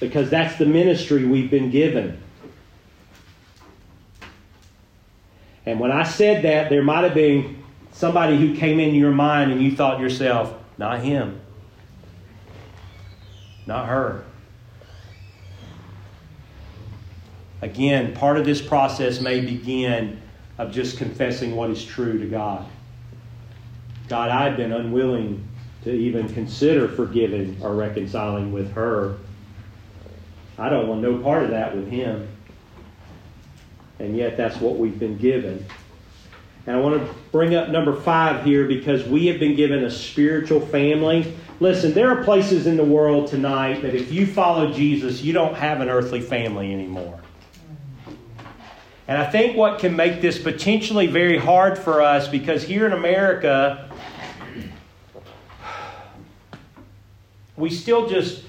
Because 0.00 0.30
that's 0.30 0.58
the 0.58 0.66
ministry 0.66 1.24
we've 1.24 1.50
been 1.50 1.70
given. 1.70 2.20
And 5.64 5.80
when 5.80 5.90
I 5.90 6.04
said 6.04 6.44
that, 6.44 6.70
there 6.70 6.82
might 6.82 7.02
have 7.02 7.14
been 7.14 7.64
somebody 7.92 8.36
who 8.36 8.54
came 8.56 8.78
into 8.78 8.96
your 8.96 9.12
mind 9.12 9.50
and 9.50 9.60
you 9.60 9.74
thought 9.74 10.00
yourself, 10.00 10.54
not 10.78 11.00
him, 11.00 11.40
not 13.66 13.88
her. 13.88 14.24
Again, 17.62 18.14
part 18.14 18.36
of 18.36 18.44
this 18.44 18.60
process 18.60 19.20
may 19.20 19.40
begin 19.40 20.20
of 20.58 20.72
just 20.72 20.98
confessing 20.98 21.56
what 21.56 21.70
is 21.70 21.84
true 21.84 22.18
to 22.18 22.26
God. 22.26 22.66
God, 24.08 24.30
I've 24.30 24.56
been 24.56 24.72
unwilling 24.72 25.46
to 25.82 25.90
even 25.90 26.32
consider 26.32 26.86
forgiving 26.86 27.56
or 27.60 27.74
reconciling 27.74 28.52
with 28.52 28.72
her. 28.72 29.16
I 30.58 30.68
don't 30.68 30.88
want 30.88 31.02
no 31.02 31.18
part 31.18 31.44
of 31.44 31.50
that 31.50 31.76
with 31.76 31.90
him. 31.90 32.28
And 33.98 34.16
yet, 34.16 34.36
that's 34.36 34.56
what 34.60 34.76
we've 34.76 34.98
been 34.98 35.18
given. 35.18 35.64
And 36.66 36.76
I 36.76 36.80
want 36.80 37.00
to 37.00 37.14
bring 37.30 37.54
up 37.54 37.68
number 37.68 37.94
five 37.94 38.44
here 38.44 38.66
because 38.66 39.04
we 39.04 39.26
have 39.26 39.38
been 39.38 39.54
given 39.54 39.84
a 39.84 39.90
spiritual 39.90 40.60
family. 40.60 41.34
Listen, 41.60 41.94
there 41.94 42.10
are 42.10 42.24
places 42.24 42.66
in 42.66 42.76
the 42.76 42.84
world 42.84 43.28
tonight 43.28 43.82
that 43.82 43.94
if 43.94 44.12
you 44.12 44.26
follow 44.26 44.72
Jesus, 44.72 45.22
you 45.22 45.32
don't 45.32 45.54
have 45.54 45.80
an 45.80 45.88
earthly 45.88 46.20
family 46.20 46.72
anymore. 46.72 47.20
And 49.08 49.16
I 49.16 49.30
think 49.30 49.56
what 49.56 49.78
can 49.78 49.94
make 49.94 50.20
this 50.20 50.38
potentially 50.38 51.06
very 51.06 51.38
hard 51.38 51.78
for 51.78 52.02
us 52.02 52.26
because 52.26 52.64
here 52.64 52.86
in 52.86 52.92
America, 52.92 53.88
we 57.56 57.70
still 57.70 58.08
just 58.08 58.42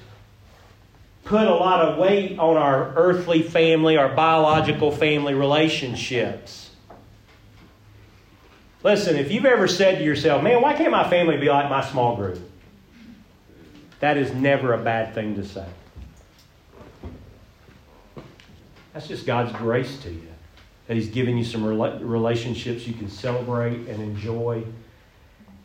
put 1.27 1.47
a 1.47 1.53
lot 1.53 1.81
of 1.81 1.97
weight 1.97 2.39
on 2.39 2.55
our 2.55 2.93
earthly 2.95 3.41
family, 3.41 3.97
our 3.97 4.07
biological 4.09 4.91
family 4.91 5.33
relationships. 5.33 6.69
Listen, 8.81 9.17
if 9.17 9.31
you've 9.31 9.45
ever 9.45 9.67
said 9.67 9.97
to 9.97 10.03
yourself, 10.05 10.41
man, 10.41 10.61
why 10.61 10.73
can't 10.73 10.91
my 10.91 11.07
family 11.09 11.37
be 11.37 11.49
like 11.49 11.69
my 11.69 11.83
small 11.83 12.15
group? 12.15 12.39
That 13.99 14.15
is 14.17 14.31
never 14.33 14.73
a 14.73 14.77
bad 14.77 15.13
thing 15.13 15.35
to 15.35 15.45
say. 15.45 15.65
That's 18.93 19.07
just 19.07 19.25
God's 19.25 19.51
grace 19.51 19.99
to 20.03 20.11
you 20.11 20.27
that 20.87 20.95
He's 20.95 21.09
given 21.09 21.37
you 21.37 21.43
some 21.43 21.65
relationships 21.65 22.87
you 22.87 22.93
can 22.93 23.09
celebrate 23.09 23.87
and 23.87 24.01
enjoy. 24.01 24.63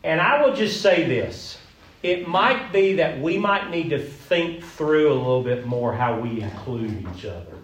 And 0.03 0.19
I 0.19 0.45
will 0.45 0.53
just 0.53 0.81
say 0.81 1.07
this 1.07 1.57
it 2.03 2.27
might 2.27 2.73
be 2.73 2.95
that 2.95 3.19
we 3.21 3.37
might 3.37 3.71
need 3.71 3.89
to 3.89 3.97
think 3.97 4.61
through 4.61 5.11
a 5.11 5.15
little 5.15 5.41
bit 5.41 5.65
more 5.65 5.93
how 5.93 6.19
we 6.19 6.41
include 6.41 7.07
each 7.15 7.25
other. 7.25 7.55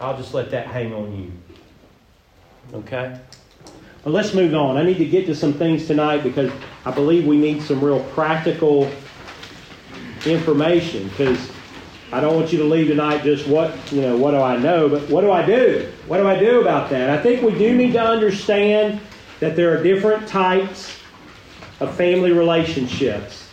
I'll 0.00 0.16
just 0.16 0.32
let 0.34 0.50
that 0.50 0.66
hang 0.66 0.92
on 0.94 1.16
you. 1.16 1.32
Okay? 2.78 3.16
Well, 4.04 4.14
let's 4.14 4.34
move 4.34 4.54
on. 4.54 4.78
I 4.78 4.82
need 4.82 4.98
to 4.98 5.04
get 5.04 5.26
to 5.26 5.34
some 5.34 5.52
things 5.52 5.86
tonight 5.86 6.24
because 6.24 6.50
I 6.84 6.90
believe 6.90 7.26
we 7.26 7.36
need 7.36 7.62
some 7.62 7.84
real 7.84 8.02
practical 8.14 8.90
information 10.24 11.08
because 11.08 11.52
I 12.10 12.20
don't 12.20 12.34
want 12.34 12.52
you 12.52 12.58
to 12.58 12.64
leave 12.64 12.88
tonight 12.88 13.22
just 13.22 13.46
what, 13.46 13.76
you 13.92 14.00
know, 14.00 14.16
what 14.16 14.32
do 14.32 14.38
I 14.38 14.56
know, 14.56 14.88
but 14.88 15.08
what 15.08 15.20
do 15.20 15.30
I 15.30 15.44
do? 15.44 15.92
What 16.06 16.16
do 16.16 16.26
I 16.26 16.38
do 16.38 16.62
about 16.62 16.90
that? 16.90 17.10
I 17.10 17.22
think 17.22 17.42
we 17.42 17.56
do 17.56 17.76
need 17.76 17.92
to 17.92 18.02
understand 18.02 19.00
that 19.42 19.56
there 19.56 19.76
are 19.76 19.82
different 19.82 20.28
types 20.28 20.96
of 21.80 21.92
family 21.96 22.30
relationships. 22.30 23.48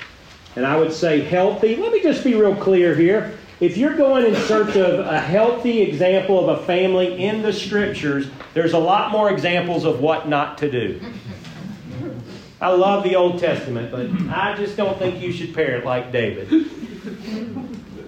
And 0.56 0.64
I 0.64 0.78
would 0.78 0.94
say 0.94 1.22
healthy. 1.22 1.78
Let 1.78 1.92
me 1.92 2.04
just 2.04 2.24
be 2.24 2.36
real 2.36 2.56
clear 2.56 2.94
here. 2.94 3.36
If 3.60 3.76
you're 3.76 3.98
going 3.98 4.24
in 4.24 4.36
search 4.42 4.76
of 4.76 5.00
a 5.00 5.20
healthy 5.20 5.82
example 5.82 6.48
of 6.48 6.60
a 6.60 6.64
family 6.68 7.24
in 7.24 7.42
the 7.42 7.52
scriptures, 7.52 8.28
there's 8.54 8.74
a 8.74 8.78
lot 8.78 9.12
more 9.12 9.32
examples 9.32 9.84
of 9.84 10.00
what 10.00 10.30
not 10.30 10.60
to 10.60 10.70
do. 10.70 11.02
I 12.62 12.70
love 12.70 13.04
the 13.04 13.16
Old 13.16 13.40
Testament, 13.40 13.90
but 13.90 14.12
I 14.32 14.56
just 14.56 14.78
don't 14.78 15.00
think 15.00 15.20
you 15.20 15.32
should 15.32 15.56
parent 15.56 15.86
like 15.86 16.12
David. 16.12 16.70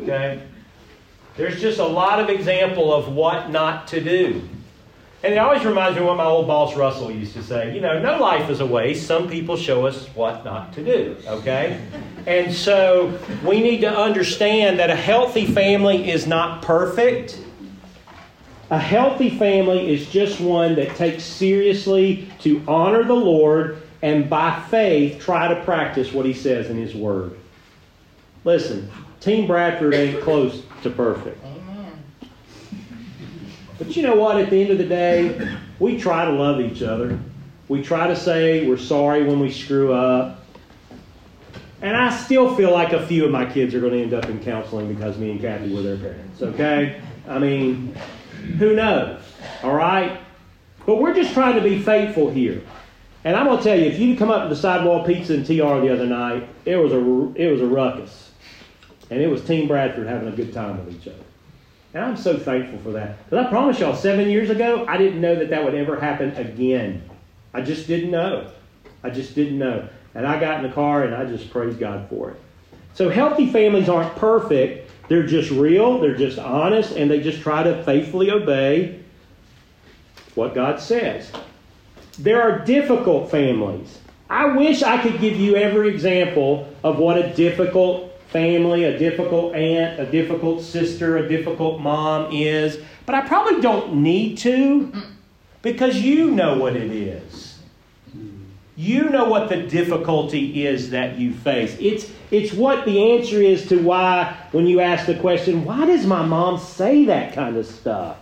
Okay? 0.04 0.44
There's 1.36 1.60
just 1.60 1.80
a 1.80 1.88
lot 1.88 2.20
of 2.20 2.30
example 2.30 2.94
of 2.94 3.12
what 3.12 3.50
not 3.50 3.88
to 3.88 4.04
do. 4.04 4.48
And 5.24 5.34
it 5.34 5.38
always 5.38 5.64
reminds 5.64 5.96
me 5.96 6.02
of 6.02 6.08
what 6.08 6.18
my 6.18 6.26
old 6.26 6.48
boss 6.48 6.76
Russell 6.76 7.12
used 7.12 7.34
to 7.34 7.44
say. 7.44 7.76
You 7.76 7.82
know, 7.82 8.02
no 8.02 8.18
life 8.18 8.50
is 8.50 8.60
a 8.60 8.66
waste. 8.66 9.06
Some 9.06 9.30
people 9.30 9.56
show 9.56 9.86
us 9.86 10.08
what 10.16 10.44
not 10.44 10.74
to 10.74 10.84
do, 10.84 11.16
okay? 11.28 11.80
And 12.26 12.52
so 12.52 13.20
we 13.46 13.62
need 13.62 13.82
to 13.82 13.96
understand 13.96 14.80
that 14.80 14.90
a 14.90 14.96
healthy 14.96 15.46
family 15.46 16.10
is 16.10 16.26
not 16.26 16.64
perfect. 16.64 17.40
A 18.72 18.80
healthy 18.80 19.30
family 19.30 19.94
is 19.94 20.10
just 20.10 20.40
one 20.40 20.74
that 20.76 20.96
takes 20.96 21.24
seriously 21.24 22.28
to 22.40 22.64
honor 22.68 23.04
the 23.04 23.14
Lord 23.14 23.84
and 24.02 24.28
by 24.28 24.60
faith 24.70 25.22
try 25.22 25.54
to 25.54 25.64
practice 25.64 26.12
what 26.12 26.26
he 26.26 26.34
says 26.34 26.70
in 26.70 26.78
his 26.78 26.96
word. 26.96 27.38
Listen, 28.44 28.90
Team 29.20 29.46
Bradford 29.46 29.94
ain't 29.94 30.22
close 30.22 30.64
to 30.82 30.90
perfect. 30.90 31.38
But 33.82 33.98
you 33.98 34.04
know 34.04 34.14
what? 34.14 34.40
At 34.40 34.52
the 34.52 34.62
end 34.62 34.70
of 34.70 34.78
the 34.78 34.86
day, 34.86 35.58
we 35.80 35.98
try 35.98 36.24
to 36.26 36.32
love 36.32 36.62
each 36.62 36.84
other. 36.84 37.18
We 37.68 37.82
try 37.82 38.06
to 38.06 38.16
say 38.16 38.68
we're 38.68 38.78
sorry 38.78 39.24
when 39.24 39.40
we 39.40 39.52
screw 39.52 39.92
up. 39.92 40.46
And 41.82 41.98
I 41.98 42.16
still 42.16 42.56
feel 42.56 42.72
like 42.72 42.94
a 42.94 43.04
few 43.08 43.26
of 43.26 43.32
my 43.32 43.52
kids 43.52 43.74
are 43.74 43.80
going 43.80 43.94
to 43.94 44.04
end 44.04 44.14
up 44.14 44.26
in 44.26 44.40
counseling 44.44 44.94
because 44.94 45.18
me 45.18 45.32
and 45.32 45.42
Kathy 45.42 45.74
were 45.74 45.82
their 45.82 45.98
parents, 45.98 46.44
okay? 46.44 47.02
I 47.28 47.40
mean, 47.40 47.96
who 48.60 48.76
knows? 48.76 49.20
All 49.64 49.74
right? 49.74 50.22
But 50.86 50.98
we're 50.98 51.16
just 51.16 51.34
trying 51.34 51.56
to 51.56 51.62
be 51.68 51.82
faithful 51.82 52.30
here. 52.30 52.62
And 53.24 53.36
I'm 53.36 53.48
going 53.48 53.58
to 53.58 53.64
tell 53.64 53.80
you, 53.80 53.86
if 53.86 53.98
you'd 53.98 54.20
come 54.20 54.30
up 54.30 54.44
to 54.44 54.50
the 54.50 54.62
sidewall 54.62 55.04
pizza 55.04 55.34
and 55.34 55.44
TR 55.44 55.54
the 55.54 55.92
other 55.92 56.06
night, 56.06 56.48
it 56.66 56.76
was 56.76 56.94
a, 56.94 57.00
it 57.34 57.52
was 57.52 57.62
a 57.62 57.68
ruckus. 57.68 58.30
And 59.10 59.20
it 59.20 59.28
was 59.28 59.44
Team 59.44 59.68
Bradford 59.68 60.06
having 60.06 60.28
a 60.28 60.36
good 60.36 60.54
time 60.54 60.86
with 60.86 60.96
each 60.96 61.08
other. 61.08 61.24
And 61.94 62.04
I'm 62.06 62.18
so 62.18 62.38
thankful 62.38 62.80
for 62.80 62.92
that. 62.92 63.24
Because 63.26 63.46
I 63.46 63.50
promise 63.50 63.80
y'all, 63.80 63.96
seven 63.96 64.30
years 64.30 64.50
ago, 64.50 64.86
I 64.88 64.98
didn't 64.98 65.20
know 65.20 65.36
that 65.36 65.50
that 65.50 65.64
would 65.64 65.76
ever 65.76 66.00
happen 66.00 66.32
again. 66.32 67.04
I 67.54 67.62
just 67.62 67.88
didn't 67.88 68.12
know. 68.12 68.50
I 69.04 69.10
just 69.10 69.36
didn't 69.36 69.58
know. 69.58 69.88
And 70.16 70.26
I 70.26 70.40
got 70.40 70.58
in 70.58 70.70
the 70.70 70.74
car 70.74 71.04
and 71.04 71.14
I 71.14 71.26
just 71.26 71.50
praised 71.52 71.80
God 71.80 72.08
for 72.10 72.32
it. 72.32 72.38
So 72.94 73.10
healthy 73.10 73.50
families 73.52 73.90
aren't 73.90 74.16
perfect. 74.16 74.90
They're 75.08 75.26
just 75.26 75.52
real, 75.52 76.00
they're 76.00 76.16
just 76.16 76.40
honest, 76.40 76.94
and 76.94 77.12
they 77.12 77.22
just 77.22 77.42
try 77.42 77.64
to 77.64 77.84
faithfully 77.84 78.32
obey 78.32 79.02
what 80.36 80.56
God 80.56 80.80
says. 80.80 81.32
There 82.18 82.42
are 82.42 82.60
difficult 82.60 83.30
families. 83.32 84.00
I 84.30 84.56
wish 84.56 84.84
I 84.84 85.02
could 85.02 85.20
give 85.20 85.38
you 85.38 85.58
every 85.58 85.90
example 85.90 86.74
of 86.84 86.98
what 86.98 87.18
a 87.18 87.34
difficult 87.34 88.11
family, 88.32 88.86
a 88.86 88.98
difficult 88.98 89.54
aunt, 89.54 90.00
a 90.00 90.06
difficult 90.06 90.64
sister, 90.64 91.18
a 91.18 91.28
difficult 91.28 91.82
mom 91.82 92.32
is, 92.32 92.80
but 93.06 93.14
I 93.14 93.22
probably 93.28 93.62
don't 93.62 93.96
need 93.96 94.38
to 94.40 94.92
because 95.62 95.98
you 95.98 96.32
know 96.32 96.58
what 96.58 96.76
it 96.76 96.92
is. 96.92 97.60
You 98.78 99.10
know 99.10 99.26
what 99.26 99.50
the 99.50 99.58
difficulty 99.58 100.66
is 100.66 100.90
that 100.92 101.20
you 101.20 101.34
face. 101.34 101.76
It's, 101.80 102.10
it's 102.32 102.54
what 102.54 102.86
the 102.86 103.14
answer 103.14 103.42
is 103.42 103.68
to 103.68 103.78
why, 103.78 104.36
when 104.54 104.66
you 104.66 104.80
ask 104.80 105.06
the 105.06 105.20
question, 105.20 105.66
why 105.66 105.86
does 105.86 106.06
my 106.08 106.26
mom 106.26 106.58
say 106.58 107.06
that 107.06 107.34
kind 107.34 107.58
of 107.58 107.66
stuff? 107.66 108.18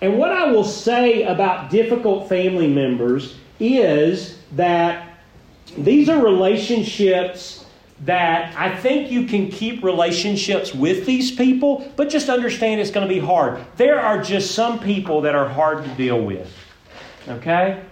And 0.00 0.18
what 0.18 0.32
I 0.32 0.50
will 0.50 0.64
say 0.64 1.22
about 1.22 1.70
difficult 1.70 2.28
family 2.28 2.68
members 2.68 3.36
is 3.58 4.38
that 4.52 5.18
these 5.78 6.08
are 6.08 6.22
relationships 6.22 7.65
that 8.04 8.54
I 8.56 8.76
think 8.76 9.10
you 9.10 9.26
can 9.26 9.50
keep 9.50 9.82
relationships 9.82 10.74
with 10.74 11.06
these 11.06 11.30
people, 11.30 11.90
but 11.96 12.10
just 12.10 12.28
understand 12.28 12.80
it's 12.80 12.90
going 12.90 13.08
to 13.08 13.12
be 13.12 13.20
hard. 13.20 13.64
There 13.76 14.00
are 14.00 14.22
just 14.22 14.54
some 14.54 14.78
people 14.78 15.22
that 15.22 15.34
are 15.34 15.48
hard 15.48 15.84
to 15.84 15.90
deal 15.94 16.20
with. 16.20 16.52
Okay? 17.28 17.82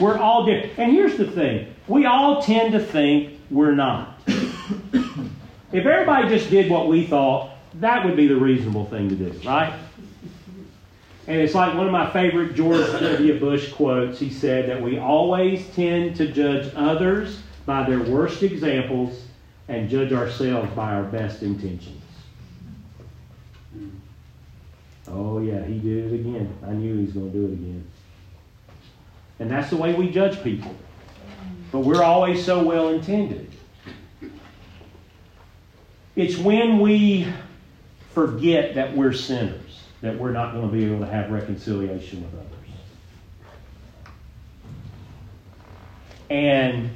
We're 0.00 0.18
all 0.18 0.44
different. 0.44 0.78
And 0.78 0.92
here's 0.92 1.16
the 1.16 1.30
thing 1.30 1.72
we 1.86 2.04
all 2.04 2.42
tend 2.42 2.72
to 2.72 2.80
think 2.80 3.38
we're 3.50 3.74
not. 3.74 4.18
if 4.26 5.06
everybody 5.72 6.28
just 6.28 6.50
did 6.50 6.70
what 6.70 6.88
we 6.88 7.06
thought, 7.06 7.52
that 7.74 8.04
would 8.04 8.16
be 8.16 8.26
the 8.26 8.36
reasonable 8.36 8.86
thing 8.86 9.08
to 9.08 9.14
do, 9.14 9.30
right? 9.46 9.72
And 11.28 11.40
it's 11.40 11.54
like 11.54 11.74
one 11.74 11.86
of 11.86 11.92
my 11.92 12.10
favorite 12.10 12.54
George 12.54 12.86
W. 12.86 13.38
Bush 13.38 13.72
quotes. 13.72 14.18
He 14.18 14.30
said 14.30 14.68
that 14.68 14.80
we 14.80 14.98
always 14.98 15.66
tend 15.74 16.16
to 16.16 16.30
judge 16.30 16.72
others 16.74 17.40
by 17.66 17.88
their 17.88 18.00
worst 18.00 18.42
examples 18.42 19.24
and 19.68 19.90
judge 19.90 20.12
ourselves 20.12 20.72
by 20.74 20.94
our 20.94 21.02
best 21.02 21.42
intentions. 21.42 22.02
Oh, 25.08 25.40
yeah, 25.40 25.64
he 25.64 25.78
did 25.78 26.12
it 26.12 26.14
again. 26.14 26.56
I 26.66 26.72
knew 26.72 26.96
he 26.96 27.04
was 27.04 27.12
going 27.12 27.30
to 27.30 27.38
do 27.38 27.44
it 27.46 27.52
again. 27.52 27.86
And 29.38 29.50
that's 29.50 29.70
the 29.70 29.76
way 29.76 29.94
we 29.94 30.10
judge 30.10 30.42
people. 30.42 30.74
But 31.70 31.80
we're 31.80 32.02
always 32.02 32.44
so 32.44 32.62
well 32.62 32.88
intended. 32.88 33.52
It's 36.14 36.38
when 36.38 36.80
we 36.80 37.30
forget 38.14 38.74
that 38.76 38.96
we're 38.96 39.12
sinners 39.12 39.66
that 40.00 40.16
we're 40.18 40.30
not 40.30 40.52
going 40.52 40.66
to 40.68 40.72
be 40.72 40.84
able 40.84 41.00
to 41.00 41.10
have 41.10 41.30
reconciliation 41.30 42.22
with 42.22 42.32
others. 42.34 42.46
And 46.30 46.90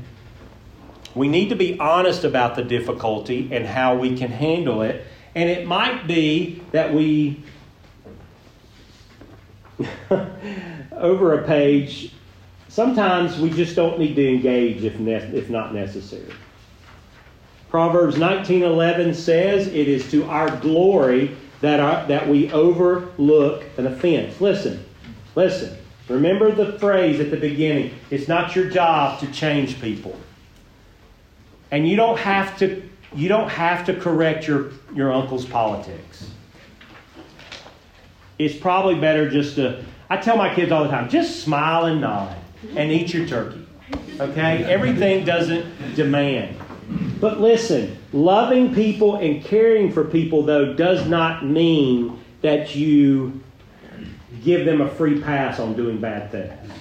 we 1.15 1.29
need 1.29 1.49
to 1.49 1.57
be 1.57 1.79
honest 1.79 2.25
about 2.25 2.55
the 2.55 2.63
difficulty 2.63 3.49
and 3.53 3.67
how 3.67 3.97
we 3.97 4.17
can 4.17 4.31
handle 4.31 4.83
it. 4.83 5.05
And 5.35 5.49
it 5.49 5.67
might 5.67 6.07
be 6.07 6.63
that 6.73 6.93
we, 6.93 7.43
over 10.93 11.35
a 11.35 11.47
page, 11.47 12.13
sometimes 12.69 13.39
we 13.39 13.51
just 13.51 13.75
don't 13.77 13.99
need 13.99 14.15
to 14.15 14.29
engage 14.29 14.85
if, 14.85 14.99
ne- 14.99 15.15
if 15.15 15.51
not 15.51 15.75
necessary. 15.75 16.33
Proverbs 17.71 18.17
19:11 18.17 19.15
says, 19.15 19.69
"It 19.69 19.87
is 19.87 20.11
to 20.11 20.25
our 20.25 20.51
glory 20.57 21.31
that, 21.61 21.79
our, 21.79 22.05
that 22.09 22.29
we 22.29 22.51
overlook 22.51 23.63
an 23.79 23.87
offense." 23.87 24.41
Listen, 24.41 24.85
listen. 25.37 25.77
Remember 26.09 26.51
the 26.51 26.73
phrase 26.81 27.21
at 27.21 27.31
the 27.31 27.37
beginning. 27.37 27.93
It's 28.11 28.27
not 28.27 28.57
your 28.57 28.69
job 28.69 29.21
to 29.21 29.29
change 29.29 29.81
people. 29.81 30.19
And 31.71 31.89
you 31.89 31.97
don't 31.97 32.19
have 32.19 32.59
to 32.59 32.83
you 33.15 33.29
don't 33.29 33.49
have 33.49 33.87
to 33.87 33.95
correct 33.95 34.47
your, 34.47 34.71
your 34.95 35.13
uncle's 35.13 35.45
politics. 35.45 36.31
It's 38.39 38.55
probably 38.57 38.95
better 38.95 39.29
just 39.29 39.57
to 39.57 39.85
I 40.09 40.17
tell 40.17 40.37
my 40.37 40.53
kids 40.55 40.73
all 40.73 40.85
the 40.85 40.91
time, 40.91 41.09
just 41.09 41.41
smile 41.41 41.87
and 41.87 42.01
nod 42.01 42.37
and 42.75 42.91
eat 42.91 43.15
your 43.15 43.27
turkey. 43.27 43.67
Okay? 44.19 44.65
Everything 44.65 45.25
doesn't 45.25 45.95
demand. 45.95 46.57
But 47.21 47.41
listen, 47.41 47.97
loving 48.13 48.75
people 48.75 49.17
and 49.17 49.45
caring 49.45 49.93
for 49.93 50.05
people, 50.05 50.43
though, 50.43 50.75
does 50.75 51.07
not 51.07 51.47
mean 51.47 52.19
that 52.43 52.75
you 52.75 53.41
give 54.43 54.65
them 54.65 54.81
a 54.81 54.89
free 54.89 55.21
pass 55.21 55.61
on 55.61 55.75
doing 55.75 56.01
bad 56.01 56.33
things. 56.33 56.73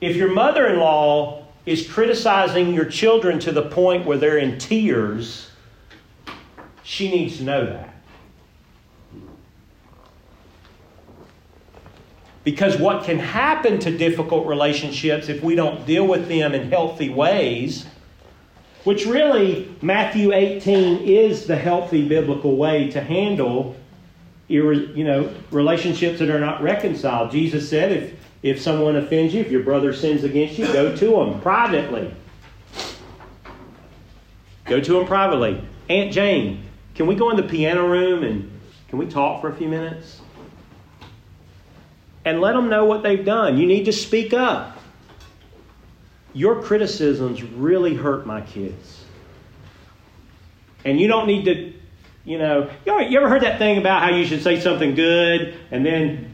If 0.00 0.16
your 0.16 0.32
mother 0.32 0.66
in 0.68 0.78
law 0.78 1.39
is 1.70 1.86
criticizing 1.86 2.74
your 2.74 2.84
children 2.84 3.38
to 3.38 3.52
the 3.52 3.62
point 3.62 4.04
where 4.04 4.18
they're 4.18 4.38
in 4.38 4.58
tears, 4.58 5.48
she 6.82 7.08
needs 7.08 7.36
to 7.36 7.44
know 7.44 7.64
that. 7.64 7.94
Because 12.42 12.76
what 12.76 13.04
can 13.04 13.20
happen 13.20 13.78
to 13.78 13.96
difficult 13.96 14.48
relationships 14.48 15.28
if 15.28 15.44
we 15.44 15.54
don't 15.54 15.86
deal 15.86 16.08
with 16.08 16.26
them 16.26 16.54
in 16.54 16.72
healthy 16.72 17.08
ways, 17.08 17.86
which 18.82 19.06
really, 19.06 19.72
Matthew 19.80 20.32
18 20.32 21.04
is 21.04 21.46
the 21.46 21.54
healthy 21.54 22.08
biblical 22.08 22.56
way 22.56 22.90
to 22.90 23.00
handle 23.00 23.76
you 24.48 25.04
know, 25.04 25.32
relationships 25.52 26.18
that 26.18 26.30
are 26.30 26.40
not 26.40 26.60
reconciled. 26.60 27.30
Jesus 27.30 27.70
said, 27.70 27.92
if, 27.92 28.19
if 28.42 28.60
someone 28.60 28.96
offends 28.96 29.34
you, 29.34 29.40
if 29.40 29.50
your 29.50 29.62
brother 29.62 29.92
sins 29.92 30.24
against 30.24 30.58
you, 30.58 30.66
go 30.66 30.96
to 30.96 31.20
him 31.20 31.40
privately. 31.40 32.14
Go 34.64 34.80
to 34.80 35.00
him 35.00 35.06
privately. 35.06 35.62
Aunt 35.88 36.12
Jane, 36.12 36.64
can 36.94 37.06
we 37.06 37.14
go 37.14 37.30
in 37.30 37.36
the 37.36 37.42
piano 37.42 37.86
room 37.86 38.22
and 38.22 38.50
can 38.88 38.98
we 38.98 39.06
talk 39.06 39.40
for 39.40 39.48
a 39.48 39.54
few 39.54 39.68
minutes? 39.68 40.20
and 42.24 42.40
let 42.40 42.52
them 42.52 42.68
know 42.68 42.84
what 42.84 43.02
they've 43.02 43.24
done. 43.24 43.58
You 43.58 43.66
need 43.66 43.84
to 43.84 43.92
speak 43.92 44.32
up. 44.32 44.78
Your 46.32 46.62
criticisms 46.62 47.42
really 47.42 47.94
hurt 47.94 48.26
my 48.26 48.40
kids. 48.40 49.04
And 50.84 51.00
you 51.00 51.08
don't 51.08 51.26
need 51.26 51.44
to, 51.46 51.72
you 52.24 52.38
know, 52.38 52.70
you 52.86 52.92
ever, 52.92 53.02
you 53.02 53.18
ever 53.18 53.28
heard 53.28 53.42
that 53.42 53.58
thing 53.58 53.78
about 53.78 54.02
how 54.02 54.10
you 54.10 54.24
should 54.26 54.42
say 54.42 54.60
something 54.60 54.94
good 54.94 55.54
and 55.70 55.84
then 55.84 56.29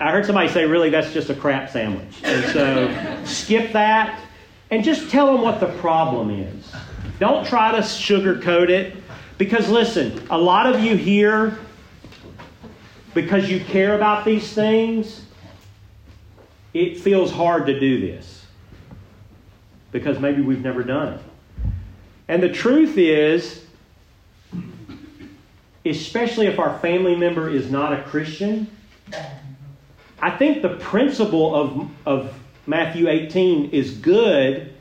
I 0.00 0.10
heard 0.10 0.24
somebody 0.24 0.48
say, 0.48 0.64
really, 0.64 0.88
that's 0.88 1.12
just 1.12 1.28
a 1.28 1.34
crap 1.34 1.68
sandwich. 1.68 2.22
And 2.22 2.44
so 2.52 3.24
skip 3.24 3.72
that 3.72 4.18
and 4.70 4.82
just 4.82 5.10
tell 5.10 5.32
them 5.32 5.42
what 5.42 5.60
the 5.60 5.66
problem 5.78 6.30
is. 6.30 6.72
Don't 7.18 7.46
try 7.46 7.72
to 7.72 7.78
sugarcoat 7.78 8.70
it 8.70 8.96
because 9.36 9.68
listen, 9.68 10.26
a 10.30 10.38
lot 10.38 10.66
of 10.66 10.80
you 10.82 10.96
here 10.96 11.58
because 13.12 13.50
you 13.50 13.60
care 13.60 13.94
about 13.94 14.24
these 14.24 14.52
things, 14.52 15.26
it 16.72 16.98
feels 17.00 17.30
hard 17.30 17.66
to 17.66 17.78
do 17.78 18.00
this 18.00 18.46
because 19.92 20.18
maybe 20.18 20.40
we've 20.40 20.62
never 20.62 20.82
done 20.82 21.14
it. 21.14 21.20
And 22.28 22.42
the 22.42 22.48
truth 22.48 22.96
is, 22.96 23.64
especially 25.84 26.46
if 26.46 26.58
our 26.58 26.78
family 26.78 27.16
member 27.16 27.50
is 27.50 27.70
not 27.70 27.92
a 27.92 28.02
Christian, 28.04 28.70
I 30.20 30.30
think 30.30 30.62
the 30.62 30.76
principle 30.76 31.54
of, 31.54 31.90
of 32.06 32.34
Matthew 32.66 33.08
18 33.08 33.70
is 33.70 33.92
good. 33.92 34.72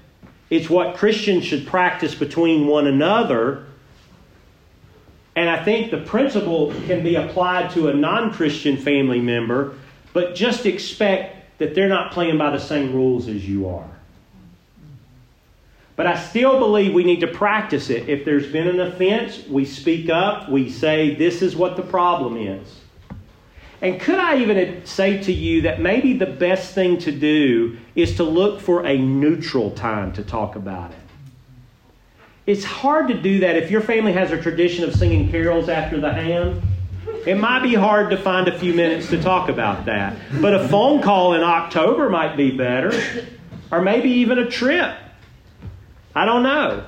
It's 0.50 0.70
what 0.70 0.98
Christians 0.98 1.46
should 1.46 1.68
practice 1.68 2.16
between 2.16 2.68
one 2.68 2.88
another 2.88 3.66
And 5.40 5.50
I 5.50 5.64
think 5.64 5.90
the 5.90 6.00
principle 6.00 6.74
can 6.86 7.02
be 7.02 7.16
applied 7.16 7.72
to 7.72 7.88
a 7.88 7.94
non 7.94 8.34
Christian 8.34 8.76
family 8.76 9.22
member, 9.22 9.76
but 10.12 10.36
just 10.36 10.66
expect 10.66 11.60
that 11.60 11.74
they're 11.74 11.88
not 11.88 12.12
playing 12.12 12.38
by 12.38 12.50
the 12.50 12.60
same 12.60 12.94
rules 12.94 13.30
as 13.30 13.48
you 13.48 13.70
are. 13.70 13.90
But 15.96 16.08
I 16.08 16.20
still 16.20 16.60
believe 16.60 16.94
we 16.94 17.06
need 17.06 17.22
to 17.22 17.28
practice 17.28 17.90
it. 17.90 18.10
If 18.10 18.26
there's 18.26 18.52
been 18.52 18.68
an 18.68 18.82
offense, 18.82 19.46
we 19.48 19.64
speak 19.64 20.10
up, 20.10 20.50
we 20.50 20.70
say, 20.70 21.16
This 21.16 21.42
is 21.42 21.56
what 21.56 21.78
the 21.78 21.84
problem 21.84 22.36
is. 22.36 22.79
And 23.82 24.00
could 24.00 24.20
I 24.20 24.38
even 24.38 24.86
say 24.86 25.22
to 25.24 25.32
you 25.32 25.62
that 25.62 25.80
maybe 25.80 26.14
the 26.14 26.26
best 26.26 26.74
thing 26.74 26.98
to 27.00 27.12
do 27.12 27.78
is 27.96 28.18
to 28.18 28.24
look 28.24 28.60
for 28.60 28.86
a 28.86 28.98
neutral 28.98 29.72
time 29.72 30.12
to 30.14 30.24
talk 30.24 30.56
about 30.56 30.92
it? 30.92 30.98
It's 32.46 32.66
hard 32.66 33.08
to 33.08 33.14
do 33.14 33.40
that 33.40 33.56
if 33.56 33.72
your 33.72 33.82
family 33.82 34.12
has 34.14 34.32
a 34.32 34.42
tradition 34.42 34.84
of 34.84 34.96
singing 34.96 35.30
carols 35.30 35.70
after 35.70 36.02
the 36.02 36.12
ham. 36.12 36.62
It 37.26 37.36
might 37.36 37.62
be 37.62 37.76
hard 37.76 38.10
to 38.10 38.18
find 38.18 38.48
a 38.48 38.58
few 38.58 38.74
minutes 38.74 39.10
to 39.10 39.22
talk 39.22 39.50
about 39.50 39.86
that. 39.86 40.18
But 40.42 40.54
a 40.54 40.68
phone 40.68 41.02
call 41.02 41.34
in 41.34 41.42
October 41.42 42.10
might 42.10 42.36
be 42.36 42.52
better, 42.52 42.92
or 43.72 43.82
maybe 43.82 44.10
even 44.10 44.40
a 44.40 44.50
trip. 44.50 44.96
I 46.16 46.26
don't 46.26 46.44
know. 46.44 46.86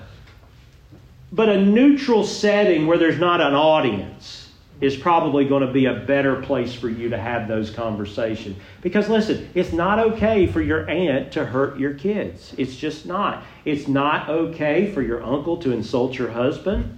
But 1.31 1.49
a 1.49 1.61
neutral 1.61 2.25
setting 2.25 2.87
where 2.87 2.97
there's 2.97 3.19
not 3.19 3.39
an 3.39 3.53
audience 3.53 4.40
is 4.81 4.97
probably 4.97 5.45
going 5.45 5.65
to 5.65 5.71
be 5.71 5.85
a 5.85 5.93
better 5.93 6.41
place 6.41 6.73
for 6.73 6.89
you 6.89 7.09
to 7.09 7.17
have 7.17 7.47
those 7.47 7.69
conversations. 7.69 8.57
Because 8.81 9.07
listen, 9.07 9.47
it's 9.53 9.71
not 9.71 9.99
okay 9.99 10.47
for 10.47 10.59
your 10.59 10.89
aunt 10.89 11.31
to 11.33 11.45
hurt 11.45 11.79
your 11.79 11.93
kids. 11.93 12.53
It's 12.57 12.75
just 12.75 13.05
not. 13.05 13.43
It's 13.63 13.87
not 13.87 14.27
okay 14.27 14.91
for 14.91 15.03
your 15.03 15.23
uncle 15.23 15.57
to 15.57 15.71
insult 15.71 16.17
your 16.17 16.31
husband. 16.31 16.97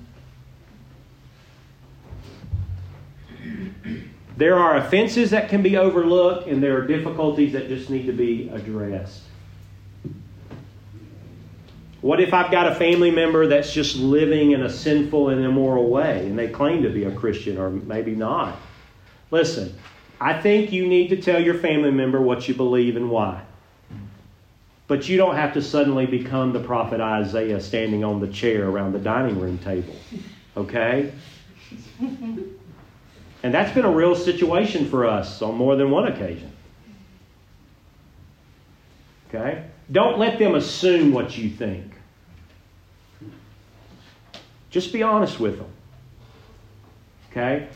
There 4.37 4.57
are 4.57 4.77
offenses 4.77 5.29
that 5.31 5.49
can 5.49 5.61
be 5.61 5.77
overlooked, 5.77 6.47
and 6.47 6.63
there 6.63 6.77
are 6.77 6.87
difficulties 6.87 7.53
that 7.53 7.67
just 7.67 7.89
need 7.89 8.05
to 8.07 8.13
be 8.13 8.49
addressed. 8.49 9.22
What 12.03 12.19
if 12.19 12.33
I've 12.33 12.51
got 12.51 12.67
a 12.67 12.75
family 12.75 13.11
member 13.11 13.47
that's 13.47 13.71
just 13.71 13.95
living 13.95 14.51
in 14.51 14.63
a 14.63 14.69
sinful 14.69 15.29
and 15.29 15.41
immoral 15.41 15.89
way 15.89 16.27
and 16.27 16.37
they 16.37 16.49
claim 16.49 16.83
to 16.83 16.89
be 16.89 17.05
a 17.05 17.11
Christian 17.11 17.57
or 17.57 17.69
maybe 17.69 18.13
not? 18.13 18.59
Listen, 19.31 19.73
I 20.19 20.33
think 20.41 20.73
you 20.73 20.85
need 20.85 21.07
to 21.11 21.21
tell 21.21 21.41
your 21.41 21.53
family 21.53 21.91
member 21.91 22.21
what 22.21 22.45
you 22.45 22.55
believe 22.55 22.97
and 22.97 23.09
why. 23.09 23.41
But 24.87 25.07
you 25.07 25.15
don't 25.15 25.37
have 25.37 25.53
to 25.53 25.61
suddenly 25.61 26.05
become 26.05 26.51
the 26.51 26.59
prophet 26.59 26.99
Isaiah 26.99 27.61
standing 27.61 28.03
on 28.03 28.19
the 28.19 28.27
chair 28.27 28.67
around 28.67 28.91
the 28.91 28.99
dining 28.99 29.39
room 29.39 29.57
table. 29.59 29.95
Okay? 30.57 31.13
And 32.01 33.53
that's 33.53 33.73
been 33.73 33.85
a 33.85 33.91
real 33.91 34.13
situation 34.13 34.89
for 34.89 35.05
us 35.05 35.41
on 35.41 35.55
more 35.55 35.77
than 35.77 35.89
one 35.89 36.11
occasion. 36.11 36.51
Okay? 39.29 39.63
Don't 39.89 40.19
let 40.19 40.37
them 40.37 40.55
assume 40.55 41.13
what 41.13 41.37
you 41.37 41.49
think. 41.49 41.92
Just 44.73 44.91
be 44.91 45.03
honest 45.03 45.39
with 45.39 45.59
them. 45.59 45.69
Okay? 47.29 47.67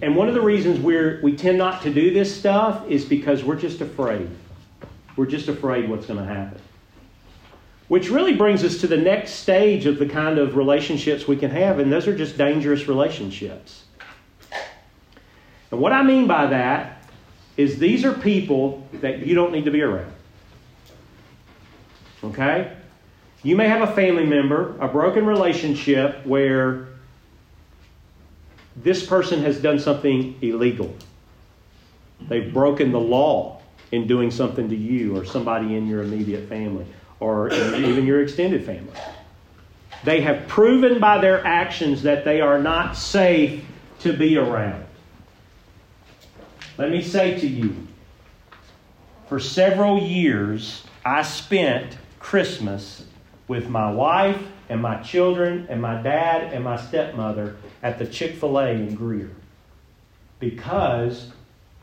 And 0.00 0.16
one 0.16 0.28
of 0.28 0.34
the 0.34 0.40
reasons 0.40 0.80
we're, 0.80 1.20
we 1.22 1.36
tend 1.36 1.58
not 1.58 1.82
to 1.82 1.92
do 1.92 2.10
this 2.10 2.34
stuff 2.34 2.88
is 2.88 3.04
because 3.04 3.44
we're 3.44 3.56
just 3.56 3.82
afraid. 3.82 4.30
We're 5.14 5.26
just 5.26 5.48
afraid 5.48 5.90
what's 5.90 6.06
going 6.06 6.26
to 6.26 6.34
happen. 6.34 6.58
Which 7.88 8.08
really 8.08 8.34
brings 8.34 8.64
us 8.64 8.80
to 8.80 8.86
the 8.86 8.96
next 8.96 9.32
stage 9.32 9.84
of 9.84 9.98
the 9.98 10.06
kind 10.06 10.38
of 10.38 10.56
relationships 10.56 11.28
we 11.28 11.36
can 11.36 11.50
have, 11.50 11.80
and 11.80 11.92
those 11.92 12.08
are 12.08 12.16
just 12.16 12.38
dangerous 12.38 12.88
relationships. 12.88 13.84
And 15.70 15.80
what 15.80 15.92
I 15.92 16.02
mean 16.02 16.26
by 16.26 16.46
that 16.46 17.02
is 17.58 17.78
these 17.78 18.06
are 18.06 18.14
people 18.14 18.88
that 18.94 19.26
you 19.26 19.34
don't 19.34 19.52
need 19.52 19.66
to 19.66 19.70
be 19.70 19.82
around. 19.82 20.12
Okay? 22.24 22.74
You 23.46 23.54
may 23.54 23.68
have 23.68 23.88
a 23.88 23.92
family 23.94 24.26
member, 24.26 24.76
a 24.80 24.88
broken 24.88 25.24
relationship 25.24 26.26
where 26.26 26.88
this 28.74 29.06
person 29.06 29.40
has 29.42 29.60
done 29.60 29.78
something 29.78 30.36
illegal. 30.42 30.92
They've 32.22 32.52
broken 32.52 32.90
the 32.90 32.98
law 32.98 33.62
in 33.92 34.08
doing 34.08 34.32
something 34.32 34.68
to 34.70 34.74
you 34.74 35.16
or 35.16 35.24
somebody 35.24 35.76
in 35.76 35.86
your 35.86 36.02
immediate 36.02 36.48
family 36.48 36.86
or 37.20 37.52
even 37.52 38.04
your 38.04 38.20
extended 38.20 38.66
family. 38.66 38.98
They 40.02 40.22
have 40.22 40.48
proven 40.48 40.98
by 40.98 41.18
their 41.18 41.46
actions 41.46 42.02
that 42.02 42.24
they 42.24 42.40
are 42.40 42.60
not 42.60 42.96
safe 42.96 43.64
to 44.00 44.12
be 44.12 44.36
around. 44.36 44.84
Let 46.78 46.90
me 46.90 47.00
say 47.00 47.38
to 47.38 47.46
you, 47.46 47.76
for 49.28 49.38
several 49.38 50.02
years, 50.02 50.82
I 51.04 51.22
spent 51.22 51.96
Christmas 52.18 53.04
with 53.48 53.68
my 53.68 53.90
wife 53.90 54.40
and 54.68 54.80
my 54.80 55.00
children 55.02 55.66
and 55.68 55.80
my 55.80 56.00
dad 56.02 56.52
and 56.52 56.64
my 56.64 56.76
stepmother 56.76 57.56
at 57.82 57.98
the 57.98 58.06
Chick 58.06 58.36
fil 58.36 58.58
A 58.58 58.70
in 58.70 58.94
Greer 58.94 59.30
because 60.38 61.30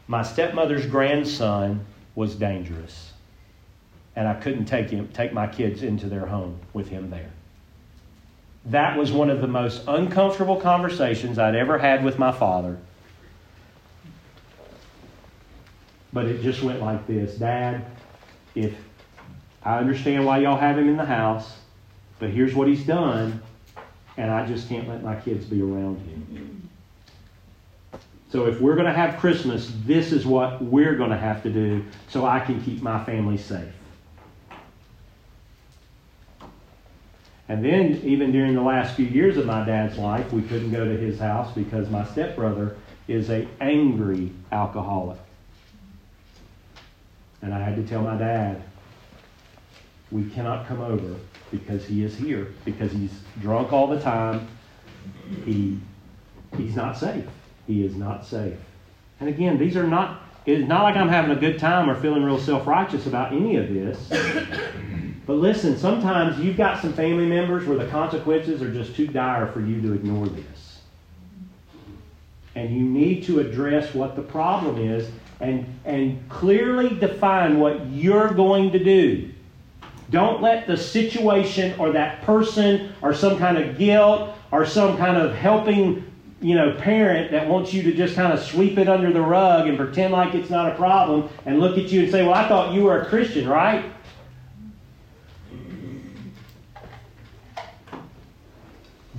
my 0.07 0.21
stepmother's 0.21 0.85
grandson 0.85 1.85
was 2.15 2.35
dangerous. 2.35 3.11
And 4.15 4.27
I 4.27 4.35
couldn't 4.35 4.65
take 4.65 4.89
him, 4.89 5.07
take 5.09 5.33
my 5.33 5.47
kids 5.47 5.81
into 5.81 6.07
their 6.07 6.25
home 6.25 6.59
with 6.73 6.89
him 6.89 7.09
there. 7.09 7.31
That 8.65 8.97
was 8.97 9.11
one 9.11 9.29
of 9.29 9.41
the 9.41 9.47
most 9.47 9.83
uncomfortable 9.87 10.57
conversations 10.57 11.39
I'd 11.39 11.55
ever 11.55 11.77
had 11.77 12.03
with 12.03 12.19
my 12.19 12.31
father. 12.31 12.77
But 16.13 16.25
it 16.25 16.43
just 16.43 16.61
went 16.61 16.79
like 16.79 17.07
this 17.07 17.35
Dad, 17.35 17.83
if 18.53 18.75
I 19.63 19.77
understand 19.77 20.25
why 20.25 20.39
y'all 20.39 20.57
have 20.57 20.77
him 20.77 20.89
in 20.89 20.97
the 20.97 21.05
house, 21.05 21.57
but 22.19 22.29
here's 22.29 22.53
what 22.53 22.67
he's 22.67 22.85
done, 22.85 23.41
and 24.17 24.29
I 24.29 24.45
just 24.45 24.67
can't 24.67 24.87
let 24.87 25.03
my 25.03 25.15
kids 25.15 25.45
be 25.45 25.61
around 25.61 25.99
him. 25.99 26.69
So 28.29 28.47
if 28.47 28.59
we're 28.59 28.75
going 28.75 28.87
to 28.87 28.93
have 28.93 29.19
Christmas, 29.19 29.71
this 29.85 30.11
is 30.11 30.25
what 30.25 30.61
we're 30.61 30.95
going 30.95 31.11
to 31.11 31.17
have 31.17 31.43
to 31.43 31.49
do 31.49 31.85
so 32.09 32.25
I 32.25 32.39
can 32.39 32.61
keep 32.63 32.81
my 32.81 33.03
family 33.05 33.37
safe. 33.37 33.71
And 37.47 37.63
then, 37.63 38.01
even 38.03 38.31
during 38.31 38.55
the 38.55 38.61
last 38.61 38.95
few 38.95 39.05
years 39.05 39.37
of 39.37 39.45
my 39.45 39.63
dad's 39.65 39.97
life, 39.97 40.31
we 40.33 40.41
couldn't 40.41 40.71
go 40.71 40.85
to 40.85 40.97
his 40.97 41.19
house 41.19 41.53
because 41.53 41.89
my 41.89 42.05
stepbrother 42.05 42.75
is 43.07 43.29
a 43.29 43.47
angry 43.61 44.31
alcoholic. 44.51 45.19
And 47.41 47.53
I 47.53 47.59
had 47.59 47.75
to 47.75 47.83
tell 47.83 48.01
my 48.01 48.17
dad, 48.17 48.63
we 50.13 50.29
cannot 50.29 50.67
come 50.67 50.79
over 50.79 51.15
because 51.51 51.85
he 51.85 52.03
is 52.03 52.15
here, 52.15 52.53
because 52.65 52.91
he's 52.91 53.11
drunk 53.41 53.73
all 53.73 53.87
the 53.87 53.99
time. 53.99 54.47
He, 55.43 55.79
he's 56.55 56.75
not 56.75 56.97
safe. 56.97 57.25
He 57.65 57.83
is 57.83 57.95
not 57.95 58.25
safe. 58.25 58.57
And 59.19 59.27
again, 59.27 59.57
these 59.57 59.75
are 59.75 59.87
not, 59.87 60.21
it's 60.45 60.67
not 60.67 60.83
like 60.83 60.95
I'm 60.95 61.09
having 61.09 61.35
a 61.35 61.39
good 61.39 61.57
time 61.57 61.89
or 61.89 61.99
feeling 61.99 62.23
real 62.23 62.39
self 62.39 62.67
righteous 62.67 63.07
about 63.07 63.33
any 63.33 63.57
of 63.57 63.73
this. 63.73 64.09
But 65.25 65.35
listen, 65.35 65.77
sometimes 65.77 66.37
you've 66.37 66.57
got 66.57 66.81
some 66.81 66.93
family 66.93 67.25
members 67.25 67.65
where 67.65 67.77
the 67.77 67.87
consequences 67.87 68.61
are 68.61 68.71
just 68.71 68.95
too 68.95 69.07
dire 69.07 69.47
for 69.47 69.61
you 69.61 69.81
to 69.81 69.93
ignore 69.93 70.27
this. 70.27 70.81
And 72.55 72.75
you 72.75 72.83
need 72.83 73.23
to 73.25 73.39
address 73.39 73.93
what 73.93 74.15
the 74.15 74.21
problem 74.21 74.77
is 74.77 75.09
and, 75.39 75.65
and 75.85 76.29
clearly 76.29 76.89
define 76.95 77.59
what 77.59 77.87
you're 77.87 78.33
going 78.33 78.73
to 78.73 78.83
do. 78.83 79.31
Don't 80.13 80.43
let 80.43 80.67
the 80.67 80.77
situation 80.77 81.73
or 81.79 81.91
that 81.93 82.21
person 82.21 82.93
or 83.01 83.15
some 83.15 83.39
kind 83.39 83.57
of 83.57 83.79
guilt 83.79 84.37
or 84.51 84.63
some 84.63 84.95
kind 84.95 85.17
of 85.17 85.33
helping 85.33 86.05
you 86.39 86.53
know, 86.53 86.75
parent 86.75 87.31
that 87.31 87.47
wants 87.47 87.73
you 87.73 87.81
to 87.81 87.93
just 87.93 88.13
kind 88.13 88.31
of 88.31 88.39
sweep 88.39 88.77
it 88.77 88.87
under 88.87 89.11
the 89.11 89.21
rug 89.21 89.67
and 89.67 89.75
pretend 89.75 90.13
like 90.13 90.35
it's 90.35 90.51
not 90.51 90.71
a 90.71 90.75
problem 90.75 91.29
and 91.47 91.59
look 91.59 91.79
at 91.79 91.91
you 91.91 92.03
and 92.03 92.11
say, 92.11 92.21
Well, 92.21 92.35
I 92.35 92.47
thought 92.47 92.75
you 92.75 92.83
were 92.83 93.01
a 93.01 93.05
Christian, 93.07 93.49
right? 93.49 93.91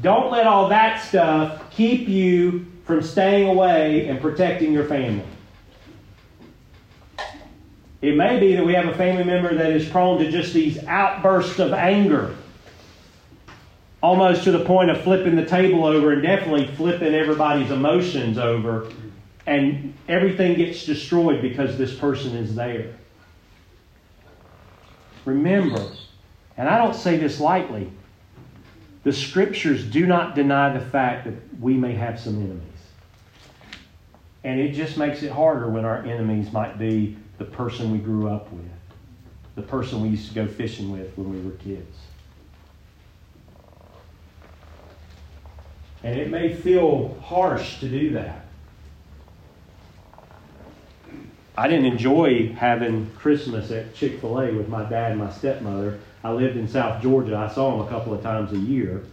Don't 0.00 0.30
let 0.30 0.46
all 0.46 0.68
that 0.68 1.02
stuff 1.02 1.72
keep 1.72 2.06
you 2.08 2.66
from 2.84 3.02
staying 3.02 3.48
away 3.48 4.06
and 4.06 4.20
protecting 4.20 4.72
your 4.72 4.84
family. 4.84 5.24
It 8.04 8.16
may 8.16 8.38
be 8.38 8.54
that 8.54 8.66
we 8.66 8.74
have 8.74 8.86
a 8.86 8.94
family 8.94 9.24
member 9.24 9.54
that 9.54 9.70
is 9.70 9.88
prone 9.88 10.18
to 10.18 10.30
just 10.30 10.52
these 10.52 10.76
outbursts 10.84 11.58
of 11.58 11.72
anger, 11.72 12.36
almost 14.02 14.44
to 14.44 14.52
the 14.52 14.62
point 14.62 14.90
of 14.90 15.00
flipping 15.00 15.36
the 15.36 15.46
table 15.46 15.86
over 15.86 16.12
and 16.12 16.22
definitely 16.22 16.66
flipping 16.76 17.14
everybody's 17.14 17.70
emotions 17.70 18.36
over, 18.36 18.92
and 19.46 19.94
everything 20.06 20.52
gets 20.52 20.84
destroyed 20.84 21.40
because 21.40 21.78
this 21.78 21.94
person 21.94 22.36
is 22.36 22.54
there. 22.54 22.94
Remember, 25.24 25.90
and 26.58 26.68
I 26.68 26.76
don't 26.76 26.94
say 26.94 27.16
this 27.16 27.40
lightly, 27.40 27.90
the 29.04 29.14
scriptures 29.14 29.82
do 29.82 30.04
not 30.04 30.34
deny 30.34 30.76
the 30.76 30.84
fact 30.84 31.24
that 31.24 31.58
we 31.58 31.72
may 31.72 31.94
have 31.94 32.20
some 32.20 32.36
enemies. 32.36 32.60
And 34.44 34.60
it 34.60 34.72
just 34.72 34.98
makes 34.98 35.22
it 35.22 35.32
harder 35.32 35.70
when 35.70 35.86
our 35.86 36.02
enemies 36.04 36.52
might 36.52 36.78
be 36.78 37.16
the 37.38 37.44
person 37.44 37.90
we 37.90 37.98
grew 37.98 38.28
up 38.28 38.50
with, 38.52 38.64
the 39.54 39.62
person 39.62 40.00
we 40.00 40.08
used 40.08 40.28
to 40.28 40.34
go 40.34 40.46
fishing 40.46 40.92
with 40.92 41.16
when 41.16 41.30
we 41.30 41.40
were 41.40 41.56
kids. 41.56 41.96
And 46.02 46.18
it 46.18 46.30
may 46.30 46.54
feel 46.54 47.18
harsh 47.22 47.80
to 47.80 47.88
do 47.88 48.10
that. 48.10 48.44
I 51.56 51.68
didn't 51.68 51.86
enjoy 51.86 52.52
having 52.52 53.10
Christmas 53.12 53.70
at 53.70 53.94
Chick 53.94 54.20
fil 54.20 54.40
A 54.40 54.52
with 54.52 54.68
my 54.68 54.82
dad 54.82 55.12
and 55.12 55.20
my 55.20 55.30
stepmother. 55.30 56.00
I 56.22 56.32
lived 56.32 56.56
in 56.56 56.66
South 56.68 57.00
Georgia. 57.02 57.36
I 57.36 57.52
saw 57.52 57.70
them 57.70 57.86
a 57.86 57.88
couple 57.88 58.12
of 58.12 58.22
times 58.22 58.52
a 58.52 58.58
year. 58.58 59.04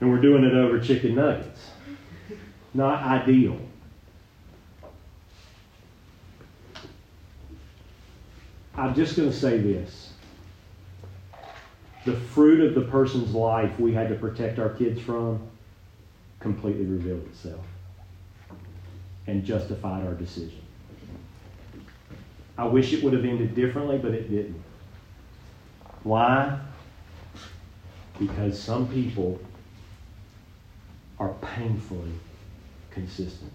And 0.00 0.10
we're 0.10 0.20
doing 0.20 0.44
it 0.44 0.54
over 0.54 0.78
chicken 0.78 1.16
nuggets. 1.16 1.70
Not 2.72 3.02
ideal. 3.02 3.58
I'm 8.76 8.94
just 8.94 9.16
going 9.16 9.30
to 9.30 9.36
say 9.36 9.58
this. 9.58 10.12
The 12.04 12.14
fruit 12.14 12.60
of 12.60 12.74
the 12.74 12.90
person's 12.90 13.34
life 13.34 13.80
we 13.80 13.92
had 13.92 14.08
to 14.10 14.14
protect 14.14 14.58
our 14.58 14.68
kids 14.68 15.00
from 15.00 15.40
completely 16.40 16.84
revealed 16.84 17.24
itself 17.26 17.64
and 19.26 19.44
justified 19.44 20.06
our 20.06 20.14
decision. 20.14 20.60
I 22.58 22.64
wish 22.64 22.92
it 22.92 23.02
would 23.02 23.12
have 23.12 23.24
ended 23.24 23.54
differently, 23.54 23.98
but 23.98 24.12
it 24.12 24.30
didn't. 24.30 24.62
Why? 26.04 26.60
Because 28.18 28.60
some 28.60 28.88
people 28.88 29.40
are 31.18 31.34
painfully 31.40 32.12
consistent. 32.90 33.52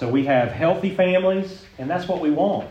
So 0.00 0.08
we 0.08 0.24
have 0.24 0.50
healthy 0.50 0.94
families, 0.94 1.62
and 1.76 1.90
that's 1.90 2.08
what 2.08 2.22
we 2.22 2.30
want. 2.30 2.70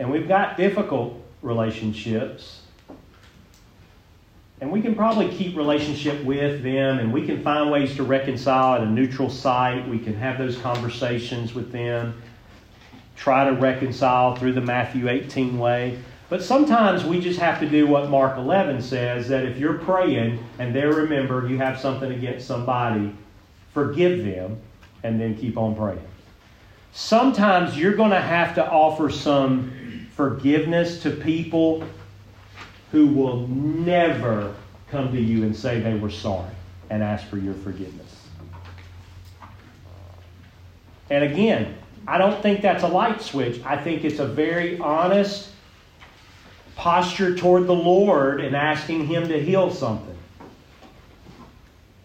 And 0.00 0.10
we've 0.10 0.26
got 0.26 0.56
difficult 0.56 1.24
relationships. 1.42 2.62
And 4.60 4.72
we 4.72 4.82
can 4.82 4.96
probably 4.96 5.28
keep 5.28 5.56
relationship 5.56 6.24
with 6.24 6.64
them 6.64 6.98
and 6.98 7.12
we 7.12 7.24
can 7.24 7.40
find 7.44 7.70
ways 7.70 7.94
to 7.94 8.02
reconcile 8.02 8.74
at 8.74 8.80
a 8.80 8.90
neutral 8.90 9.30
site. 9.30 9.86
We 9.86 10.00
can 10.00 10.16
have 10.16 10.38
those 10.38 10.56
conversations 10.58 11.54
with 11.54 11.70
them, 11.70 12.20
try 13.14 13.44
to 13.44 13.52
reconcile 13.52 14.34
through 14.34 14.54
the 14.54 14.60
Matthew 14.60 15.08
18 15.08 15.56
way. 15.56 16.00
But 16.28 16.42
sometimes 16.42 17.04
we 17.04 17.20
just 17.20 17.38
have 17.38 17.60
to 17.60 17.68
do 17.68 17.86
what 17.86 18.10
Mark 18.10 18.38
11 18.38 18.82
says 18.82 19.28
that 19.28 19.44
if 19.44 19.56
you're 19.56 19.78
praying 19.78 20.44
and 20.58 20.74
there 20.74 20.92
remember 20.92 21.46
you 21.46 21.58
have 21.58 21.78
something 21.78 22.10
against 22.10 22.48
somebody, 22.48 23.14
forgive 23.74 24.24
them 24.24 24.58
and 25.02 25.20
then 25.20 25.36
keep 25.36 25.58
on 25.58 25.74
praying. 25.76 26.06
Sometimes 26.92 27.76
you're 27.76 27.94
going 27.94 28.12
to 28.12 28.20
have 28.20 28.54
to 28.54 28.66
offer 28.66 29.10
some 29.10 30.08
forgiveness 30.14 31.02
to 31.02 31.10
people 31.10 31.84
who 32.92 33.08
will 33.08 33.48
never 33.48 34.54
come 34.88 35.12
to 35.12 35.20
you 35.20 35.42
and 35.42 35.54
say 35.54 35.80
they 35.80 35.96
were 35.96 36.10
sorry 36.10 36.50
and 36.88 37.02
ask 37.02 37.26
for 37.26 37.36
your 37.36 37.54
forgiveness. 37.54 38.26
And 41.10 41.24
again, 41.24 41.74
I 42.06 42.18
don't 42.18 42.40
think 42.40 42.62
that's 42.62 42.84
a 42.84 42.88
light 42.88 43.20
switch. 43.20 43.60
I 43.64 43.76
think 43.76 44.04
it's 44.04 44.20
a 44.20 44.26
very 44.26 44.78
honest 44.78 45.50
posture 46.76 47.36
toward 47.36 47.66
the 47.66 47.74
Lord 47.74 48.40
and 48.40 48.54
asking 48.54 49.06
Him 49.06 49.28
to 49.28 49.40
heal 49.42 49.70
something. 49.70 50.13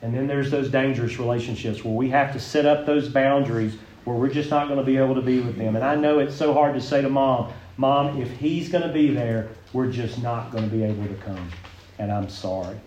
And 0.02 0.14
then 0.14 0.28
there's 0.28 0.50
those 0.50 0.70
dangerous 0.70 1.20
relationships 1.20 1.84
where 1.84 1.94
we 1.94 2.10
have 2.10 2.32
to 2.34 2.40
set 2.40 2.66
up 2.66 2.86
those 2.86 3.10
boundaries 3.10 3.78
where 4.06 4.16
we're 4.16 4.30
just 4.30 4.50
not 4.50 4.68
going 4.68 4.80
to 4.80 4.86
be 4.86 4.98
able 4.98 5.16
to 5.16 5.22
be 5.22 5.40
with 5.40 5.58
them. 5.58 5.76
And 5.76 5.84
I 5.84 5.96
know 5.96 6.20
it's 6.20 6.36
so 6.36 6.54
hard 6.54 6.74
to 6.76 6.82
say 6.82 7.02
to 7.02 7.10
mom, 7.10 7.52
Mom, 7.78 8.22
if 8.22 8.30
he's 8.32 8.70
going 8.70 8.86
to 8.86 8.94
be 8.94 9.10
there, 9.10 9.50
we're 9.72 9.90
just 9.90 10.22
not 10.22 10.52
going 10.52 10.70
to 10.70 10.70
be 10.70 10.84
able 10.84 11.08
to 11.08 11.16
come. 11.16 11.50
And 11.98 12.12
I'm 12.12 12.28
sorry. 12.28 12.78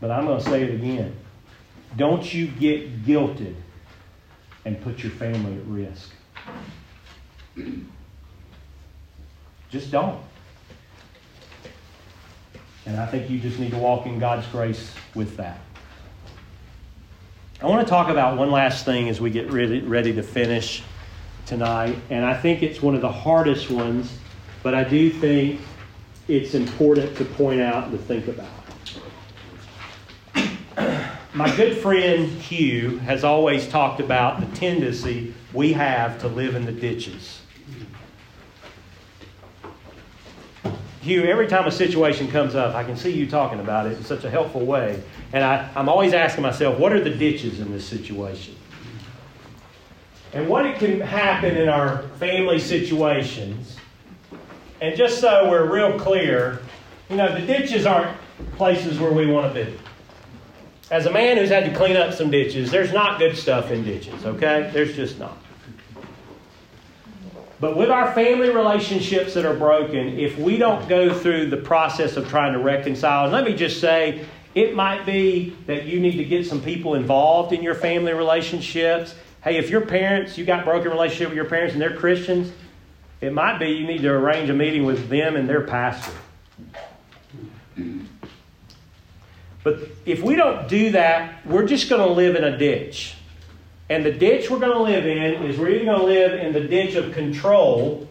But 0.00 0.10
I'm 0.10 0.26
going 0.26 0.38
to 0.38 0.44
say 0.44 0.62
it 0.64 0.74
again. 0.74 1.16
Don't 1.96 2.32
you 2.32 2.46
get 2.46 3.04
guilted 3.04 3.54
and 4.64 4.80
put 4.82 5.02
your 5.02 5.12
family 5.12 5.56
at 5.56 5.66
risk. 5.66 6.10
Just 9.70 9.90
don't. 9.90 10.20
And 12.86 12.98
I 12.98 13.06
think 13.06 13.30
you 13.30 13.38
just 13.38 13.58
need 13.58 13.72
to 13.72 13.78
walk 13.78 14.06
in 14.06 14.18
God's 14.18 14.46
grace 14.48 14.92
with 15.14 15.36
that. 15.36 15.60
I 17.62 17.66
want 17.66 17.86
to 17.86 17.90
talk 17.90 18.08
about 18.08 18.38
one 18.38 18.50
last 18.50 18.86
thing 18.86 19.10
as 19.10 19.20
we 19.20 19.30
get 19.30 19.52
ready, 19.52 19.80
ready 19.82 20.14
to 20.14 20.22
finish 20.22 20.82
tonight. 21.44 21.98
And 22.08 22.24
I 22.24 22.34
think 22.34 22.62
it's 22.62 22.80
one 22.80 22.94
of 22.94 23.02
the 23.02 23.12
hardest 23.12 23.70
ones, 23.70 24.10
but 24.62 24.74
I 24.74 24.84
do 24.84 25.10
think 25.10 25.60
it's 26.26 26.54
important 26.54 27.16
to 27.18 27.24
point 27.24 27.60
out 27.60 27.88
and 27.88 27.92
to 27.92 27.98
think 27.98 28.28
about. 28.28 28.48
My 31.34 31.54
good 31.54 31.76
friend 31.78 32.28
Hugh 32.28 32.98
has 32.98 33.24
always 33.24 33.68
talked 33.68 34.00
about 34.00 34.40
the 34.40 34.46
tendency 34.56 35.34
we 35.52 35.74
have 35.74 36.18
to 36.20 36.28
live 36.28 36.54
in 36.54 36.64
the 36.64 36.72
ditches. 36.72 37.39
Hugh, 41.00 41.24
every 41.24 41.46
time 41.46 41.66
a 41.66 41.72
situation 41.72 42.28
comes 42.30 42.54
up, 42.54 42.74
I 42.74 42.84
can 42.84 42.94
see 42.94 43.10
you 43.10 43.28
talking 43.28 43.60
about 43.60 43.86
it 43.86 43.96
in 43.96 44.04
such 44.04 44.24
a 44.24 44.30
helpful 44.30 44.66
way. 44.66 45.02
And 45.32 45.42
I, 45.42 45.70
I'm 45.74 45.88
always 45.88 46.12
asking 46.12 46.42
myself, 46.42 46.78
what 46.78 46.92
are 46.92 47.02
the 47.02 47.10
ditches 47.10 47.60
in 47.60 47.72
this 47.72 47.86
situation? 47.86 48.54
And 50.32 50.46
what 50.48 50.66
it 50.66 50.78
can 50.78 51.00
happen 51.00 51.56
in 51.56 51.68
our 51.68 52.02
family 52.18 52.60
situations, 52.60 53.76
and 54.80 54.94
just 54.94 55.20
so 55.20 55.50
we're 55.50 55.72
real 55.72 55.98
clear, 55.98 56.60
you 57.08 57.16
know, 57.16 57.34
the 57.34 57.46
ditches 57.46 57.86
aren't 57.86 58.16
places 58.56 58.98
where 58.98 59.12
we 59.12 59.26
want 59.26 59.52
to 59.52 59.64
be. 59.64 59.78
As 60.90 61.06
a 61.06 61.12
man 61.12 61.36
who's 61.36 61.48
had 61.48 61.64
to 61.64 61.74
clean 61.74 61.96
up 61.96 62.12
some 62.12 62.30
ditches, 62.30 62.70
there's 62.70 62.92
not 62.92 63.18
good 63.18 63.36
stuff 63.36 63.70
in 63.70 63.84
ditches, 63.84 64.24
okay? 64.26 64.70
There's 64.72 64.94
just 64.94 65.18
not. 65.18 65.38
But 67.60 67.76
with 67.76 67.90
our 67.90 68.12
family 68.12 68.48
relationships 68.48 69.34
that 69.34 69.44
are 69.44 69.54
broken, 69.54 70.18
if 70.18 70.38
we 70.38 70.56
don't 70.56 70.88
go 70.88 71.12
through 71.12 71.50
the 71.50 71.58
process 71.58 72.16
of 72.16 72.26
trying 72.28 72.54
to 72.54 72.58
reconcile, 72.58 73.24
and 73.24 73.32
let 73.32 73.44
me 73.44 73.54
just 73.54 73.80
say, 73.80 74.24
it 74.54 74.74
might 74.74 75.04
be 75.04 75.54
that 75.66 75.84
you 75.84 76.00
need 76.00 76.16
to 76.16 76.24
get 76.24 76.46
some 76.46 76.62
people 76.62 76.94
involved 76.94 77.52
in 77.52 77.62
your 77.62 77.74
family 77.74 78.14
relationships. 78.14 79.14
Hey, 79.44 79.58
if 79.58 79.68
your 79.68 79.82
parents, 79.82 80.38
you 80.38 80.46
got 80.46 80.64
broken 80.64 80.90
relationship 80.90 81.28
with 81.28 81.36
your 81.36 81.44
parents 81.44 81.74
and 81.74 81.82
they're 81.82 81.96
Christians, 81.96 82.50
it 83.20 83.34
might 83.34 83.58
be 83.58 83.68
you 83.68 83.86
need 83.86 84.02
to 84.02 84.10
arrange 84.10 84.48
a 84.48 84.54
meeting 84.54 84.84
with 84.84 85.10
them 85.10 85.36
and 85.36 85.46
their 85.46 85.60
pastor. 85.60 86.12
But 89.62 89.80
if 90.06 90.22
we 90.22 90.34
don't 90.34 90.66
do 90.68 90.92
that, 90.92 91.46
we're 91.46 91.66
just 91.66 91.90
going 91.90 92.06
to 92.06 92.12
live 92.12 92.34
in 92.34 92.44
a 92.44 92.56
ditch. 92.56 93.14
And 93.90 94.06
the 94.06 94.12
ditch 94.12 94.48
we're 94.48 94.60
going 94.60 94.72
to 94.72 94.82
live 94.82 95.04
in 95.04 95.42
is 95.42 95.58
we're 95.58 95.70
either 95.70 95.84
going 95.84 95.98
to 95.98 96.06
live 96.06 96.38
in 96.38 96.52
the 96.52 96.60
ditch 96.60 96.94
of 96.94 97.12
control, 97.12 98.08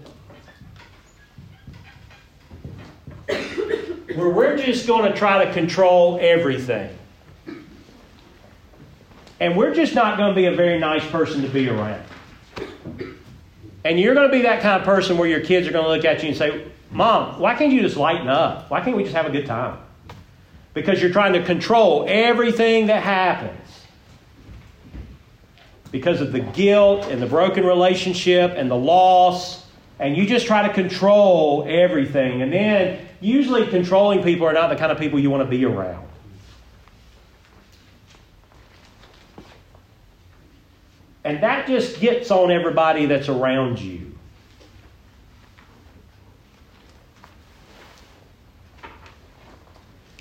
where 3.26 4.30
we're 4.30 4.58
just 4.58 4.86
going 4.86 5.10
to 5.10 5.18
try 5.18 5.46
to 5.46 5.54
control 5.54 6.20
everything. 6.22 6.94
And 9.40 9.56
we're 9.56 9.74
just 9.74 9.96
not 9.96 10.18
going 10.18 10.32
to 10.32 10.36
be 10.36 10.48
a 10.48 10.54
very 10.54 10.78
nice 10.80 11.10
person 11.12 11.44
to 11.44 11.48
be 11.48 11.70
around. 11.70 12.04
And 13.86 13.98
you're 13.98 14.16
going 14.16 14.28
to 14.28 14.36
be 14.36 14.42
that 14.42 14.62
kind 14.62 14.82
of 14.82 14.86
person 14.86 15.18
where 15.18 15.30
your 15.30 15.40
kids 15.40 15.66
are 15.66 15.72
going 15.72 15.86
to 15.86 15.92
look 15.92 16.04
at 16.04 16.22
you 16.22 16.28
and 16.28 16.38
say, 16.38 16.66
Mom, 16.92 17.40
why 17.40 17.56
can't 17.56 17.72
you 17.72 17.80
just 17.80 17.96
lighten 17.96 18.28
up? 18.28 18.70
Why 18.70 18.82
can't 18.82 18.98
we 18.98 19.04
just 19.04 19.16
have 19.16 19.28
a 19.28 19.32
good 19.32 19.46
time? 19.46 19.78
Because 20.74 21.02
you're 21.02 21.14
trying 21.14 21.32
to 21.34 21.44
control 21.46 22.06
everything 22.06 22.88
that 22.88 23.02
happens 23.02 23.59
because 25.92 26.22
of 26.22 26.32
the 26.32 26.40
guilt 26.40 27.06
and 27.08 27.22
the 27.22 27.28
broken 27.28 27.66
relationship 27.66 28.54
and 28.56 28.70
the 28.70 28.76
loss, 28.76 29.66
and 30.00 30.16
you 30.16 30.26
just 30.26 30.46
try 30.46 30.68
to 30.68 30.74
control 30.74 31.66
everything. 31.68 32.42
And 32.42 32.54
then, 32.54 33.06
usually, 33.20 33.68
controlling 33.68 34.24
people 34.24 34.48
are 34.48 34.54
not 34.54 34.70
the 34.70 34.76
kind 34.76 34.92
of 34.92 35.00
people 35.00 35.20
you 35.20 35.30
want 35.30 35.44
to 35.44 35.50
be 35.50 35.66
around. 35.66 36.08
And 41.24 41.44
that 41.44 41.68
just 41.68 42.00
gets 42.00 42.32
on 42.32 42.50
everybody 42.50 43.06
that's 43.06 43.30
around 43.30 43.80
you. 43.80 44.10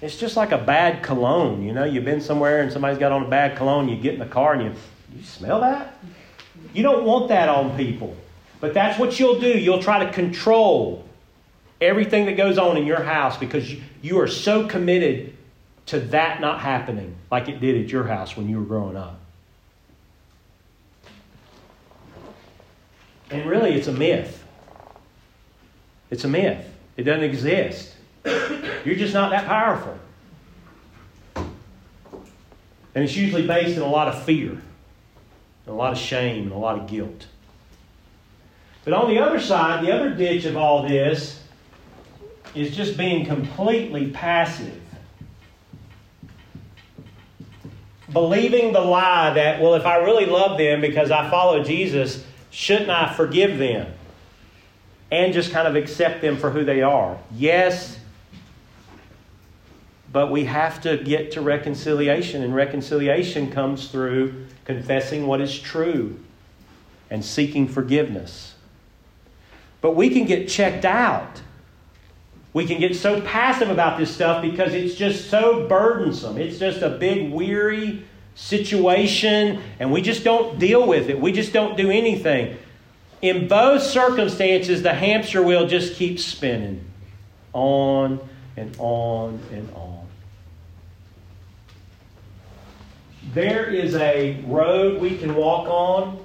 It's 0.00 0.16
just 0.16 0.36
like 0.36 0.52
a 0.52 0.58
bad 0.58 1.02
cologne. 1.02 1.62
You 1.62 1.72
know, 1.72 1.84
you've 1.84 2.04
been 2.04 2.20
somewhere 2.20 2.60
and 2.60 2.72
somebody's 2.72 2.98
got 2.98 3.10
on 3.10 3.24
a 3.24 3.28
bad 3.28 3.56
cologne, 3.56 3.88
you 3.88 3.96
get 3.96 4.14
in 4.14 4.20
the 4.20 4.26
car 4.26 4.54
and 4.54 4.62
you, 4.62 4.72
you 5.18 5.24
smell 5.24 5.60
that? 5.60 5.94
You 6.72 6.82
don't 6.82 7.04
want 7.04 7.28
that 7.28 7.48
on 7.48 7.76
people. 7.76 8.16
But 8.60 8.74
that's 8.74 8.98
what 8.98 9.18
you'll 9.20 9.40
do. 9.40 9.48
You'll 9.48 9.82
try 9.82 10.04
to 10.04 10.12
control 10.12 11.04
everything 11.80 12.26
that 12.26 12.36
goes 12.36 12.58
on 12.58 12.76
in 12.76 12.86
your 12.86 13.02
house 13.02 13.36
because 13.36 13.72
you, 14.02 14.20
are 14.20 14.26
so 14.26 14.66
committed 14.66 15.36
to 15.86 16.00
that 16.00 16.40
not 16.40 16.60
happening 16.60 17.14
like 17.30 17.48
it 17.48 17.60
did 17.60 17.84
at 17.84 17.90
your 17.90 18.04
house 18.04 18.36
when 18.36 18.48
you 18.48 18.58
were 18.58 18.64
growing 18.64 18.96
up. 18.96 19.18
And 23.30 23.48
really, 23.48 23.74
it's 23.74 23.86
a 23.86 23.92
myth. 23.92 24.44
It's 26.10 26.24
a 26.24 26.28
myth. 26.28 26.66
It 26.96 27.02
doesn't 27.04 27.24
exist. 27.24 27.94
You're 28.24 28.96
just 28.96 29.14
not 29.14 29.30
that 29.30 29.46
powerful. 29.46 29.96
And 32.94 33.04
it's 33.04 33.14
usually 33.14 33.46
based 33.46 33.76
in 33.76 33.82
a 33.82 33.88
lot 33.88 34.08
of 34.08 34.24
fear, 34.24 34.60
and 35.68 35.74
a 35.74 35.78
lot 35.78 35.92
of 35.92 35.98
shame, 35.98 36.44
and 36.44 36.52
a 36.52 36.56
lot 36.56 36.78
of 36.78 36.86
guilt. 36.86 37.26
But 38.84 38.94
on 38.94 39.08
the 39.12 39.18
other 39.20 39.38
side, 39.38 39.84
the 39.84 39.92
other 39.92 40.14
ditch 40.14 40.46
of 40.46 40.56
all 40.56 40.88
this 40.88 41.42
is 42.54 42.74
just 42.74 42.96
being 42.96 43.26
completely 43.26 44.10
passive. 44.10 44.80
Believing 48.10 48.72
the 48.72 48.80
lie 48.80 49.34
that, 49.34 49.60
well, 49.60 49.74
if 49.74 49.84
I 49.84 49.96
really 49.96 50.24
love 50.24 50.56
them 50.56 50.80
because 50.80 51.10
I 51.10 51.28
follow 51.28 51.62
Jesus, 51.62 52.24
shouldn't 52.50 52.88
I 52.88 53.12
forgive 53.12 53.58
them? 53.58 53.92
And 55.10 55.34
just 55.34 55.52
kind 55.52 55.68
of 55.68 55.76
accept 55.76 56.22
them 56.22 56.38
for 56.38 56.48
who 56.50 56.64
they 56.64 56.80
are. 56.80 57.18
Yes, 57.34 57.97
but 60.12 60.30
we 60.30 60.44
have 60.44 60.80
to 60.82 60.96
get 60.96 61.32
to 61.32 61.40
reconciliation, 61.40 62.42
and 62.42 62.54
reconciliation 62.54 63.50
comes 63.50 63.88
through 63.88 64.46
confessing 64.64 65.26
what 65.26 65.40
is 65.40 65.58
true 65.58 66.18
and 67.10 67.24
seeking 67.24 67.68
forgiveness. 67.68 68.54
But 69.80 69.92
we 69.92 70.10
can 70.10 70.24
get 70.24 70.48
checked 70.48 70.84
out. 70.84 71.42
We 72.52 72.66
can 72.66 72.80
get 72.80 72.96
so 72.96 73.20
passive 73.20 73.70
about 73.70 73.98
this 73.98 74.12
stuff 74.12 74.42
because 74.42 74.74
it's 74.74 74.94
just 74.94 75.30
so 75.30 75.68
burdensome. 75.68 76.38
It's 76.38 76.58
just 76.58 76.82
a 76.82 76.88
big, 76.88 77.30
weary 77.30 78.04
situation, 78.34 79.60
and 79.78 79.92
we 79.92 80.00
just 80.00 80.24
don't 80.24 80.58
deal 80.58 80.86
with 80.86 81.10
it. 81.10 81.20
We 81.20 81.32
just 81.32 81.52
don't 81.52 81.76
do 81.76 81.90
anything. 81.90 82.56
In 83.20 83.48
both 83.48 83.82
circumstances, 83.82 84.82
the 84.82 84.94
hamster 84.94 85.42
wheel 85.42 85.66
just 85.66 85.94
keeps 85.94 86.24
spinning 86.24 86.84
on 87.52 88.20
and 88.56 88.74
on 88.78 89.40
and 89.52 89.68
on. 89.74 89.97
There 93.34 93.66
is 93.66 93.94
a 93.94 94.40
road 94.46 95.02
we 95.02 95.18
can 95.18 95.34
walk 95.34 95.68
on. 95.68 96.24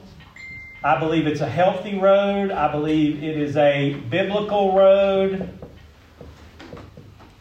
I 0.86 0.98
believe 1.00 1.28
it's 1.28 1.42
a 1.42 1.50
healthy 1.50 2.00
road. 2.00 2.50
I 2.50 2.72
believe 2.72 3.22
it 3.22 3.38
is 3.38 3.58
a 3.58 3.96
biblical 4.10 4.74
road. 4.74 5.50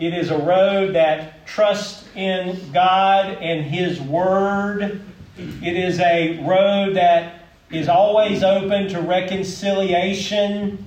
It 0.01 0.15
is 0.15 0.33
a 0.33 0.39
road 0.39 0.97
that 0.97 1.47
trusts 1.47 2.09
in 2.17 2.73
God 2.73 3.37
and 3.41 3.65
His 3.65 4.01
Word. 4.01 5.01
It 5.39 5.77
is 5.77 6.01
a 6.01 6.45
road 6.45 6.97
that 6.97 7.45
is 7.71 7.89
always 7.89 8.43
open 8.43 8.89
to 8.89 9.01
reconciliation. 9.01 10.85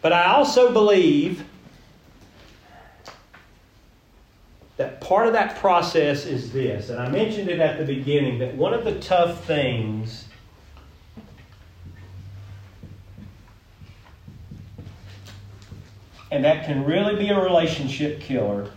But 0.00 0.14
I 0.14 0.32
also 0.32 0.72
believe 0.72 1.44
that 4.82 5.00
part 5.00 5.28
of 5.28 5.32
that 5.32 5.58
process 5.58 6.26
is 6.26 6.50
this, 6.50 6.90
and 6.90 6.98
I 6.98 7.08
mentioned 7.08 7.48
it 7.48 7.60
at 7.60 7.78
the 7.78 7.84
beginning 7.84 8.40
that 8.40 8.56
one 8.56 8.74
of 8.74 8.84
the 8.84 8.98
tough 8.98 9.44
things 9.44 10.24
and 16.32 16.44
that 16.44 16.64
can 16.66 16.84
really 16.84 17.14
be 17.14 17.28
a 17.28 17.40
relationship 17.40 18.20
killer 18.20 18.70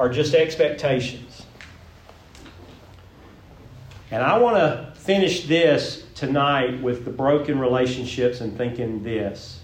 are 0.00 0.08
just 0.08 0.34
expectations. 0.34 1.46
And 4.10 4.20
I 4.20 4.36
want 4.38 4.56
to 4.56 4.92
finish 4.98 5.46
this 5.46 6.04
tonight 6.16 6.82
with 6.82 7.04
the 7.04 7.12
broken 7.12 7.60
relationships 7.60 8.40
and 8.40 8.56
thinking 8.58 9.04
this 9.04 9.59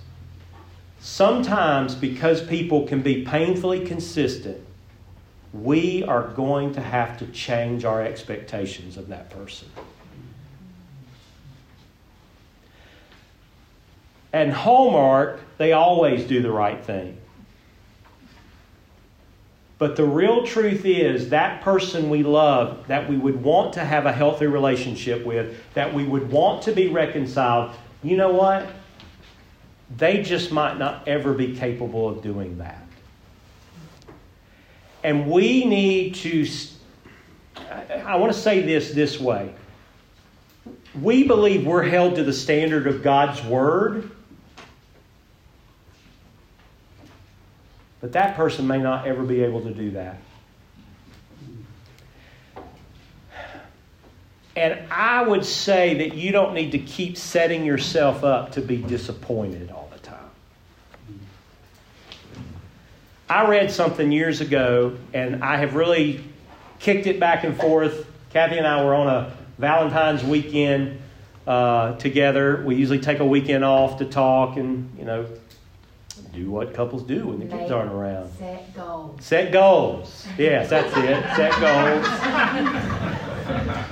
sometimes 0.99 1.95
because 1.95 2.43
people 2.43 2.87
can 2.87 3.03
be 3.03 3.25
painfully 3.25 3.87
consistent, 3.87 4.65
we 5.53 6.03
are 6.05 6.29
going 6.29 6.73
to 6.75 6.81
have 6.81 7.19
to 7.19 7.27
change 7.29 7.85
our 7.85 8.03
expectations 8.03 8.97
of 8.97 9.09
that 9.09 9.31
person. 9.31 9.69
And 14.33 14.53
Hallmark, 14.53 15.41
they 15.57 15.73
always 15.73 16.25
do 16.25 16.43
the 16.43 16.51
right 16.51 16.85
thing. 16.85 17.17
But 19.79 19.97
the 19.97 20.05
real 20.05 20.47
truth 20.47 20.85
is 20.85 21.31
that 21.31 21.63
person 21.63 22.09
we 22.09 22.23
love, 22.23 22.87
that 22.89 23.09
we 23.09 23.17
would 23.17 23.43
want 23.43 23.75
to 23.75 23.85
have 23.85 24.07
a 24.07 24.13
healthy 24.13 24.47
relationship 24.47 25.25
with, 25.25 25.57
that 25.75 25.93
we 25.93 26.05
would 26.05 26.31
want 26.31 26.63
to 26.63 26.73
be 26.73 26.89
reconciled, 26.89 27.75
you 28.03 28.17
know 28.17 28.33
what? 28.33 28.67
They 29.97 30.23
just 30.23 30.53
might 30.53 30.79
not 30.79 31.07
ever 31.09 31.33
be 31.33 31.57
capable 31.57 32.09
of 32.09 32.23
doing 32.23 32.59
that. 32.59 32.83
And 35.03 35.31
we 35.31 35.65
need 35.65 36.17
to, 36.17 36.47
I 38.05 38.17
want 38.17 38.33
to 38.33 38.39
say 38.39 38.63
this 38.63 38.93
this 38.93 39.21
way. 39.21 39.55
We 41.01 41.25
believe 41.25 41.67
we're 41.67 41.83
held 41.83 42.17
to 42.17 42.25
the 42.25 42.33
standard 42.33 42.87
of 42.87 43.03
God's 43.03 43.43
Word, 43.45 44.11
but 48.01 48.13
that 48.13 48.37
person 48.37 48.67
may 48.67 48.79
not 48.79 49.07
ever 49.07 49.23
be 49.23 49.43
able 49.43 49.63
to 49.63 49.73
do 49.73 49.93
that. 49.93 50.19
And 54.57 54.91
I 54.91 55.23
would 55.23 55.45
say 55.45 55.95
that 55.99 56.17
you 56.17 56.33
don't 56.33 56.55
need 56.55 56.73
to 56.73 56.79
keep 56.79 57.19
setting 57.19 57.65
yourself 57.65 58.25
up 58.25 58.53
to 58.53 58.63
be 58.63 58.79
disappointed 58.79 59.71
all 59.71 59.91
the 59.93 59.99
time. 59.99 60.31
I 63.29 63.49
read 63.49 63.73
something 63.73 64.13
years 64.13 64.41
ago, 64.41 64.97
and 65.13 65.43
I 65.43 65.57
have 65.57 65.75
really 65.75 66.25
kicked 66.79 67.09
it 67.09 67.19
back 67.19 67.43
and 67.43 67.57
forth. 67.57 68.07
Kathy 68.31 68.59
and 68.59 68.67
I 68.67 68.85
were 68.85 68.95
on 68.95 69.09
a 69.09 69.37
Valentine's 69.59 70.23
weekend 70.23 71.01
uh, 71.47 71.97
together. 71.97 72.63
We 72.65 72.77
usually 72.77 73.01
take 73.01 73.19
a 73.19 73.27
weekend 73.27 73.65
off 73.65 73.99
to 73.99 74.05
talk 74.05 74.57
and, 74.57 74.97
you 74.97 75.05
know, 75.05 75.27
do 76.33 76.51
what 76.51 76.73
couples 76.73 77.03
do 77.03 77.27
when 77.29 77.41
the 77.41 77.47
kids 77.47 77.71
aren't 77.73 77.93
around. 77.93 78.31
Set 78.39 78.75
goals. 78.75 79.25
Set 79.25 79.53
goals. 79.53 80.27
Yes, 80.39 80.71
that's 80.71 80.97
it. 80.97 81.25
Set 81.35 81.53
goals. 81.61 82.07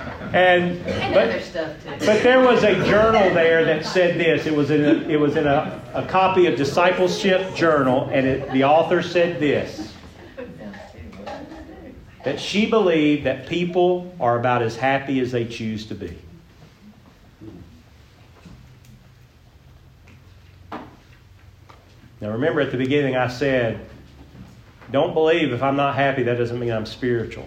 And, 0.35 0.85
And 0.85 1.15
but, 1.15 1.29
other 1.29 1.41
stuff 1.41 1.81
too. 1.85 1.91
but 2.05 2.25
there 2.25 2.41
was 2.41 2.65
a 2.65 2.75
journal 2.87 3.33
there 3.33 3.65
that 3.67 3.87
said 3.87 4.19
this. 4.19 4.47
It 4.47 4.53
was 4.53 4.73
in 4.73 4.85
a, 4.85 5.09
it 5.09 5.17
was 5.17 5.37
in 5.37 5.47
a, 5.47 5.81
a 5.95 6.05
copy 6.07 6.47
of 6.47 6.57
Discipleship 6.57 7.55
Journal, 7.55 8.11
and 8.13 8.27
it, 8.27 8.51
the 8.51 8.65
author 8.65 9.01
said 9.01 9.39
this 9.39 9.93
that 12.25 12.41
she 12.41 12.67
believed 12.67 13.25
that 13.27 13.47
people 13.47 14.13
are 14.19 14.37
about 14.37 14.63
as 14.63 14.75
happy 14.75 15.21
as 15.21 15.31
they 15.31 15.45
choose 15.45 15.87
to 15.87 15.95
be. 15.95 16.19
Now, 22.21 22.31
remember 22.31 22.61
at 22.61 22.73
the 22.73 22.79
beginning, 22.79 23.15
I 23.15 23.29
said, 23.29 23.87
don't 24.91 25.13
believe 25.13 25.53
if 25.53 25.63
I'm 25.63 25.77
not 25.77 25.95
happy, 25.95 26.23
that 26.23 26.39
doesn't 26.39 26.59
mean 26.59 26.73
I'm 26.73 26.87
spiritual. 26.87 27.47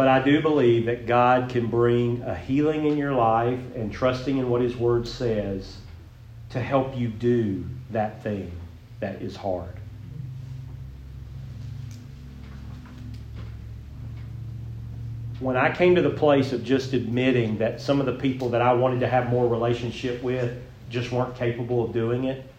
But 0.00 0.08
I 0.08 0.22
do 0.22 0.40
believe 0.40 0.86
that 0.86 1.06
God 1.06 1.50
can 1.50 1.66
bring 1.66 2.22
a 2.22 2.34
healing 2.34 2.86
in 2.86 2.96
your 2.96 3.12
life 3.12 3.60
and 3.74 3.92
trusting 3.92 4.38
in 4.38 4.48
what 4.48 4.62
His 4.62 4.74
Word 4.74 5.06
says 5.06 5.76
to 6.48 6.58
help 6.58 6.96
you 6.96 7.08
do 7.08 7.66
that 7.90 8.22
thing 8.22 8.50
that 9.00 9.20
is 9.20 9.36
hard. 9.36 9.74
When 15.38 15.58
I 15.58 15.70
came 15.70 15.94
to 15.96 16.00
the 16.00 16.08
place 16.08 16.54
of 16.54 16.64
just 16.64 16.94
admitting 16.94 17.58
that 17.58 17.82
some 17.82 18.00
of 18.00 18.06
the 18.06 18.14
people 18.14 18.48
that 18.48 18.62
I 18.62 18.72
wanted 18.72 19.00
to 19.00 19.06
have 19.06 19.28
more 19.28 19.46
relationship 19.46 20.22
with 20.22 20.56
just 20.88 21.12
weren't 21.12 21.36
capable 21.36 21.84
of 21.84 21.92
doing 21.92 22.24
it, 22.24 22.50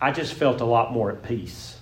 I 0.00 0.10
just 0.10 0.34
felt 0.34 0.60
a 0.60 0.66
lot 0.66 0.92
more 0.92 1.12
at 1.12 1.22
peace. 1.22 1.77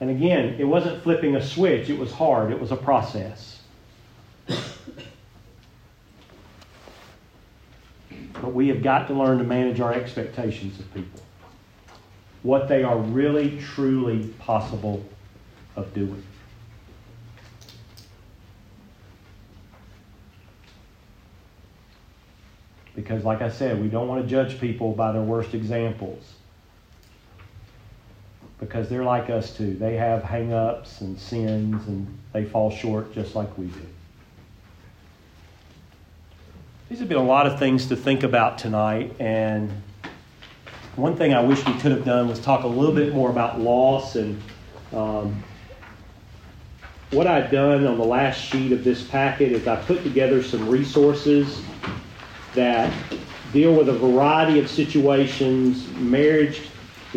And 0.00 0.10
again, 0.10 0.56
it 0.58 0.64
wasn't 0.64 1.02
flipping 1.02 1.34
a 1.36 1.42
switch, 1.44 1.90
it 1.90 1.98
was 1.98 2.12
hard, 2.12 2.52
it 2.52 2.60
was 2.60 2.70
a 2.70 2.76
process. 2.76 3.60
But 8.40 8.54
we 8.54 8.68
have 8.68 8.82
got 8.82 9.08
to 9.08 9.14
learn 9.14 9.38
to 9.38 9.44
manage 9.44 9.80
our 9.80 9.92
expectations 9.92 10.78
of 10.78 10.94
people, 10.94 11.20
what 12.44 12.68
they 12.68 12.84
are 12.84 12.96
really, 12.96 13.58
truly 13.58 14.28
possible 14.38 15.04
of 15.74 15.92
doing. 15.92 16.22
Because, 22.94 23.24
like 23.24 23.42
I 23.42 23.50
said, 23.50 23.80
we 23.80 23.88
don't 23.88 24.06
want 24.08 24.22
to 24.22 24.28
judge 24.28 24.60
people 24.60 24.92
by 24.92 25.12
their 25.12 25.22
worst 25.22 25.54
examples. 25.54 26.32
Because 28.60 28.88
they're 28.88 29.04
like 29.04 29.30
us 29.30 29.56
too. 29.56 29.74
They 29.74 29.94
have 29.96 30.22
hang 30.22 30.52
ups 30.52 31.00
and 31.00 31.18
sins, 31.18 31.86
and 31.86 32.06
they 32.32 32.44
fall 32.44 32.70
short 32.70 33.14
just 33.14 33.34
like 33.34 33.56
we 33.56 33.66
do. 33.66 33.86
These 36.88 36.98
have 37.00 37.08
been 37.08 37.18
a 37.18 37.22
lot 37.22 37.46
of 37.46 37.58
things 37.58 37.86
to 37.86 37.96
think 37.96 38.22
about 38.22 38.58
tonight, 38.58 39.14
and 39.20 39.70
one 40.96 41.14
thing 41.14 41.32
I 41.32 41.40
wish 41.40 41.64
we 41.64 41.74
could 41.74 41.92
have 41.92 42.04
done 42.04 42.28
was 42.28 42.40
talk 42.40 42.64
a 42.64 42.68
little 42.68 42.94
bit 42.94 43.14
more 43.14 43.30
about 43.30 43.60
loss 43.60 44.16
and 44.16 44.42
um, 44.92 45.44
what 47.10 47.26
I've 47.26 47.50
done 47.50 47.86
on 47.86 47.96
the 47.96 48.04
last 48.04 48.38
sheet 48.40 48.72
of 48.72 48.84
this 48.84 49.02
packet 49.02 49.52
is 49.52 49.66
I 49.66 49.76
put 49.76 50.02
together 50.02 50.42
some 50.42 50.68
resources 50.68 51.62
that 52.54 52.92
deal 53.52 53.74
with 53.74 53.88
a 53.88 53.96
variety 53.96 54.58
of 54.58 54.68
situations, 54.68 55.88
marriage, 55.92 56.68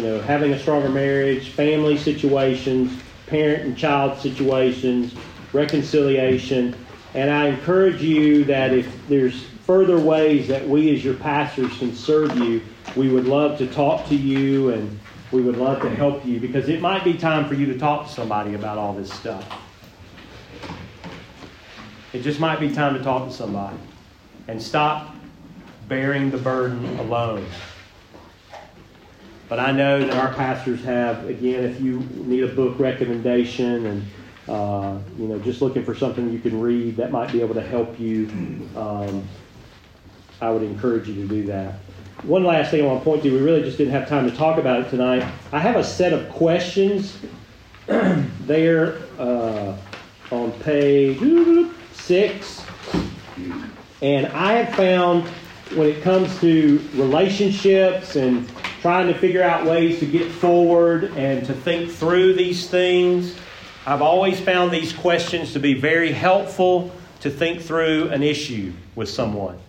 you 0.02 0.08
know, 0.08 0.20
having 0.20 0.52
a 0.52 0.58
stronger 0.58 0.90
marriage, 0.90 1.50
family 1.50 1.96
situations, 1.96 3.00
parent 3.28 3.62
and 3.66 3.78
child 3.78 4.20
situations, 4.20 5.14
reconciliation. 5.54 6.76
And 7.14 7.30
I 7.30 7.50
encourage 7.50 8.02
you 8.02 8.44
that 8.46 8.74
if 8.74 9.08
there's 9.08 9.44
further 9.68 10.00
ways 10.00 10.48
that 10.48 10.68
we 10.68 10.92
as 10.96 11.06
your 11.06 11.14
pastors 11.14 11.78
can 11.78 11.94
serve 11.94 12.36
you, 12.36 12.64
we 12.96 13.10
would 13.10 13.26
love 13.26 13.60
to 13.60 13.68
talk 13.68 14.08
to 14.08 14.16
you 14.16 14.72
and 14.72 15.00
we 15.30 15.44
would 15.44 15.58
love 15.58 15.84
to 15.84 15.96
help 15.96 16.26
you 16.26 16.40
because 16.40 16.68
it 16.68 16.82
might 16.82 17.04
be 17.04 17.14
time 17.14 17.48
for 17.48 17.54
you 17.54 17.68
to 17.68 17.78
talk 17.78 18.08
to 18.08 18.12
somebody 18.12 18.56
about 18.56 18.80
all 18.80 18.94
this 18.94 19.14
stuff. 19.14 19.46
It 22.12 22.22
just 22.24 22.40
might 22.40 22.60
be 22.60 22.74
time 22.74 22.96
to 22.96 23.04
talk 23.04 23.30
to 23.30 23.34
somebody 23.34 23.78
and 24.48 24.60
stop 24.60 25.16
bearing 25.88 26.32
the 26.32 26.40
burden 26.40 26.98
alone. 26.98 27.46
But 29.52 29.60
I 29.60 29.74
know 29.74 30.00
that 30.00 30.16
our 30.16 30.34
pastors 30.34 30.82
have, 30.86 31.28
again, 31.28 31.66
if 31.66 31.82
you 31.82 32.00
need 32.14 32.46
a 32.46 32.48
book 32.48 32.80
recommendation 32.80 33.86
and 33.86 34.06
uh, 34.48 34.98
you 35.20 35.28
know 35.28 35.40
just 35.40 35.62
looking 35.62 35.84
for 35.84 35.94
something 35.94 36.32
you 36.32 36.40
can 36.40 36.62
read 36.62 36.96
that 36.96 37.12
might 37.12 37.34
be 37.34 37.42
able 37.42 37.56
to 37.56 37.62
help 37.62 38.00
you, 38.00 38.30
um, 38.78 39.28
I 40.40 40.52
would 40.52 40.64
encourage 40.64 41.10
you 41.10 41.16
to 41.16 41.28
do 41.28 41.44
that. 41.48 41.80
One 42.24 42.46
last 42.46 42.72
thing 42.72 42.82
I 42.82 42.86
want 42.86 43.02
to 43.02 43.04
point 43.04 43.24
to, 43.24 43.30
we 43.30 43.42
really 43.42 43.62
just 43.62 43.78
didn't 43.78 43.92
have 43.92 44.08
time 44.08 44.30
to 44.30 44.34
talk 44.34 44.58
about 44.58 44.86
it 44.86 44.90
tonight. 44.90 45.30
I 45.52 45.60
have 45.60 45.76
a 45.76 45.84
set 45.84 46.14
of 46.14 46.30
questions 46.30 47.18
there 47.88 49.00
uh, 49.20 49.76
on 50.32 50.54
page 50.62 51.20
six. 51.92 52.64
And 54.02 54.28
I 54.28 54.54
have 54.54 54.74
found 54.78 55.28
when 55.76 55.90
it 55.90 56.02
comes 56.04 56.40
to 56.40 56.82
relationships 56.96 58.16
and 58.16 58.50
trying 58.82 59.06
to 59.06 59.14
figure 59.14 59.44
out 59.44 59.64
ways 59.64 60.00
to 60.00 60.08
get 60.08 60.32
forward 60.32 61.04
and 61.16 61.46
to 61.46 61.54
think 61.54 61.92
through 61.92 62.34
these 62.34 62.68
things, 62.68 63.38
I've 63.86 64.02
always 64.02 64.40
found 64.40 64.72
these 64.72 64.92
questions 64.92 65.54
to 65.54 65.60
be 65.60 65.76
very 65.76 66.12
helpful 66.12 66.92
to 67.20 67.30
think 67.30 67.62
through 67.62 68.10
an 68.10 68.24
issue 68.24 68.74
with 68.96 69.08
someone. 69.08 69.60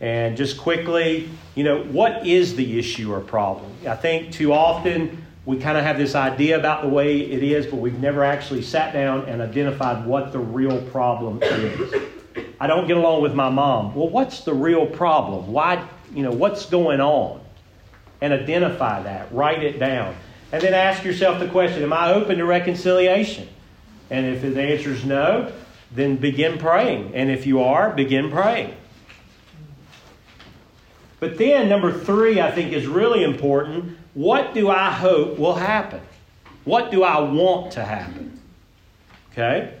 And 0.00 0.34
just 0.34 0.56
quickly, 0.56 1.28
you 1.54 1.64
know, 1.64 1.82
what 1.82 2.26
is 2.26 2.56
the 2.56 2.78
issue 2.78 3.12
or 3.12 3.20
problem? 3.20 3.70
I 3.86 3.96
think 3.96 4.32
too 4.32 4.54
often 4.54 5.26
we 5.44 5.58
kind 5.58 5.76
of 5.76 5.84
have 5.84 5.98
this 5.98 6.14
idea 6.14 6.58
about 6.58 6.82
the 6.82 6.88
way 6.88 7.20
it 7.20 7.42
is, 7.42 7.66
but 7.66 7.76
we've 7.76 7.98
never 8.00 8.24
actually 8.24 8.62
sat 8.62 8.94
down 8.94 9.26
and 9.28 9.42
identified 9.42 10.06
what 10.06 10.32
the 10.32 10.38
real 10.38 10.80
problem 10.90 11.42
is. 11.42 11.94
I 12.58 12.66
don't 12.66 12.86
get 12.86 12.96
along 12.96 13.22
with 13.22 13.34
my 13.34 13.50
mom. 13.50 13.94
Well, 13.94 14.08
what's 14.08 14.40
the 14.40 14.54
real 14.54 14.86
problem? 14.86 15.52
Why, 15.52 15.86
you 16.14 16.22
know, 16.22 16.32
what's 16.32 16.64
going 16.64 17.00
on? 17.02 17.42
And 18.20 18.32
identify 18.32 19.02
that, 19.02 19.32
write 19.32 19.62
it 19.62 19.78
down. 19.78 20.16
And 20.50 20.62
then 20.62 20.74
ask 20.74 21.04
yourself 21.04 21.38
the 21.38 21.48
question 21.48 21.82
Am 21.82 21.92
I 21.92 22.12
open 22.12 22.38
to 22.38 22.44
reconciliation? 22.44 23.48
And 24.10 24.26
if 24.26 24.42
the 24.42 24.60
answer 24.60 24.90
is 24.90 25.04
no, 25.04 25.52
then 25.92 26.16
begin 26.16 26.58
praying. 26.58 27.14
And 27.14 27.30
if 27.30 27.46
you 27.46 27.62
are, 27.62 27.90
begin 27.90 28.30
praying. 28.30 28.74
But 31.20 31.36
then, 31.36 31.68
number 31.68 31.92
three, 31.92 32.40
I 32.40 32.50
think 32.50 32.72
is 32.72 32.86
really 32.86 33.24
important. 33.24 33.98
What 34.14 34.54
do 34.54 34.70
I 34.70 34.90
hope 34.90 35.38
will 35.38 35.54
happen? 35.54 36.00
What 36.64 36.90
do 36.90 37.02
I 37.02 37.20
want 37.20 37.72
to 37.72 37.84
happen? 37.84 38.40
Okay? 39.32 39.74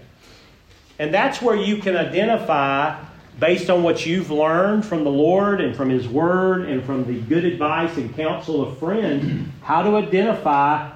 And 0.98 1.14
that's 1.14 1.40
where 1.40 1.56
you 1.56 1.76
can 1.76 1.96
identify, 1.96 2.98
based 3.38 3.70
on 3.70 3.82
what 3.82 4.04
you've 4.04 4.30
learned 4.30 4.84
from 4.84 5.04
the 5.04 5.10
Lord 5.10 5.60
and 5.60 5.76
from 5.76 5.90
His 5.90 6.08
Word 6.08 6.68
and 6.68 6.84
from 6.84 7.04
the 7.04 7.20
good 7.20 7.44
advice 7.44 7.96
and 7.96 8.14
counsel 8.14 8.62
of 8.62 8.78
friends, 8.78 9.48
how 9.62 9.82
to 9.82 9.96
identify 9.96 10.90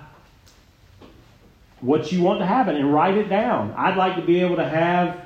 what 1.80 2.12
you 2.12 2.22
want 2.22 2.40
to 2.40 2.46
happen 2.46 2.76
and 2.76 2.92
write 2.92 3.16
it 3.16 3.28
down. 3.28 3.74
I'd 3.76 3.96
like 3.96 4.16
to 4.16 4.22
be 4.22 4.40
able 4.40 4.56
to 4.56 4.68
have 4.68 5.20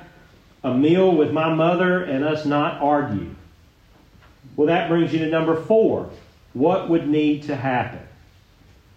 a 0.63 0.73
meal 0.73 1.15
with 1.15 1.31
my 1.31 1.53
mother 1.53 2.03
and 2.03 2.23
us 2.23 2.45
not 2.45 2.81
argue. 2.81 3.33
Well, 4.55 4.67
that 4.67 4.89
brings 4.89 5.13
you 5.13 5.19
to 5.19 5.29
number 5.29 5.55
four. 5.55 6.09
What 6.53 6.89
would 6.89 7.07
need 7.07 7.43
to 7.43 7.55
happen? 7.55 7.99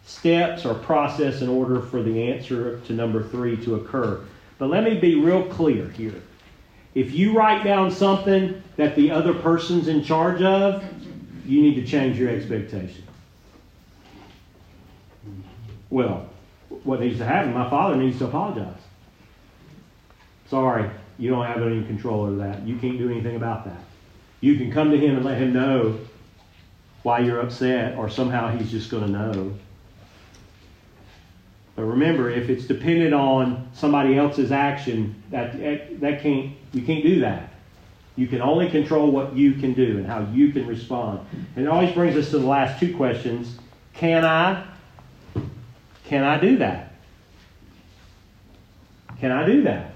Steps 0.07 0.65
or 0.65 0.75
process 0.75 1.43
in 1.43 1.49
order 1.49 1.81
for 1.81 2.03
the 2.03 2.33
answer 2.33 2.81
to 2.81 2.93
number 2.95 3.23
three 3.23 3.63
to 3.65 3.75
occur. 3.75 4.21
But 4.59 4.71
let 4.71 4.83
me 4.83 4.99
be 4.99 5.15
real 5.15 5.45
clear 5.45 5.89
here. 5.91 6.23
If 6.95 7.13
you 7.13 7.37
write 7.37 7.65
down 7.65 7.91
something 7.91 8.63
that 8.77 8.97
the 8.97 9.11
other 9.11 9.33
person's 9.33 9.89
in 9.89 10.03
charge 10.03 10.43
of, 10.43 10.83
you 11.47 11.63
need 11.63 11.75
to 11.77 11.87
change 11.87 12.19
your 12.19 12.31
expectation. 12.31 13.05
Well, 15.89 16.29
what 16.85 17.01
needs 17.01 17.19
to 17.19 17.25
happen? 17.25 17.53
My 17.53 17.69
father 17.69 17.97
needs 17.97 18.19
to 18.19 18.27
apologize. 18.27 18.81
Sorry, 20.49 20.91
you 21.19 21.31
don't 21.31 21.47
have 21.47 21.63
any 21.63 21.85
control 21.85 22.23
over 22.23 22.37
that. 22.37 22.67
You 22.67 22.77
can't 22.77 22.99
do 22.99 23.11
anything 23.11 23.37
about 23.37 23.65
that. 23.67 23.81
You 24.41 24.57
can 24.57 24.73
come 24.73 24.91
to 24.91 24.99
him 24.99 25.17
and 25.17 25.25
let 25.25 25.39
him 25.39 25.53
know 25.53 25.99
why 27.03 27.21
you're 27.21 27.41
upset, 27.41 27.97
or 27.97 28.09
somehow 28.09 28.57
he's 28.57 28.71
just 28.71 28.91
going 28.91 29.05
to 29.05 29.11
know. 29.11 29.55
But 31.77 31.85
remember, 31.85 32.31
if 32.31 32.51
it's 32.51 32.67
dependent 32.67 33.15
on 33.15 33.69
somebody 33.73 34.19
else's 34.19 34.53
action, 34.53 35.23
that, 35.31 36.01
that 36.01 36.23
can't, 36.23 36.53
you 36.73 36.83
can't 36.83 37.03
do 37.03 37.21
that. 37.21 37.53
You 38.17 38.27
can 38.27 38.43
only 38.43 38.69
control 38.69 39.11
what 39.11 39.35
you 39.35 39.55
can 39.55 39.73
do 39.73 39.99
and 39.99 40.07
how 40.07 40.27
you 40.33 40.53
can 40.53 40.67
respond. 40.67 41.21
And 41.57 41.65
it 41.65 41.69
always 41.69 41.93
brings 41.93 42.17
us 42.17 42.31
to 42.31 42.39
the 42.39 42.47
last 42.47 42.79
two 42.79 42.95
questions. 42.97 43.57
Can 43.95 44.25
I? 44.25 44.67
Can 46.05 46.25
I 46.25 46.39
do 46.39 46.59
that? 46.59 46.95
Can 49.21 49.31
I 49.31 49.47
do 49.47 49.63
that? 49.63 49.95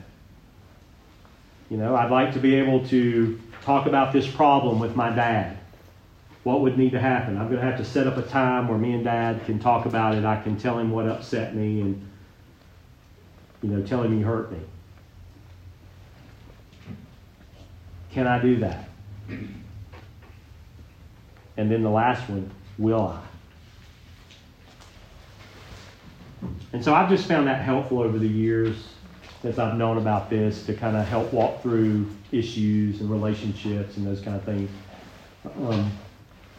You 1.71 1.77
know, 1.77 1.97
I'd 1.97 2.11
like 2.11 2.35
to 2.35 2.39
be 2.39 2.55
able 2.57 2.87
to 2.89 3.41
talk 3.63 3.87
about 3.87 4.13
this 4.13 4.27
problem 4.27 4.79
with 4.79 4.95
my 4.95 5.11
dad. 5.11 5.59
What 6.45 6.61
would 6.61 6.77
need 6.77 6.93
to 6.93 7.01
happen? 7.01 7.39
I'm 7.39 7.49
going 7.49 7.59
to 7.59 7.67
have 7.67 7.79
to 7.79 7.85
set 7.85 8.07
up 8.07 8.19
a 8.19 8.23
time 8.23 8.69
where 8.69 8.79
me 8.79 8.93
and 8.93 9.03
dad 9.03 9.45
can 9.47 9.59
talk 9.59 9.87
about 9.87 10.15
it. 10.15 10.25
I 10.25 10.41
can 10.41 10.59
tell 10.59 10.79
him 10.79 10.91
what 10.91 11.07
upset 11.07 11.55
me 11.55 11.81
and, 11.81 12.07
you 13.63 13.71
know, 13.71 13.85
tell 13.85 14.03
him 14.03 14.17
he 14.17 14.23
hurt 14.23 14.53
me. 14.53 14.61
Can 18.15 18.29
I 18.29 18.41
do 18.41 18.57
that? 18.61 18.89
And 21.57 21.71
then 21.71 21.83
the 21.83 21.91
last 21.91 22.29
one, 22.31 22.49
will 22.79 23.09
I? 23.09 23.21
And 26.73 26.85
so 26.85 26.95
I've 26.95 27.09
just 27.09 27.27
found 27.27 27.49
that 27.49 27.63
helpful 27.63 27.99
over 28.01 28.17
the 28.17 28.29
years 28.29 28.87
as 29.43 29.59
I've 29.59 29.77
known 29.77 29.99
about 29.99 30.31
this 30.31 30.65
to 30.67 30.75
kind 30.75 30.97
of 30.97 31.09
help 31.09 31.33
walk 31.33 31.61
through 31.61 32.09
issues 32.31 33.01
and 33.01 33.11
relationships 33.11 33.97
and 33.97 34.07
those 34.07 34.21
kind 34.21 34.37
of 34.37 34.45
things. 34.45 34.71
Um, 35.59 35.91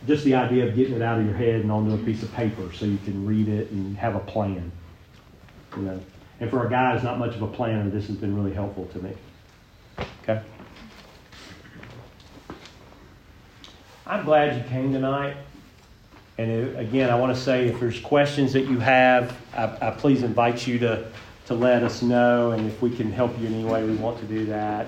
just 0.05 0.25
the 0.25 0.35
idea 0.35 0.67
of 0.67 0.75
getting 0.75 0.95
it 0.95 1.01
out 1.01 1.19
of 1.19 1.25
your 1.25 1.35
head 1.35 1.61
and 1.61 1.71
onto 1.71 1.93
a 1.93 1.97
piece 1.99 2.21
of 2.21 2.33
paper 2.33 2.73
so 2.73 2.85
you 2.85 2.99
can 3.05 3.25
read 3.25 3.47
it 3.47 3.71
and 3.71 3.95
have 3.95 4.15
a 4.15 4.19
plan. 4.19 4.73
You 5.77 5.83
know, 5.83 6.01
and 6.41 6.49
for 6.49 6.67
a 6.67 6.69
guy 6.69 6.93
who's 6.93 7.03
not 7.03 7.17
much 7.17 7.33
of 7.33 7.41
a 7.41 7.47
planner, 7.47 7.89
this 7.89 8.07
has 8.07 8.17
been 8.17 8.35
really 8.35 8.53
helpful 8.53 8.87
to 8.87 8.99
me. 8.99 9.13
Okay. 10.23 10.41
I'm 14.07 14.23
glad 14.23 14.55
you 14.57 14.63
came 14.69 14.93
tonight. 14.93 15.35
And 16.37 16.77
again, 16.77 17.09
I 17.09 17.15
want 17.15 17.35
to 17.35 17.41
say 17.41 17.67
if 17.69 17.79
there's 17.79 17.99
questions 17.99 18.53
that 18.53 18.67
you 18.67 18.77
have, 18.79 19.35
I, 19.55 19.87
I 19.87 19.91
please 19.91 20.21
invite 20.21 20.67
you 20.67 20.77
to, 20.79 21.07
to 21.47 21.53
let 21.53 21.81
us 21.81 22.01
know. 22.01 22.51
And 22.51 22.67
if 22.67 22.81
we 22.81 22.95
can 22.95 23.11
help 23.11 23.39
you 23.39 23.47
in 23.47 23.53
any 23.53 23.63
way, 23.63 23.83
we 23.83 23.95
want 23.95 24.19
to 24.19 24.25
do 24.25 24.45
that. 24.45 24.87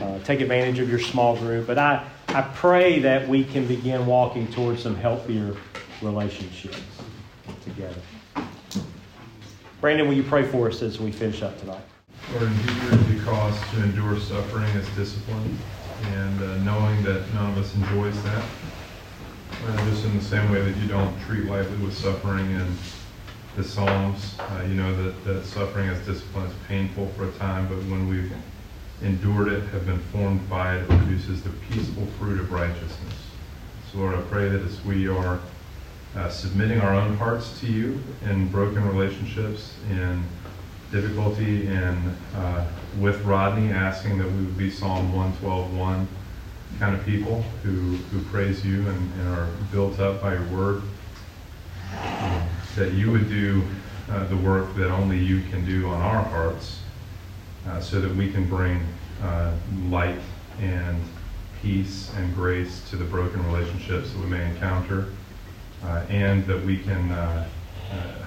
uh, 0.00 0.18
take 0.20 0.40
advantage 0.40 0.78
of 0.78 0.88
your 0.88 0.98
small 0.98 1.36
group. 1.36 1.66
But 1.66 1.78
I, 1.78 2.06
I 2.28 2.42
pray 2.42 2.98
that 3.00 3.26
we 3.28 3.44
can 3.44 3.66
begin 3.66 4.06
walking 4.06 4.50
towards 4.52 4.82
some 4.82 4.96
healthier 4.96 5.56
relationships 6.02 6.78
together. 7.64 8.00
Brandon, 9.80 10.08
will 10.08 10.14
you 10.14 10.22
pray 10.24 10.42
for 10.42 10.68
us 10.68 10.82
as 10.82 10.98
we 11.00 11.12
finish 11.12 11.42
up 11.42 11.58
tonight? 11.60 11.80
Lord, 12.32 12.44
in 12.44 12.54
Hebrews, 12.54 13.14
you 13.14 13.22
call 13.24 13.50
to 13.52 13.82
endure 13.82 14.18
suffering 14.18 14.66
as 14.72 14.88
discipline, 14.90 15.56
and 16.04 16.42
uh, 16.42 16.56
knowing 16.58 17.02
that 17.02 17.22
none 17.34 17.50
of 17.50 17.58
us 17.58 17.74
enjoys 17.74 18.20
that. 18.22 18.44
Uh, 19.66 19.90
just 19.90 20.04
in 20.04 20.16
the 20.16 20.24
same 20.24 20.50
way 20.50 20.60
that 20.60 20.76
you 20.78 20.88
don't 20.88 21.18
treat 21.22 21.44
lightly 21.46 21.76
with 21.78 21.96
suffering 21.96 22.50
in 22.52 22.76
the 23.56 23.64
Psalms, 23.64 24.36
uh, 24.38 24.62
you 24.62 24.74
know 24.74 24.94
that, 25.02 25.24
that 25.24 25.44
suffering 25.44 25.88
as 25.88 25.98
discipline 26.06 26.46
is 26.46 26.54
painful 26.68 27.08
for 27.08 27.28
a 27.28 27.32
time, 27.32 27.66
but 27.68 27.78
when 27.90 28.08
we've 28.08 28.32
endured 29.02 29.48
it, 29.48 29.62
have 29.70 29.86
been 29.86 29.98
formed 30.12 30.48
by 30.48 30.76
it, 30.76 30.82
it 30.82 30.88
produces 30.88 31.42
the 31.42 31.50
peaceful 31.70 32.06
fruit 32.18 32.40
of 32.40 32.52
righteousness. 32.52 33.14
So, 33.90 33.98
Lord, 33.98 34.14
I 34.14 34.20
pray 34.22 34.48
that 34.48 34.60
as 34.62 34.84
we 34.84 35.08
are 35.08 35.40
uh, 36.16 36.28
submitting 36.28 36.80
our 36.80 36.94
own 36.94 37.16
hearts 37.16 37.58
to 37.60 37.66
you 37.66 38.00
in 38.24 38.48
broken 38.48 38.86
relationships, 38.86 39.74
in 39.90 40.24
difficulty 40.90 41.66
in, 41.66 42.16
uh, 42.34 42.66
with 42.98 43.22
Rodney 43.24 43.70
asking 43.72 44.18
that 44.18 44.26
we 44.26 44.44
would 44.44 44.58
be 44.58 44.70
Psalm 44.70 45.12
112.1 45.12 46.06
kind 46.78 46.94
of 46.94 47.04
people 47.04 47.42
who, 47.62 47.96
who 47.96 48.22
praise 48.30 48.64
you 48.64 48.88
and, 48.88 49.12
and 49.20 49.28
are 49.36 49.48
built 49.72 49.98
up 49.98 50.22
by 50.22 50.34
your 50.34 50.44
word. 50.44 50.82
Um, 52.20 52.48
that 52.76 52.92
you 52.92 53.10
would 53.10 53.28
do 53.28 53.62
uh, 54.10 54.24
the 54.28 54.36
work 54.36 54.74
that 54.76 54.90
only 54.90 55.18
you 55.18 55.42
can 55.50 55.64
do 55.64 55.88
on 55.88 56.00
our 56.00 56.22
hearts 56.22 56.80
uh, 57.66 57.80
so 57.80 58.00
that 58.00 58.14
we 58.14 58.30
can 58.30 58.48
bring 58.48 58.86
uh, 59.22 59.52
light 59.88 60.20
and 60.60 61.02
peace 61.60 62.12
and 62.16 62.34
grace 62.34 62.88
to 62.90 62.96
the 62.96 63.04
broken 63.04 63.44
relationships 63.46 64.12
that 64.12 64.18
we 64.20 64.26
may 64.26 64.48
encounter 64.48 65.08
uh, 65.84 66.04
and 66.08 66.46
that 66.46 66.62
we 66.64 66.78
can 66.78 67.10
uh, 67.10 67.48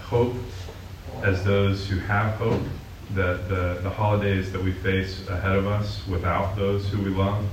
hope 0.02 0.36
as 1.24 1.44
those 1.44 1.88
who 1.88 2.00
have 2.00 2.34
hope 2.36 2.62
that 3.14 3.50
the, 3.50 3.80
the 3.84 3.90
holidays 3.90 4.52
that 4.52 4.62
we 4.62 4.72
face 4.72 5.28
ahead 5.28 5.56
of 5.56 5.68
us 5.68 6.06
without 6.08 6.56
those 6.56 6.88
who 6.90 7.02
we 7.02 7.10
love 7.10 7.46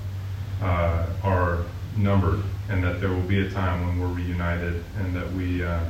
uh, 0.62 1.06
are 1.22 1.64
numbered 1.96 2.42
and 2.68 2.82
that 2.82 3.00
there 3.00 3.10
will 3.10 3.20
be 3.22 3.46
a 3.46 3.50
time 3.50 3.86
when 3.86 3.98
we're 3.98 4.14
reunited 4.14 4.82
and 4.98 5.14
that 5.14 5.30
we 5.32 5.64
uh, 5.64 5.80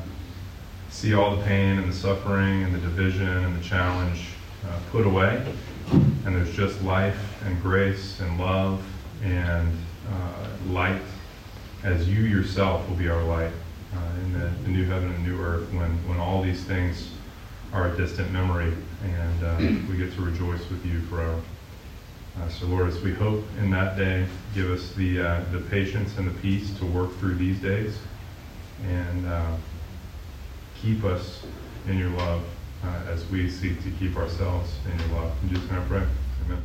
see 0.90 1.14
all 1.14 1.36
the 1.36 1.42
pain 1.44 1.78
and 1.78 1.90
the 1.90 1.94
suffering 1.94 2.62
and 2.64 2.74
the 2.74 2.78
division 2.78 3.28
and 3.28 3.56
the 3.58 3.62
challenge 3.62 4.28
uh, 4.66 4.78
put 4.90 5.06
away. 5.06 5.44
And 5.90 6.36
there's 6.36 6.54
just 6.54 6.82
life 6.82 7.42
and 7.44 7.60
grace 7.62 8.20
and 8.20 8.38
love 8.38 8.82
and 9.22 9.76
uh, 10.10 10.72
light 10.72 11.02
as 11.84 12.08
you 12.08 12.22
yourself 12.22 12.88
will 12.88 12.96
be 12.96 13.08
our 13.08 13.22
light 13.24 13.52
uh, 13.94 14.20
in 14.24 14.32
the, 14.32 14.50
the 14.64 14.68
new 14.68 14.84
heaven 14.84 15.10
and 15.12 15.26
new 15.26 15.40
earth 15.40 15.70
when, 15.72 15.90
when 16.08 16.18
all 16.18 16.42
these 16.42 16.62
things 16.64 17.10
are 17.72 17.88
a 17.88 17.96
distant 17.96 18.30
memory, 18.32 18.72
and 19.04 19.44
uh, 19.44 19.56
we 19.90 19.96
get 19.96 20.12
to 20.14 20.22
rejoice 20.22 20.68
with 20.70 20.84
you 20.84 21.00
forever. 21.02 21.40
Uh, 22.40 22.48
so, 22.48 22.66
Lord, 22.66 22.88
as 22.88 23.00
we 23.00 23.12
hope 23.12 23.44
in 23.58 23.70
that 23.70 23.96
day, 23.96 24.26
give 24.54 24.70
us 24.70 24.92
the, 24.92 25.20
uh, 25.20 25.44
the 25.52 25.58
patience 25.58 26.16
and 26.18 26.28
the 26.28 26.40
peace 26.40 26.76
to 26.78 26.86
work 26.86 27.12
through 27.18 27.34
these 27.34 27.60
days, 27.60 27.98
and 28.86 29.26
uh, 29.26 29.56
keep 30.80 31.04
us 31.04 31.44
in 31.86 31.98
your 31.98 32.10
love 32.10 32.42
uh, 32.84 33.02
as 33.08 33.26
we 33.28 33.50
seek 33.50 33.82
to 33.82 33.90
keep 33.98 34.16
ourselves 34.16 34.70
in 34.90 34.98
your 34.98 35.20
love. 35.20 35.32
In 35.42 35.48
Jesus' 35.50 35.70
name 35.70 35.80
I 35.80 35.84
pray. 35.84 36.06
Amen. 36.46 36.62